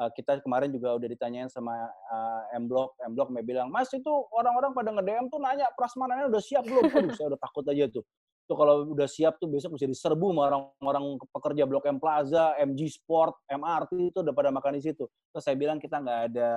uh, 0.00 0.10
kita 0.14 0.40
kemarin 0.40 0.72
juga 0.72 0.96
udah 0.96 1.08
ditanyain 1.10 1.50
sama 1.52 1.74
uh, 2.08 2.42
M 2.56 2.64
Block, 2.70 2.96
M 3.04 3.12
Block 3.12 3.28
me 3.28 3.44
bilang, 3.44 3.68
"Mas, 3.68 3.92
itu 3.92 4.08
orang-orang 4.32 4.72
pada 4.72 4.90
nge-DM 4.94 5.28
tuh 5.28 5.38
nanya 5.42 5.68
prasmanannya 5.74 6.30
udah 6.32 6.42
siap 6.42 6.64
belum?" 6.64 6.88
Aduh, 6.88 7.12
saya 7.12 7.26
udah 7.34 7.40
takut 7.40 7.64
aja 7.68 7.84
tuh. 7.90 8.04
Tuh 8.48 8.56
kalau 8.56 8.88
udah 8.96 9.04
siap 9.04 9.36
tuh 9.36 9.44
besok 9.52 9.76
bisa 9.76 9.84
diserbu 9.84 10.32
sama 10.32 10.42
orang-orang 10.48 11.20
pekerja 11.20 11.68
Blok 11.68 11.84
M 11.84 12.00
Plaza, 12.00 12.56
MG 12.56 12.88
Sport, 12.88 13.44
MRT 13.44 13.92
itu 14.08 14.18
udah 14.24 14.32
pada 14.32 14.48
makan 14.48 14.80
di 14.80 14.82
situ. 14.88 15.04
Terus 15.04 15.44
saya 15.44 15.52
bilang 15.60 15.76
kita 15.76 16.00
nggak 16.00 16.20
ada 16.32 16.50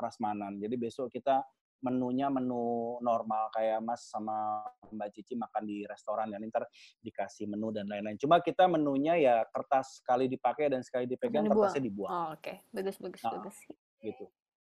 prasmanan. 0.00 0.56
Jadi 0.56 0.74
besok 0.80 1.12
kita 1.12 1.44
menunya 1.84 2.32
menu 2.32 2.96
normal 3.04 3.52
kayak 3.52 3.84
Mas 3.84 4.08
sama 4.08 4.64
Mbak 4.88 5.08
Cici 5.12 5.34
makan 5.36 5.62
di 5.68 5.84
restoran 5.84 6.32
dan 6.32 6.40
ntar 6.48 6.64
dikasih 7.04 7.50
menu 7.50 7.72
dan 7.72 7.86
lain-lain. 7.86 8.16
Cuma 8.16 8.40
kita 8.40 8.64
menunya 8.66 9.14
ya 9.18 9.36
kertas 9.48 10.00
sekali 10.00 10.26
dipakai 10.26 10.72
dan 10.72 10.80
sekali 10.80 11.04
dipegang 11.04 11.44
dibuang. 11.44 11.68
kertasnya 11.68 11.82
dibuang. 11.84 12.10
Oh, 12.10 12.26
Oke, 12.32 12.40
okay. 12.40 12.56
bagus 12.72 12.96
bagus 12.96 13.22
nah, 13.22 13.32
bagus. 13.38 13.56
Gitu. 14.00 14.24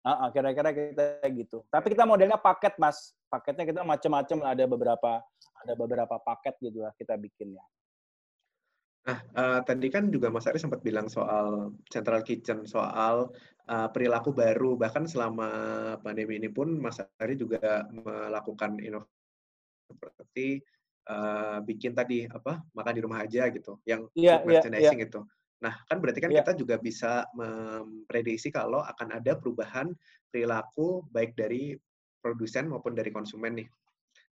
Nah, 0.06 0.30
kira-kira 0.30 0.70
kita 0.72 1.04
gitu. 1.34 1.58
Tapi 1.68 1.86
kita 1.92 2.08
modelnya 2.08 2.38
paket, 2.38 2.78
Mas. 2.80 3.12
Paketnya 3.28 3.68
kita 3.68 3.80
macam-macam 3.84 4.38
ada 4.46 4.64
beberapa 4.64 5.12
ada 5.58 5.74
beberapa 5.74 6.16
paket 6.22 6.54
gitu 6.62 6.80
lah 6.86 6.94
kita 6.96 7.18
bikinnya. 7.18 7.60
Nah, 9.08 9.18
uh, 9.40 9.60
tadi 9.64 9.88
kan 9.88 10.12
juga 10.12 10.28
Mas 10.28 10.44
Ari 10.44 10.60
sempat 10.60 10.84
bilang 10.84 11.08
soal 11.08 11.72
central 11.88 12.20
kitchen, 12.20 12.68
soal 12.68 13.32
uh, 13.68 13.88
perilaku 13.92 14.32
baru. 14.32 14.74
Bahkan 14.74 15.04
selama 15.06 15.48
pandemi 16.00 16.40
ini 16.40 16.48
pun 16.48 16.74
Mas 16.80 16.98
Ari 17.20 17.36
juga 17.36 17.84
melakukan 17.92 18.80
inovasi 18.80 19.16
seperti 19.88 20.48
uh, 21.08 21.64
bikin 21.64 21.96
tadi 21.96 22.28
apa 22.28 22.60
makan 22.76 22.94
di 22.96 23.00
rumah 23.00 23.24
aja 23.24 23.48
gitu, 23.48 23.80
yang 23.88 24.08
yeah, 24.12 24.40
merchandising 24.44 25.00
yeah, 25.00 25.04
yeah. 25.04 25.08
itu. 25.08 25.20
Nah, 25.58 25.74
kan 25.88 25.98
berarti 25.98 26.20
kan 26.20 26.30
yeah. 26.30 26.44
kita 26.44 26.52
juga 26.54 26.76
bisa 26.76 27.24
memprediksi 27.32 28.52
kalau 28.52 28.84
akan 28.84 29.16
ada 29.16 29.34
perubahan 29.40 29.90
perilaku 30.28 31.08
baik 31.08 31.34
dari 31.34 31.72
produsen 32.20 32.68
maupun 32.68 32.92
dari 32.92 33.08
konsumen 33.08 33.64
nih. 33.64 33.68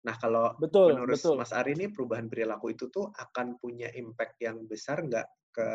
Nah, 0.02 0.18
kalau 0.18 0.56
betul, 0.58 0.98
menurut 0.98 1.14
betul. 1.14 1.38
Mas 1.38 1.54
Ari 1.54 1.78
ini 1.78 1.86
perubahan 1.92 2.26
perilaku 2.26 2.74
itu 2.74 2.90
tuh 2.90 3.12
akan 3.14 3.60
punya 3.62 3.86
impact 3.94 4.40
yang 4.42 4.66
besar 4.66 4.98
nggak 5.04 5.28
ke 5.54 5.68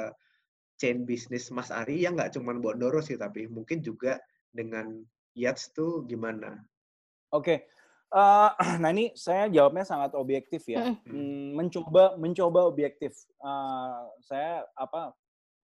chain 0.78 1.04
bisnis 1.04 1.50
Mas 1.50 1.74
Ari 1.74 2.06
yang 2.06 2.16
nggak 2.16 2.38
cuma 2.38 2.54
Bondoro 2.56 3.02
sih, 3.02 3.18
tapi 3.18 3.50
mungkin 3.50 3.82
juga 3.82 4.22
dengan 4.54 5.02
Yachts 5.38 5.74
tuh 5.74 6.06
gimana? 6.06 6.58
Oke, 7.30 7.44
okay. 7.44 7.58
uh, 8.16 8.54
eh, 8.58 8.76
nah 8.82 8.90
ini 8.94 9.14
saya 9.14 9.50
jawabnya 9.52 9.84
sangat 9.84 10.16
objektif 10.16 10.66
ya, 10.66 10.96
mm. 11.06 11.58
mencoba 11.58 12.16
mencoba 12.16 12.66
objektif. 12.66 13.14
Uh, 13.42 14.08
saya 14.24 14.64
apa 14.74 15.14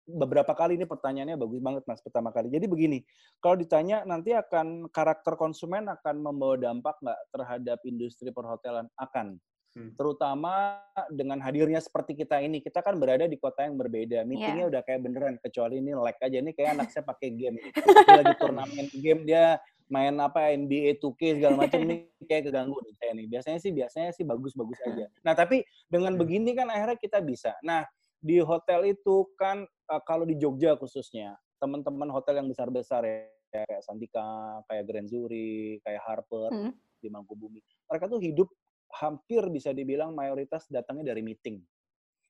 beberapa 0.10 0.58
kali 0.58 0.74
ini 0.74 0.90
pertanyaannya 0.90 1.38
bagus 1.38 1.62
banget 1.62 1.84
mas 1.86 2.02
pertama 2.02 2.34
kali. 2.34 2.50
Jadi 2.50 2.66
begini, 2.66 3.00
kalau 3.38 3.54
ditanya 3.60 4.02
nanti 4.10 4.34
akan 4.34 4.90
karakter 4.90 5.38
konsumen 5.38 5.86
akan 5.86 6.16
membawa 6.18 6.58
dampak 6.58 6.98
nggak 6.98 7.20
terhadap 7.30 7.80
industri 7.86 8.34
perhotelan? 8.34 8.90
Akan. 8.98 9.38
Hmm. 9.80 9.96
Terutama 9.96 10.84
dengan 11.08 11.40
hadirnya 11.40 11.80
seperti 11.80 12.20
kita 12.20 12.44
ini, 12.44 12.60
kita 12.60 12.84
kan 12.84 13.00
berada 13.00 13.24
di 13.24 13.40
kota 13.40 13.64
yang 13.64 13.80
berbeda. 13.80 14.28
Meetingnya 14.28 14.68
yeah. 14.68 14.72
udah 14.76 14.82
kayak 14.84 15.00
beneran, 15.08 15.36
kecuali 15.40 15.80
ini 15.80 15.96
lag 15.96 16.20
aja. 16.20 16.38
Ini 16.44 16.52
kayak 16.52 16.70
anak 16.76 16.88
saya 16.92 17.08
pakai 17.08 17.32
game. 17.32 17.56
Dia 18.08 18.20
lagi 18.20 18.36
turnamen 18.36 18.88
game, 18.92 19.22
dia 19.24 19.56
main 19.90 20.14
apa 20.22 20.54
NBA 20.54 21.02
2K 21.02 21.42
segala 21.42 21.66
macam 21.66 21.82
nih 21.82 22.06
kayak 22.30 22.52
keganggu 22.52 22.78
nih 22.84 22.94
saya 23.00 23.12
nih. 23.16 23.26
Biasanya 23.32 23.60
sih 23.64 23.72
biasanya 23.72 24.10
sih 24.14 24.24
bagus-bagus 24.28 24.80
aja. 24.86 25.06
Nah, 25.24 25.34
tapi 25.34 25.64
dengan 25.88 26.14
hmm. 26.14 26.22
begini 26.22 26.52
kan 26.54 26.68
akhirnya 26.68 27.00
kita 27.00 27.24
bisa. 27.24 27.56
Nah, 27.64 27.88
di 28.20 28.38
hotel 28.44 28.92
itu 28.92 29.32
kan 29.40 29.64
uh, 29.64 30.02
kalau 30.04 30.28
di 30.28 30.36
Jogja 30.36 30.76
khususnya 30.76 31.40
teman-teman 31.58 32.12
hotel 32.12 32.44
yang 32.44 32.48
besar-besar 32.52 33.02
ya 33.08 33.18
kayak 33.50 33.82
Santika, 33.82 34.62
kayak 34.70 34.84
Grand 34.86 35.10
Zuri, 35.10 35.82
kayak 35.82 36.02
Harper 36.06 36.54
hmm. 36.54 36.72
di 37.02 37.08
Mangkubumi. 37.10 37.60
Mereka 37.90 38.06
tuh 38.06 38.22
hidup 38.22 38.50
hampir 38.98 39.46
bisa 39.54 39.70
dibilang 39.76 40.18
mayoritas 40.18 40.66
datangnya 40.68 41.14
dari 41.14 41.22
meeting. 41.22 41.62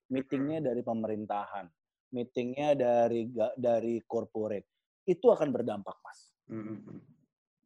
Meetingnya 0.09 0.73
dari 0.73 0.81
pemerintahan, 0.81 1.69
meetingnya 2.11 2.73
dari 2.73 3.29
dari 3.55 4.01
corporate. 4.03 4.67
Itu 5.05 5.29
akan 5.29 5.49
berdampak, 5.53 5.97
Mas. 6.01 6.19
Hmm. 6.49 7.01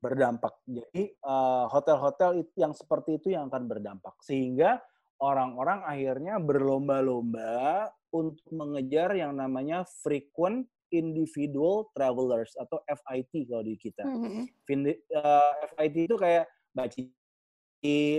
Berdampak. 0.03 0.59
Jadi 0.67 1.15
uh, 1.23 1.71
hotel-hotel 1.71 2.43
yang 2.59 2.75
seperti 2.75 3.23
itu 3.23 3.31
yang 3.31 3.47
akan 3.47 3.63
berdampak. 3.71 4.19
Sehingga 4.19 4.83
orang-orang 5.23 5.87
akhirnya 5.87 6.35
berlomba-lomba 6.43 7.87
untuk 8.11 8.43
mengejar 8.51 9.15
yang 9.15 9.39
namanya 9.39 9.87
frequent 10.03 10.67
individual 10.93 11.89
travelers 11.97 12.53
atau 12.59 12.83
FIT 12.85 13.49
kalau 13.49 13.63
di 13.65 13.75
kita. 13.79 14.05
Mm-hmm. 14.05 14.45
FIT 15.73 15.95
itu 16.05 16.15
kayak 16.19 16.45
Mbak 16.77 16.87
Cici, 16.93 17.22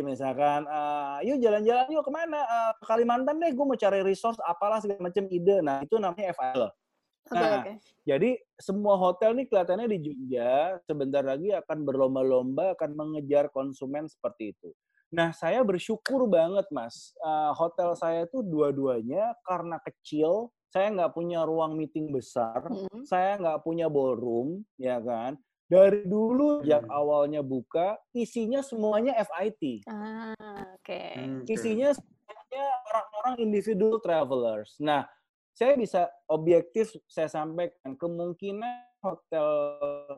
misalkan, 0.05 0.69
uh, 0.69 1.25
yuk 1.25 1.41
jalan-jalan 1.41 1.89
yuk 1.89 2.05
ke 2.05 2.13
mana? 2.13 2.41
Uh, 2.45 2.73
ke 2.77 2.85
Kalimantan 2.85 3.41
deh, 3.41 3.49
gue 3.57 3.65
mau 3.65 3.79
cari 3.81 4.05
resource 4.05 4.37
apalah 4.45 4.79
segala 4.85 5.09
macam 5.09 5.25
ide. 5.33 5.65
Nah 5.65 5.81
itu 5.81 5.97
namanya. 5.97 6.37
Okay, 6.37 7.41
nah, 7.41 7.65
okay. 7.65 7.81
jadi 8.05 8.37
semua 8.61 9.01
hotel 9.01 9.33
nih 9.33 9.49
kelihatannya 9.49 9.89
di 9.97 9.99
Jogja 10.05 10.77
sebentar 10.85 11.25
lagi 11.25 11.57
akan 11.57 11.81
berlomba-lomba 11.81 12.77
akan 12.77 12.93
mengejar 12.93 13.49
konsumen 13.49 14.05
seperti 14.05 14.53
itu. 14.53 14.77
Nah, 15.15 15.33
saya 15.33 15.63
bersyukur 15.65 16.27
banget, 16.29 16.69
Mas. 16.69 17.17
Uh, 17.23 17.55
hotel 17.57 17.95
saya 17.97 18.27
itu 18.29 18.43
dua-duanya 18.45 19.33
karena 19.47 19.79
kecil, 19.81 20.51
saya 20.69 20.91
nggak 20.91 21.15
punya 21.15 21.47
ruang 21.47 21.79
meeting 21.79 22.11
besar, 22.11 22.67
hmm. 22.67 23.07
saya 23.07 23.39
nggak 23.39 23.63
punya 23.63 23.87
ballroom, 23.87 24.67
ya 24.75 24.99
kan. 24.99 25.39
Dari 25.75 26.07
dulu 26.07 26.63
sejak 26.63 26.87
hmm. 26.87 26.95
awalnya 26.95 27.43
buka, 27.43 27.99
isinya 28.15 28.63
semuanya 28.63 29.19
FIT. 29.19 29.83
Ah, 29.91 30.31
oke. 30.39 30.87
Okay. 30.87 31.19
Hmm, 31.19 31.43
isinya 31.51 31.91
semuanya 31.91 32.67
orang-orang 32.95 33.35
individual 33.43 33.99
travelers. 33.99 34.79
Nah, 34.79 35.03
saya 35.51 35.75
bisa 35.75 36.07
objektif 36.31 36.95
saya 37.11 37.27
sampaikan 37.27 37.99
kemungkinan 37.99 39.03
hotel 39.03 39.51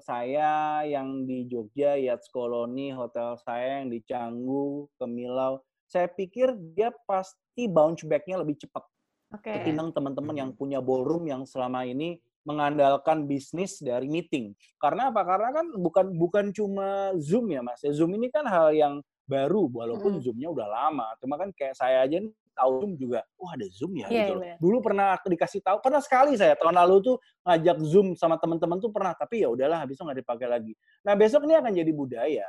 saya 0.04 0.84
yang 0.84 1.24
di 1.24 1.48
Jogja, 1.48 1.96
Yachts 1.96 2.28
Colony, 2.28 2.92
hotel 2.92 3.40
saya 3.40 3.80
yang 3.80 3.88
di 3.88 4.04
Canggu, 4.04 4.86
Kemilau, 5.00 5.64
saya 5.88 6.06
pikir 6.06 6.52
dia 6.76 6.92
pasti 7.08 7.66
bounce 7.66 8.04
back-nya 8.04 8.44
lebih 8.44 8.60
cepat. 8.60 8.84
Okay. 9.40 9.58
Ketimbang 9.58 9.90
teman-teman 9.90 10.36
yang 10.38 10.50
punya 10.54 10.78
ballroom 10.78 11.26
yang 11.26 11.42
selama 11.42 11.82
ini 11.82 12.22
mengandalkan 12.46 13.26
bisnis 13.26 13.82
dari 13.82 14.06
meeting. 14.06 14.54
Karena 14.78 15.10
apa? 15.10 15.26
Karena 15.26 15.50
kan 15.50 15.66
bukan 15.74 16.06
bukan 16.14 16.44
cuma 16.54 17.10
Zoom 17.18 17.50
ya, 17.50 17.60
Mas. 17.60 17.82
Ya, 17.82 17.90
Zoom 17.90 18.14
ini 18.14 18.30
kan 18.30 18.46
hal 18.46 18.70
yang 18.70 19.02
baru 19.26 19.66
walaupun 19.66 20.16
hmm. 20.16 20.22
Zoom-nya 20.22 20.48
udah 20.54 20.66
lama. 20.70 21.10
Cuma 21.18 21.34
kan 21.34 21.50
kayak 21.50 21.74
saya 21.74 22.06
aja 22.06 22.22
nih 22.22 22.30
tahu 22.56 22.70
Zoom 22.80 22.92
juga, 22.96 23.20
wah 23.36 23.44
oh, 23.44 23.50
ada 23.52 23.66
Zoom 23.68 23.92
ya 24.00 24.08
yeah, 24.08 24.32
gitu. 24.32 24.34
Yeah. 24.40 24.56
Dulu 24.62 24.78
pernah 24.80 25.18
dikasih 25.20 25.60
tahu, 25.60 25.76
pernah 25.84 26.00
sekali 26.00 26.32
saya 26.40 26.56
tahun 26.56 26.78
lalu 26.80 27.12
tuh 27.12 27.16
ngajak 27.44 27.78
Zoom 27.84 28.16
sama 28.16 28.40
teman-teman 28.40 28.80
tuh 28.80 28.88
pernah, 28.88 29.12
tapi 29.12 29.44
ya 29.44 29.52
udahlah 29.52 29.84
habis 29.84 30.00
itu 30.00 30.02
nggak 30.06 30.24
dipakai 30.24 30.48
lagi. 30.48 30.72
Nah 31.04 31.12
besok 31.18 31.44
ini 31.44 31.54
akan 31.58 31.72
jadi 31.76 31.92
budaya. 31.92 32.48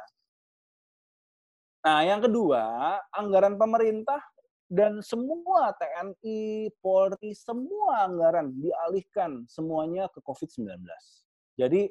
Nah 1.84 2.00
yang 2.08 2.24
kedua, 2.24 2.64
anggaran 3.12 3.60
pemerintah 3.60 4.24
dan 4.68 5.00
semua 5.00 5.72
TNI, 5.80 6.72
Polri, 6.84 7.32
semua 7.32 8.04
anggaran 8.04 8.52
dialihkan 8.52 9.48
semuanya 9.48 10.12
ke 10.12 10.20
COVID-19. 10.20 10.84
Jadi 11.56 11.88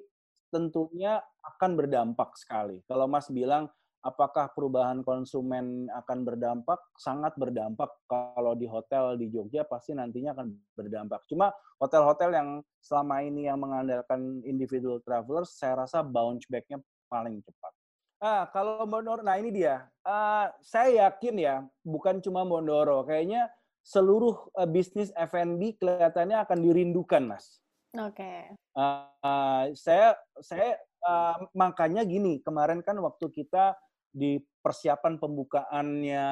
tentunya 0.52 1.18
akan 1.56 1.72
berdampak 1.74 2.36
sekali. 2.36 2.84
Kalau 2.84 3.08
Mas 3.08 3.32
bilang 3.32 3.72
apakah 4.04 4.52
perubahan 4.52 5.00
konsumen 5.02 5.88
akan 5.90 6.18
berdampak? 6.22 6.78
Sangat 7.00 7.34
berdampak. 7.34 7.90
Kalau 8.06 8.52
di 8.54 8.68
hotel 8.68 9.16
di 9.18 9.32
Jogja 9.32 9.64
pasti 9.64 9.96
nantinya 9.96 10.36
akan 10.36 10.46
berdampak. 10.76 11.24
Cuma 11.26 11.50
hotel-hotel 11.80 12.30
yang 12.36 12.48
selama 12.78 13.24
ini 13.24 13.48
yang 13.48 13.58
mengandalkan 13.58 14.44
individual 14.46 15.02
travelers, 15.02 15.56
saya 15.56 15.82
rasa 15.82 16.04
bounce 16.04 16.46
back-nya 16.46 16.78
paling 17.10 17.42
cepat. 17.42 17.72
Ah, 18.16 18.48
kalau 18.48 18.88
Mondoro, 18.88 19.20
nah 19.20 19.36
ini 19.36 19.52
dia. 19.52 19.84
Uh, 20.00 20.48
saya 20.64 21.08
yakin 21.08 21.36
ya, 21.36 21.56
bukan 21.84 22.24
cuma 22.24 22.48
Mondoro, 22.48 23.04
kayaknya 23.04 23.52
seluruh 23.84 24.48
uh, 24.56 24.64
bisnis 24.64 25.12
F&B 25.12 25.76
kelihatannya 25.76 26.40
akan 26.40 26.58
dirindukan, 26.64 27.22
Mas. 27.28 27.60
Oke. 27.92 28.16
Okay. 28.16 28.40
Uh, 28.72 29.04
uh, 29.20 29.62
saya 29.76 30.16
saya 30.40 30.80
uh, 31.04 31.44
makanya 31.52 32.08
gini, 32.08 32.40
kemarin 32.40 32.80
kan 32.80 32.96
waktu 33.04 33.28
kita 33.28 33.76
di 34.16 34.40
persiapan 34.64 35.20
pembukaannya 35.20 36.24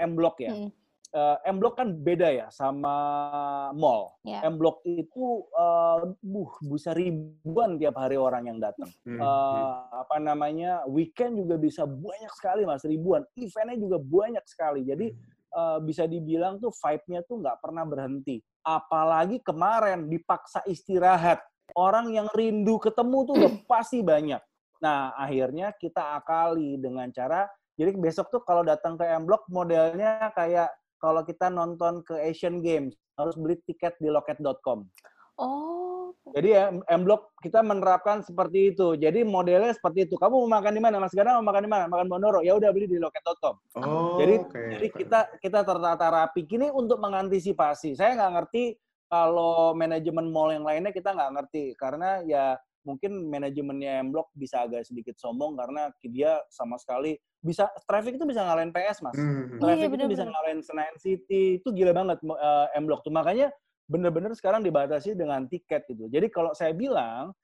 M 0.00 0.12
Block 0.16 0.40
ya. 0.40 0.56
Hmm. 0.56 0.72
Uh, 1.12 1.36
M 1.44 1.60
Block 1.60 1.76
kan 1.76 1.92
beda 1.92 2.32
ya 2.32 2.48
sama 2.48 2.96
mall. 3.76 4.16
Yeah. 4.24 4.48
M 4.48 4.56
Block 4.56 4.80
itu 4.88 5.44
uh, 5.52 6.16
buh 6.24 6.50
bisa 6.64 6.96
ribuan 6.96 7.76
tiap 7.76 8.00
hari 8.00 8.16
orang 8.16 8.48
yang 8.48 8.56
datang. 8.56 8.88
Hmm. 9.04 9.20
Uh, 9.20 9.92
apa 9.92 10.16
namanya? 10.16 10.88
Weekend 10.88 11.36
juga 11.36 11.60
bisa 11.60 11.84
banyak 11.84 12.32
sekali 12.32 12.64
Mas, 12.64 12.80
ribuan. 12.88 13.28
Eventnya 13.36 13.76
juga 13.76 14.00
banyak 14.00 14.44
sekali. 14.48 14.88
Jadi 14.88 15.12
uh, 15.52 15.84
bisa 15.84 16.08
dibilang 16.08 16.56
tuh 16.56 16.72
vibe-nya 16.72 17.20
tuh 17.28 17.44
nggak 17.44 17.60
pernah 17.60 17.84
berhenti. 17.84 18.40
Apalagi 18.64 19.44
kemarin 19.44 20.08
dipaksa 20.08 20.64
istirahat. 20.64 21.44
Orang 21.76 22.08
yang 22.08 22.32
rindu 22.32 22.80
ketemu 22.80 23.18
tuh 23.28 23.34
udah 23.36 23.52
pasti 23.76 24.00
banyak. 24.00 24.40
Nah, 24.80 25.12
akhirnya 25.12 25.76
kita 25.76 26.16
akali 26.16 26.80
dengan 26.80 27.12
cara 27.12 27.44
jadi 27.72 27.96
besok 27.96 28.28
tuh 28.28 28.42
kalau 28.44 28.60
datang 28.60 29.00
ke 29.00 29.04
M 29.08 29.24
Block 29.24 29.48
modelnya 29.48 30.28
kayak 30.36 30.68
kalau 31.02 31.26
kita 31.26 31.50
nonton 31.50 32.06
ke 32.06 32.14
Asian 32.22 32.62
Games 32.62 32.94
harus 33.18 33.34
beli 33.34 33.58
tiket 33.66 33.98
di 33.98 34.06
loket.com. 34.06 34.86
Oh, 35.42 36.14
Jadi 36.30 36.54
ya 36.54 36.70
M-Block 36.70 37.34
kita 37.42 37.66
menerapkan 37.66 38.22
seperti 38.22 38.70
itu. 38.70 38.94
Jadi 38.94 39.26
modelnya 39.26 39.74
seperti 39.74 40.06
itu. 40.06 40.14
Kamu 40.14 40.46
mau 40.46 40.50
makan 40.60 40.78
di 40.78 40.82
mana? 40.84 41.02
Mas 41.02 41.10
Gana 41.10 41.42
mau 41.42 41.50
makan 41.50 41.66
di 41.66 41.70
mana? 41.72 41.84
Makan 41.90 42.06
Bondoro. 42.06 42.40
Ya 42.46 42.54
udah 42.54 42.70
beli 42.70 42.86
di 42.86 43.02
loket.com. 43.02 43.58
Oh, 43.82 44.22
jadi 44.22 44.38
okay, 44.46 44.78
jadi 44.78 44.86
kita 44.94 45.20
kita 45.42 45.60
tertata 45.66 46.06
rapi. 46.06 46.46
Kini 46.46 46.70
untuk 46.70 47.02
mengantisipasi. 47.02 47.98
Saya 47.98 48.14
nggak 48.14 48.32
ngerti 48.38 48.78
kalau 49.10 49.74
manajemen 49.74 50.30
mall 50.30 50.54
yang 50.54 50.62
lainnya 50.62 50.94
kita 50.94 51.10
nggak 51.10 51.32
ngerti 51.36 51.74
karena 51.74 52.22
ya 52.22 52.54
mungkin 52.86 53.26
manajemennya 53.26 54.06
M-Block 54.06 54.30
bisa 54.36 54.62
agak 54.64 54.86
sedikit 54.86 55.18
sombong 55.18 55.58
karena 55.58 55.90
dia 56.06 56.38
sama 56.48 56.78
sekali 56.78 57.18
bisa 57.42 57.66
traffic 57.90 58.16
itu 58.16 58.24
bisa 58.24 58.46
ngalahin 58.46 58.70
PS 58.70 59.02
mas, 59.02 59.18
hmm. 59.18 59.58
traffic 59.58 59.90
iya, 59.90 59.98
itu 59.98 60.06
bisa 60.06 60.24
ngalahin 60.24 60.60
Senayan 60.62 60.96
City 60.96 61.58
itu 61.58 61.68
gila 61.74 61.90
banget 61.90 62.22
uh, 62.22 62.70
M-Block 62.78 63.02
tuh 63.02 63.10
makanya 63.10 63.50
bener-bener 63.90 64.30
sekarang 64.32 64.62
dibatasi 64.62 65.18
dengan 65.18 65.44
tiket 65.50 65.84
gitu. 65.90 66.06
Jadi 66.06 66.30
kalau 66.30 66.54
saya 66.54 66.70
bilang 66.72 67.34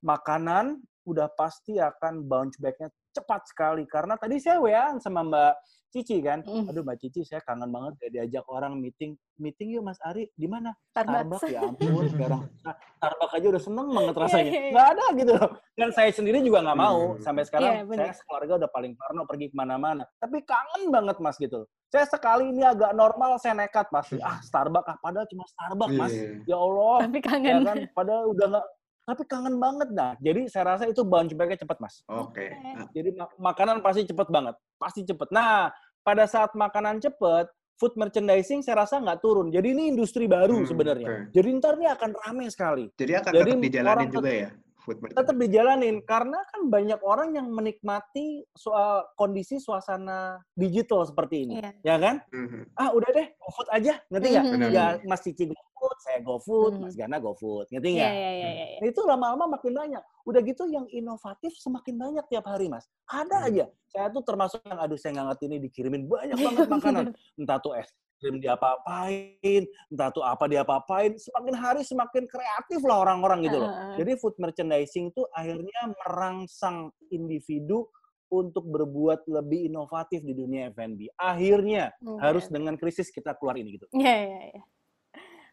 makanan 0.00 0.78
udah 1.04 1.26
pasti 1.34 1.76
akan 1.82 2.22
bounce 2.22 2.56
back-nya 2.62 2.88
cepat 3.10 3.50
sekali 3.50 3.82
karena 3.88 4.14
tadi 4.14 4.38
saya 4.38 4.62
wa 4.62 4.94
sama 5.02 5.26
Mbak 5.26 5.54
Cici 5.88 6.20
kan. 6.20 6.44
Mm. 6.44 6.68
Aduh 6.68 6.84
Mbak 6.84 6.96
Cici 7.00 7.24
saya 7.24 7.40
kangen 7.40 7.72
banget 7.72 7.96
ya 8.04 8.08
diajak 8.20 8.44
orang 8.52 8.76
meeting. 8.76 9.16
Meeting 9.40 9.72
yuk 9.72 9.88
Mas 9.88 9.96
Ari 10.04 10.28
di 10.36 10.44
mana? 10.44 10.76
Starbucks. 10.92 11.48
ya 11.48 11.64
ampun 11.64 12.04
sekarang. 12.10 12.42
Starbucks 12.98 13.34
aja 13.38 13.46
udah 13.48 13.62
seneng 13.62 13.88
banget 13.94 14.14
iya, 14.14 14.22
rasanya. 14.22 14.42
Yeah, 14.44 14.52
yeah, 14.52 14.72
Nggak 14.72 14.86
ada 14.92 15.06
gitu 15.16 15.32
loh. 15.32 15.50
Dan 15.78 15.88
saya 15.96 16.10
sendiri 16.12 16.38
juga 16.44 16.58
nggak 16.60 16.78
mau. 16.78 16.98
Mm. 17.16 17.20
Sampai 17.24 17.42
sekarang 17.48 17.72
yeah, 17.72 18.12
saya 18.12 18.12
keluarga 18.28 18.52
udah 18.64 18.70
paling 18.70 18.92
parno 19.00 19.22
pergi 19.24 19.46
ke 19.48 19.56
mana-mana. 19.56 20.04
Tapi 20.20 20.36
kangen 20.44 20.82
banget 20.92 21.16
Mas 21.24 21.36
gitu 21.40 21.64
Saya 21.88 22.04
sekali 22.04 22.52
ini 22.52 22.60
agak 22.68 22.92
normal, 22.92 23.40
saya 23.40 23.56
nekat 23.56 23.88
pasti. 23.88 24.20
Ah 24.20 24.44
Starbucks, 24.44 24.92
ah 24.92 24.96
padahal 25.00 25.24
cuma 25.32 25.44
Starbucks 25.48 25.96
Mas. 25.96 26.12
Yeah. 26.12 26.52
Ya 26.52 26.56
Allah. 26.60 26.96
Tapi 27.08 27.18
kangen. 27.24 27.54
Ya 27.54 27.58
kan, 27.64 27.78
padahal 27.96 28.24
udah 28.36 28.46
nggak 28.52 28.66
tapi 29.08 29.24
kangen 29.24 29.56
banget 29.56 29.88
nah. 29.96 30.12
Jadi 30.20 30.52
saya 30.52 30.76
rasa 30.76 30.84
itu 30.84 31.00
bounce 31.00 31.32
back-nya 31.32 31.64
cepat, 31.64 31.80
Mas. 31.80 32.04
Oke. 32.12 32.52
Okay. 32.52 32.76
Jadi 32.92 33.16
makanan 33.40 33.80
pasti 33.80 34.04
cepet 34.04 34.28
banget, 34.28 34.54
pasti 34.76 35.00
cepet. 35.08 35.32
Nah, 35.32 35.72
pada 36.04 36.28
saat 36.28 36.52
makanan 36.52 37.00
cepet, 37.00 37.48
food 37.80 37.96
merchandising 37.96 38.60
saya 38.60 38.84
rasa 38.84 39.00
nggak 39.00 39.24
turun. 39.24 39.48
Jadi 39.48 39.72
ini 39.72 39.88
industri 39.88 40.28
baru 40.28 40.60
hmm, 40.60 40.68
sebenarnya. 40.68 41.08
Okay. 41.08 41.40
Jadi 41.40 41.48
ntar 41.56 41.80
ini 41.80 41.88
akan 41.88 42.10
ramai 42.20 42.52
sekali. 42.52 42.84
Jadi 43.00 43.12
akan 43.16 43.32
Jadi 43.32 43.50
tetap 43.56 43.64
dijalanin 43.64 44.10
juga 44.12 44.32
ya? 44.34 44.50
tetap 44.88 45.36
dijalanin 45.36 45.96
karena 46.00 46.40
kan 46.48 46.60
banyak 46.72 46.96
orang 47.04 47.36
yang 47.36 47.52
menikmati 47.52 48.40
soal 48.56 49.04
kondisi 49.20 49.60
suasana 49.60 50.40
digital 50.56 51.04
seperti 51.04 51.44
ini, 51.44 51.60
yeah. 51.60 51.76
ya 51.84 51.96
kan? 52.00 52.24
Mm-hmm. 52.32 52.62
Ah 52.72 52.96
udah 52.96 53.10
deh, 53.12 53.26
GoFood 53.36 53.68
aja, 53.68 54.00
ngerti 54.08 54.26
nggak? 54.32 54.44
Mm-hmm. 54.48 54.72
Ya 54.72 54.86
Mas 55.04 55.20
Cici 55.20 55.52
saya 56.00 56.18
GoFood, 56.22 56.78
mm-hmm. 56.78 56.88
Mas 56.88 56.94
Gana 56.96 57.16
GoFood, 57.18 57.66
ngerti 57.70 57.88
nggak? 57.98 58.10
Yeah, 58.10 58.14
yeah, 58.14 58.34
yeah, 58.34 58.52
yeah. 58.54 58.80
Nah, 58.82 58.88
itu 58.88 59.00
lama-lama 59.04 59.44
makin 59.58 59.72
banyak. 59.74 60.02
Udah 60.24 60.40
gitu 60.42 60.64
yang 60.70 60.86
inovatif 60.88 61.52
semakin 61.58 61.94
banyak 61.98 62.24
tiap 62.30 62.46
hari, 62.46 62.70
Mas. 62.70 62.86
Ada 63.10 63.44
mm-hmm. 63.44 63.48
aja. 63.50 63.64
Saya 63.88 64.06
tuh 64.12 64.22
termasuk 64.22 64.60
yang 64.64 64.78
aduh 64.78 64.98
saya 65.00 65.18
nggak 65.18 65.26
ngerti 65.32 65.44
ini 65.48 65.56
dikirimin 65.64 66.02
banyak 66.06 66.38
banget 66.46 66.66
makanan. 66.68 67.04
Entah 67.40 67.58
tuh 67.58 67.74
es 67.76 67.88
krim 68.18 68.42
diapa-apain, 68.42 69.62
entah 69.94 70.10
tuh 70.10 70.26
apa 70.26 70.44
diapa-apain, 70.50 71.14
semakin 71.14 71.54
hari 71.54 71.82
semakin 71.86 72.26
kreatif 72.26 72.82
lah 72.82 73.06
orang-orang 73.06 73.46
gitu 73.46 73.62
loh. 73.62 73.70
Uh. 73.70 73.94
Jadi 73.94 74.12
food 74.18 74.34
merchandising 74.42 75.14
tuh 75.14 75.24
akhirnya 75.30 75.94
merangsang 76.04 76.90
individu 77.14 77.86
untuk 78.28 78.64
berbuat 78.68 79.24
lebih 79.24 79.72
inovatif 79.72 80.20
di 80.20 80.36
dunia 80.36 80.68
F&B. 80.74 81.08
Akhirnya 81.16 81.96
okay. 81.96 82.20
harus 82.20 82.44
dengan 82.52 82.76
krisis 82.76 83.08
kita 83.08 83.32
keluar 83.40 83.56
ini 83.56 83.80
gitu. 83.80 83.88
Iya, 83.96 84.04
yeah, 84.04 84.18
iya, 84.20 84.28
yeah, 84.28 84.42
iya. 84.44 84.54
Yeah. 84.60 84.66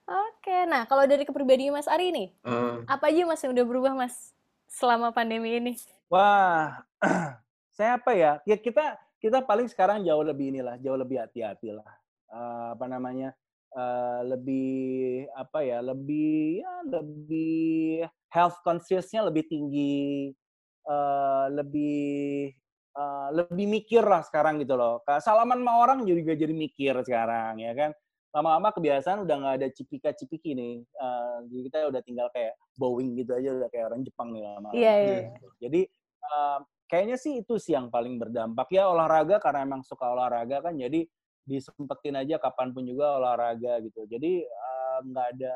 Oke, 0.06 0.70
nah 0.70 0.86
kalau 0.86 1.10
dari 1.10 1.26
kepribadian 1.26 1.74
Mas 1.74 1.89
Ari 1.89 2.14
nih, 2.14 2.30
uh. 2.45 2.86
apa 2.86 3.10
aja 3.10 3.26
Mas 3.26 3.41
yang 3.41 3.58
udah 3.58 3.66
berubah 3.66 3.93
Mas 3.97 4.34
selama 4.70 5.10
pandemi 5.10 5.58
ini? 5.58 5.74
Wah, 6.14 6.86
saya 7.76 7.97
apa 7.97 8.14
ya? 8.14 8.38
Ya 8.45 8.53
kita 8.56 9.01
kita 9.18 9.41
paling 9.41 9.66
sekarang 9.66 10.06
jauh 10.06 10.22
lebih 10.22 10.53
inilah, 10.53 10.78
jauh 10.78 10.93
lebih 10.93 11.26
hati-hati 11.26 11.74
lah 11.74 11.89
uh, 12.32 12.68
apa 12.74 12.86
namanya 12.89 13.30
uh, 13.76 14.22
lebih 14.26 15.26
apa 15.36 15.60
ya 15.64 15.80
lebih 15.84 16.64
ya 16.64 16.74
lebih 16.86 18.06
health 18.32 18.60
consciousnya 18.62 19.24
lebih 19.24 19.47
tinggi 19.47 20.32
uh, 20.88 21.47
lebih 21.51 22.51
uh, 22.95 23.30
lebih 23.32 23.66
mikir 23.70 24.03
lah 24.03 24.22
sekarang 24.26 24.60
gitu 24.62 24.76
loh 24.76 25.01
salaman 25.24 25.62
sama 25.64 25.74
orang 25.80 25.99
juga 26.03 26.36
jadi 26.36 26.53
mikir 26.53 26.99
sekarang 27.08 27.64
ya 27.64 27.72
kan 27.74 27.91
lama-lama 28.36 28.76
kebiasaan 28.76 29.24
udah 29.24 29.36
nggak 29.40 29.56
ada 29.64 29.68
cipika-cipiki 29.72 30.52
nih 30.52 30.84
uh, 31.00 31.40
jadi 31.48 31.62
kita 31.72 31.78
udah 31.88 32.02
tinggal 32.04 32.28
kayak 32.36 32.60
bowing 32.76 33.16
gitu 33.16 33.32
aja 33.32 33.56
udah 33.56 33.70
kayak 33.72 33.86
orang 33.88 34.04
Jepang 34.04 34.36
nih 34.36 34.44
lama-lama 34.44 34.76
yeah, 34.76 34.98
yeah. 35.00 35.22
Gitu. 35.32 35.48
jadi 35.64 35.82
uh, 36.28 36.60
kayaknya 36.92 37.18
sih 37.18 37.42
itu 37.42 37.56
sih 37.56 37.74
yang 37.74 37.88
paling 37.88 38.20
berdampak 38.20 38.68
ya 38.76 38.92
olahraga 38.92 39.40
karena 39.40 39.64
emang 39.64 39.82
suka 39.88 40.12
olahraga 40.12 40.60
kan 40.60 40.76
jadi 40.76 41.08
disempetin 41.46 42.18
aja 42.18 42.42
kapan 42.42 42.74
pun 42.74 42.84
juga 42.84 43.22
olahraga 43.22 43.78
gitu. 43.86 44.04
Jadi 44.10 44.44
nggak 45.06 45.28
uh, 45.30 45.34
ada 45.38 45.54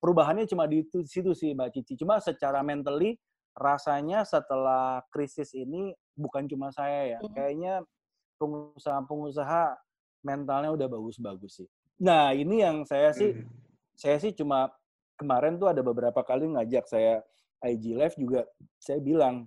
perubahannya 0.00 0.48
cuma 0.48 0.64
di 0.64 0.82
itu, 0.82 1.04
situ 1.04 1.36
sih 1.36 1.52
Mbak 1.52 1.76
Cici. 1.76 2.00
Cuma 2.00 2.18
secara 2.18 2.64
mentally 2.64 3.20
rasanya 3.52 4.24
setelah 4.24 5.04
krisis 5.12 5.52
ini 5.52 5.92
bukan 6.16 6.48
cuma 6.48 6.72
saya 6.72 7.16
ya, 7.16 7.20
hmm. 7.20 7.32
kayaknya 7.36 7.74
pengusaha-pengusaha 8.40 9.76
mentalnya 10.24 10.72
udah 10.72 10.88
bagus-bagus 10.88 11.64
sih. 11.64 11.68
Nah 12.00 12.32
ini 12.32 12.64
yang 12.64 12.88
saya 12.88 13.12
sih, 13.12 13.36
hmm. 13.36 13.46
saya 13.92 14.16
sih 14.16 14.32
cuma 14.32 14.72
kemarin 15.20 15.60
tuh 15.60 15.68
ada 15.68 15.84
beberapa 15.84 16.24
kali 16.24 16.48
ngajak 16.48 16.88
saya 16.88 17.20
IG 17.60 17.92
Live 17.92 18.16
juga, 18.16 18.48
saya 18.80 19.04
bilang 19.04 19.44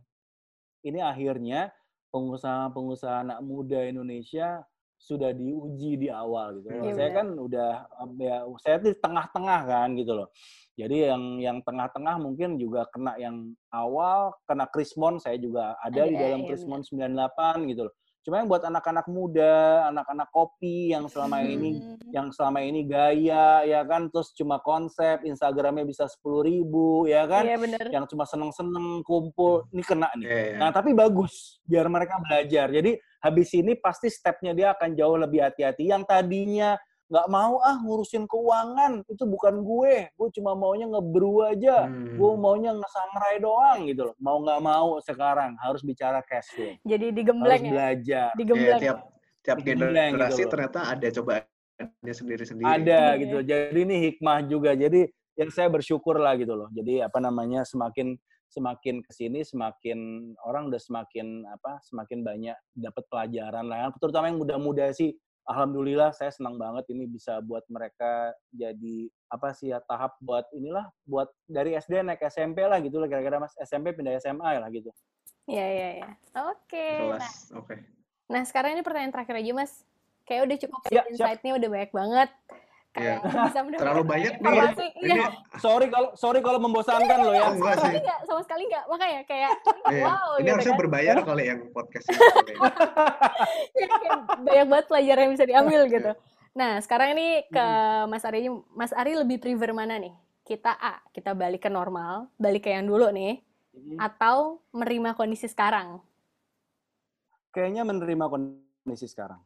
ini 0.85 1.01
akhirnya 1.01 1.73
pengusaha-pengusaha 2.13 3.25
anak 3.25 3.39
muda 3.41 3.81
Indonesia 3.89 4.61
sudah 5.01 5.35
diuji 5.35 5.99
di 5.99 6.07
awal 6.07 6.61
gitu. 6.61 6.69
Hmm. 6.71 6.93
Saya 6.95 7.09
kan 7.11 7.27
udah 7.35 7.71
ya 8.21 8.45
saya 8.61 8.77
di 8.79 8.93
tengah-tengah 8.95 9.61
kan 9.65 9.89
gitu 9.97 10.13
loh. 10.15 10.29
Jadi 10.79 11.09
yang 11.09 11.23
yang 11.43 11.57
tengah-tengah 11.65 12.21
mungkin 12.21 12.55
juga 12.55 12.87
kena 12.87 13.17
yang 13.19 13.51
awal, 13.73 14.31
kena 14.47 14.69
Krismon 14.69 15.19
saya 15.19 15.35
juga 15.41 15.75
ada, 15.83 16.05
ada 16.05 16.09
di 16.09 16.15
dalam 16.15 16.41
ya, 16.45 16.53
Krismon 16.53 16.85
98 16.85 17.69
gitu 17.73 17.89
loh. 17.89 17.93
Cuma 18.23 18.39
yang 18.39 18.47
buat 18.47 18.63
anak-anak 18.63 19.03
muda, 19.11 19.83
anak-anak 19.91 20.31
kopi 20.31 20.95
yang 20.95 21.11
selama 21.11 21.43
ini 21.43 21.75
hmm. 21.75 22.07
yang 22.15 22.31
selama 22.31 22.63
ini 22.63 22.87
gaya 22.87 23.67
ya 23.67 23.83
kan, 23.83 24.07
terus 24.07 24.31
cuma 24.31 24.63
konsep 24.63 25.27
Instagramnya 25.27 25.83
bisa 25.83 26.07
sepuluh 26.07 26.47
ribu 26.47 27.03
ya 27.03 27.27
kan, 27.27 27.43
iya, 27.43 27.59
bener. 27.59 27.91
yang 27.91 28.07
cuma 28.07 28.23
seneng-seneng 28.23 29.03
kumpul, 29.03 29.67
ini 29.75 29.83
kena 29.83 30.07
nih. 30.15 30.23
Yeah, 30.23 30.43
yeah. 30.55 30.59
Nah 30.63 30.69
tapi 30.71 30.95
bagus 30.95 31.59
biar 31.67 31.91
mereka 31.91 32.23
belajar. 32.23 32.71
Jadi 32.71 32.95
habis 33.19 33.49
ini 33.51 33.75
pasti 33.75 34.07
stepnya 34.07 34.55
dia 34.55 34.71
akan 34.71 34.95
jauh 34.95 35.19
lebih 35.19 35.43
hati-hati. 35.43 35.91
Yang 35.91 36.07
tadinya 36.07 36.79
nggak 37.11 37.27
mau 37.29 37.59
ah 37.61 37.77
ngurusin 37.83 38.25
keuangan 38.25 39.03
itu 39.05 39.23
bukan 39.27 39.61
gue. 39.61 40.07
Gue 40.15 40.29
cuma 40.39 40.55
maunya 40.55 40.87
ngebrew 40.87 41.43
aja. 41.45 41.87
Hmm. 41.87 42.15
gue 42.15 42.31
maunya 42.39 42.71
ngesangrai 42.73 43.37
doang 43.43 43.79
gitu 43.89 44.01
loh. 44.11 44.15
Mau 44.17 44.39
nggak 44.41 44.61
mau 44.63 44.97
sekarang 45.03 45.57
harus 45.59 45.81
bicara 45.83 46.23
cash 46.23 46.49
flow. 46.55 46.73
Jadi 46.87 47.11
digembleng 47.11 47.61
harus 47.61 47.67
ya? 47.67 47.73
belajar. 47.73 48.29
Digembleng. 48.39 48.81
Ya, 48.81 48.83
tiap 48.83 48.97
tiap 49.43 49.57
generasi 49.59 50.41
gitu 50.47 50.51
ternyata 50.55 50.79
ada 50.87 51.07
coba 51.11 51.33
sendiri-sendiri. 52.01 52.65
Ada 52.65 53.01
gitu 53.19 53.37
jadi 53.43 53.79
ini 53.79 53.95
hikmah 54.09 54.39
juga. 54.47 54.71
Jadi 54.73 55.05
yang 55.35 55.49
saya 55.49 55.67
bersyukur 55.67 56.17
lah 56.17 56.37
gitu 56.39 56.53
loh. 56.55 56.69
Jadi 56.71 57.01
apa 57.03 57.19
namanya 57.19 57.65
semakin 57.65 58.15
semakin 58.53 59.01
ke 59.01 59.09
sini 59.09 59.41
semakin 59.41 60.29
orang 60.45 60.69
udah 60.69 60.77
semakin 60.77 61.41
apa 61.49 61.81
semakin 61.81 62.21
banyak 62.21 62.57
dapat 62.77 63.03
pelajaran 63.09 63.65
lah. 63.65 63.89
Terutama 63.97 64.29
yang 64.29 64.37
muda-muda 64.37 64.93
sih 64.93 65.17
alhamdulillah 65.47 66.15
saya 66.15 66.31
senang 66.31 66.55
banget 66.55 66.87
ini 66.91 67.03
bisa 67.07 67.43
buat 67.43 67.63
mereka 67.67 68.31
jadi 68.55 69.11
apa 69.27 69.51
sih 69.51 69.75
ya 69.75 69.83
tahap 69.83 70.15
buat 70.23 70.47
inilah 70.55 70.87
buat 71.03 71.27
dari 71.49 71.75
SD 71.75 72.03
naik 72.03 72.23
SMP 72.31 72.63
lah 72.63 72.79
gitu 72.79 72.99
lah 73.01 73.07
kira-kira 73.11 73.43
mas 73.43 73.55
SMP 73.59 73.91
pindah 73.91 74.15
SMA 74.23 74.59
lah 74.59 74.69
gitu. 74.71 74.89
Iya 75.43 75.65
iya 75.67 75.89
iya. 75.99 76.09
Oke. 76.47 76.87
Nah, 77.19 77.33
Oke. 77.59 77.75
Nah 78.31 78.41
sekarang 78.47 78.79
ini 78.79 78.81
pertanyaan 78.85 79.11
terakhir 79.11 79.35
aja 79.43 79.51
mas. 79.51 79.73
Kayak 80.23 80.41
udah 80.47 80.57
cukup 80.63 80.79
ya, 80.87 81.03
insight-nya 81.11 81.51
udah 81.59 81.69
banyak 81.69 81.91
banget. 81.91 82.29
Yeah. 82.93 83.17
bisa 83.25 83.65
Terlalu 83.81 84.03
banyak 84.05 84.33
nih. 84.37 84.53
Ya. 84.53 84.65
Ini, 85.01 85.15
ya. 85.17 85.27
Sorry 85.57 85.89
kalau 85.89 86.13
sorry 86.13 86.45
kalau 86.45 86.61
membosankan 86.61 87.25
loh 87.25 87.33
ya. 87.33 87.49
Sama 87.49 87.73
sekali 87.73 87.97
enggak, 88.05 88.19
sama 88.29 88.41
sekali 88.45 88.63
enggak. 88.69 88.85
Makanya 88.85 89.19
kayak 89.25 89.51
yeah. 89.89 90.05
wow. 90.05 90.29
Ini 90.37 90.45
gitu 90.45 90.53
harusnya 90.53 90.73
kan. 90.77 90.81
berbayar 90.85 91.15
kali 91.25 91.43
yang 91.49 91.59
podcast 91.73 92.05
ini. 92.05 92.53
ya, 93.81 93.87
banyak 94.37 94.67
banget 94.69 94.85
pelajaran 94.85 95.21
yang 95.25 95.33
bisa 95.33 95.45
diambil 95.49 95.81
gitu. 95.89 96.11
Nah, 96.53 96.77
sekarang 96.85 97.17
ini 97.17 97.49
ke 97.49 97.65
hmm. 97.65 98.13
Mas 98.13 98.23
Ari. 98.29 98.45
Mas 98.77 98.93
Ari 98.93 99.17
lebih 99.17 99.41
prefer 99.41 99.73
mana 99.73 99.97
nih? 99.97 100.13
Kita 100.45 100.77
A, 100.77 101.01
kita 101.09 101.33
balik 101.33 101.65
ke 101.65 101.69
normal, 101.73 102.29
balik 102.37 102.67
ke 102.67 102.77
yang 102.77 102.85
dulu 102.85 103.09
nih, 103.09 103.41
hmm. 103.73 103.97
atau 103.97 104.61
menerima 104.69 105.17
kondisi 105.17 105.49
sekarang? 105.49 105.97
Kayaknya 107.49 107.89
menerima 107.89 108.25
kondisi 108.29 109.09
sekarang. 109.09 109.41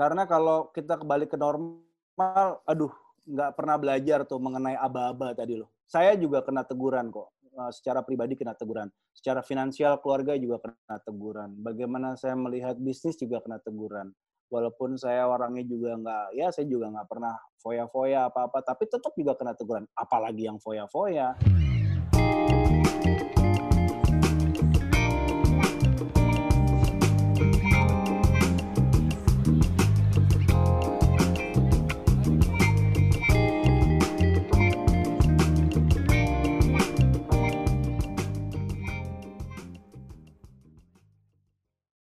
Karena 0.00 0.24
kalau 0.24 0.72
kita 0.72 0.96
kembali 0.96 1.28
ke 1.28 1.36
normal, 1.36 2.64
aduh, 2.64 2.88
nggak 3.28 3.52
pernah 3.52 3.76
belajar 3.76 4.24
tuh 4.24 4.40
mengenai 4.40 4.72
aba-aba 4.80 5.36
tadi 5.36 5.60
loh. 5.60 5.68
Saya 5.84 6.16
juga 6.16 6.40
kena 6.40 6.64
teguran 6.64 7.12
kok. 7.12 7.28
Eh, 7.52 7.72
secara 7.76 8.00
pribadi 8.00 8.32
kena 8.32 8.56
teguran. 8.56 8.88
Secara 9.12 9.44
finansial 9.44 10.00
keluarga 10.00 10.40
juga 10.40 10.64
kena 10.64 10.96
teguran. 11.04 11.52
Bagaimana 11.60 12.16
saya 12.16 12.32
melihat 12.32 12.80
bisnis 12.80 13.20
juga 13.20 13.44
kena 13.44 13.60
teguran. 13.60 14.08
Walaupun 14.48 14.96
saya 14.96 15.28
orangnya 15.28 15.68
juga 15.68 15.92
nggak, 16.00 16.24
ya 16.32 16.48
saya 16.48 16.64
juga 16.64 16.88
nggak 16.96 17.04
pernah 17.04 17.36
foya-foya 17.60 18.32
apa-apa, 18.32 18.64
tapi 18.64 18.88
tetap 18.88 19.12
juga 19.12 19.36
kena 19.36 19.52
teguran. 19.52 19.84
Apalagi 19.92 20.48
yang 20.48 20.56
foya-foya. 20.56 21.36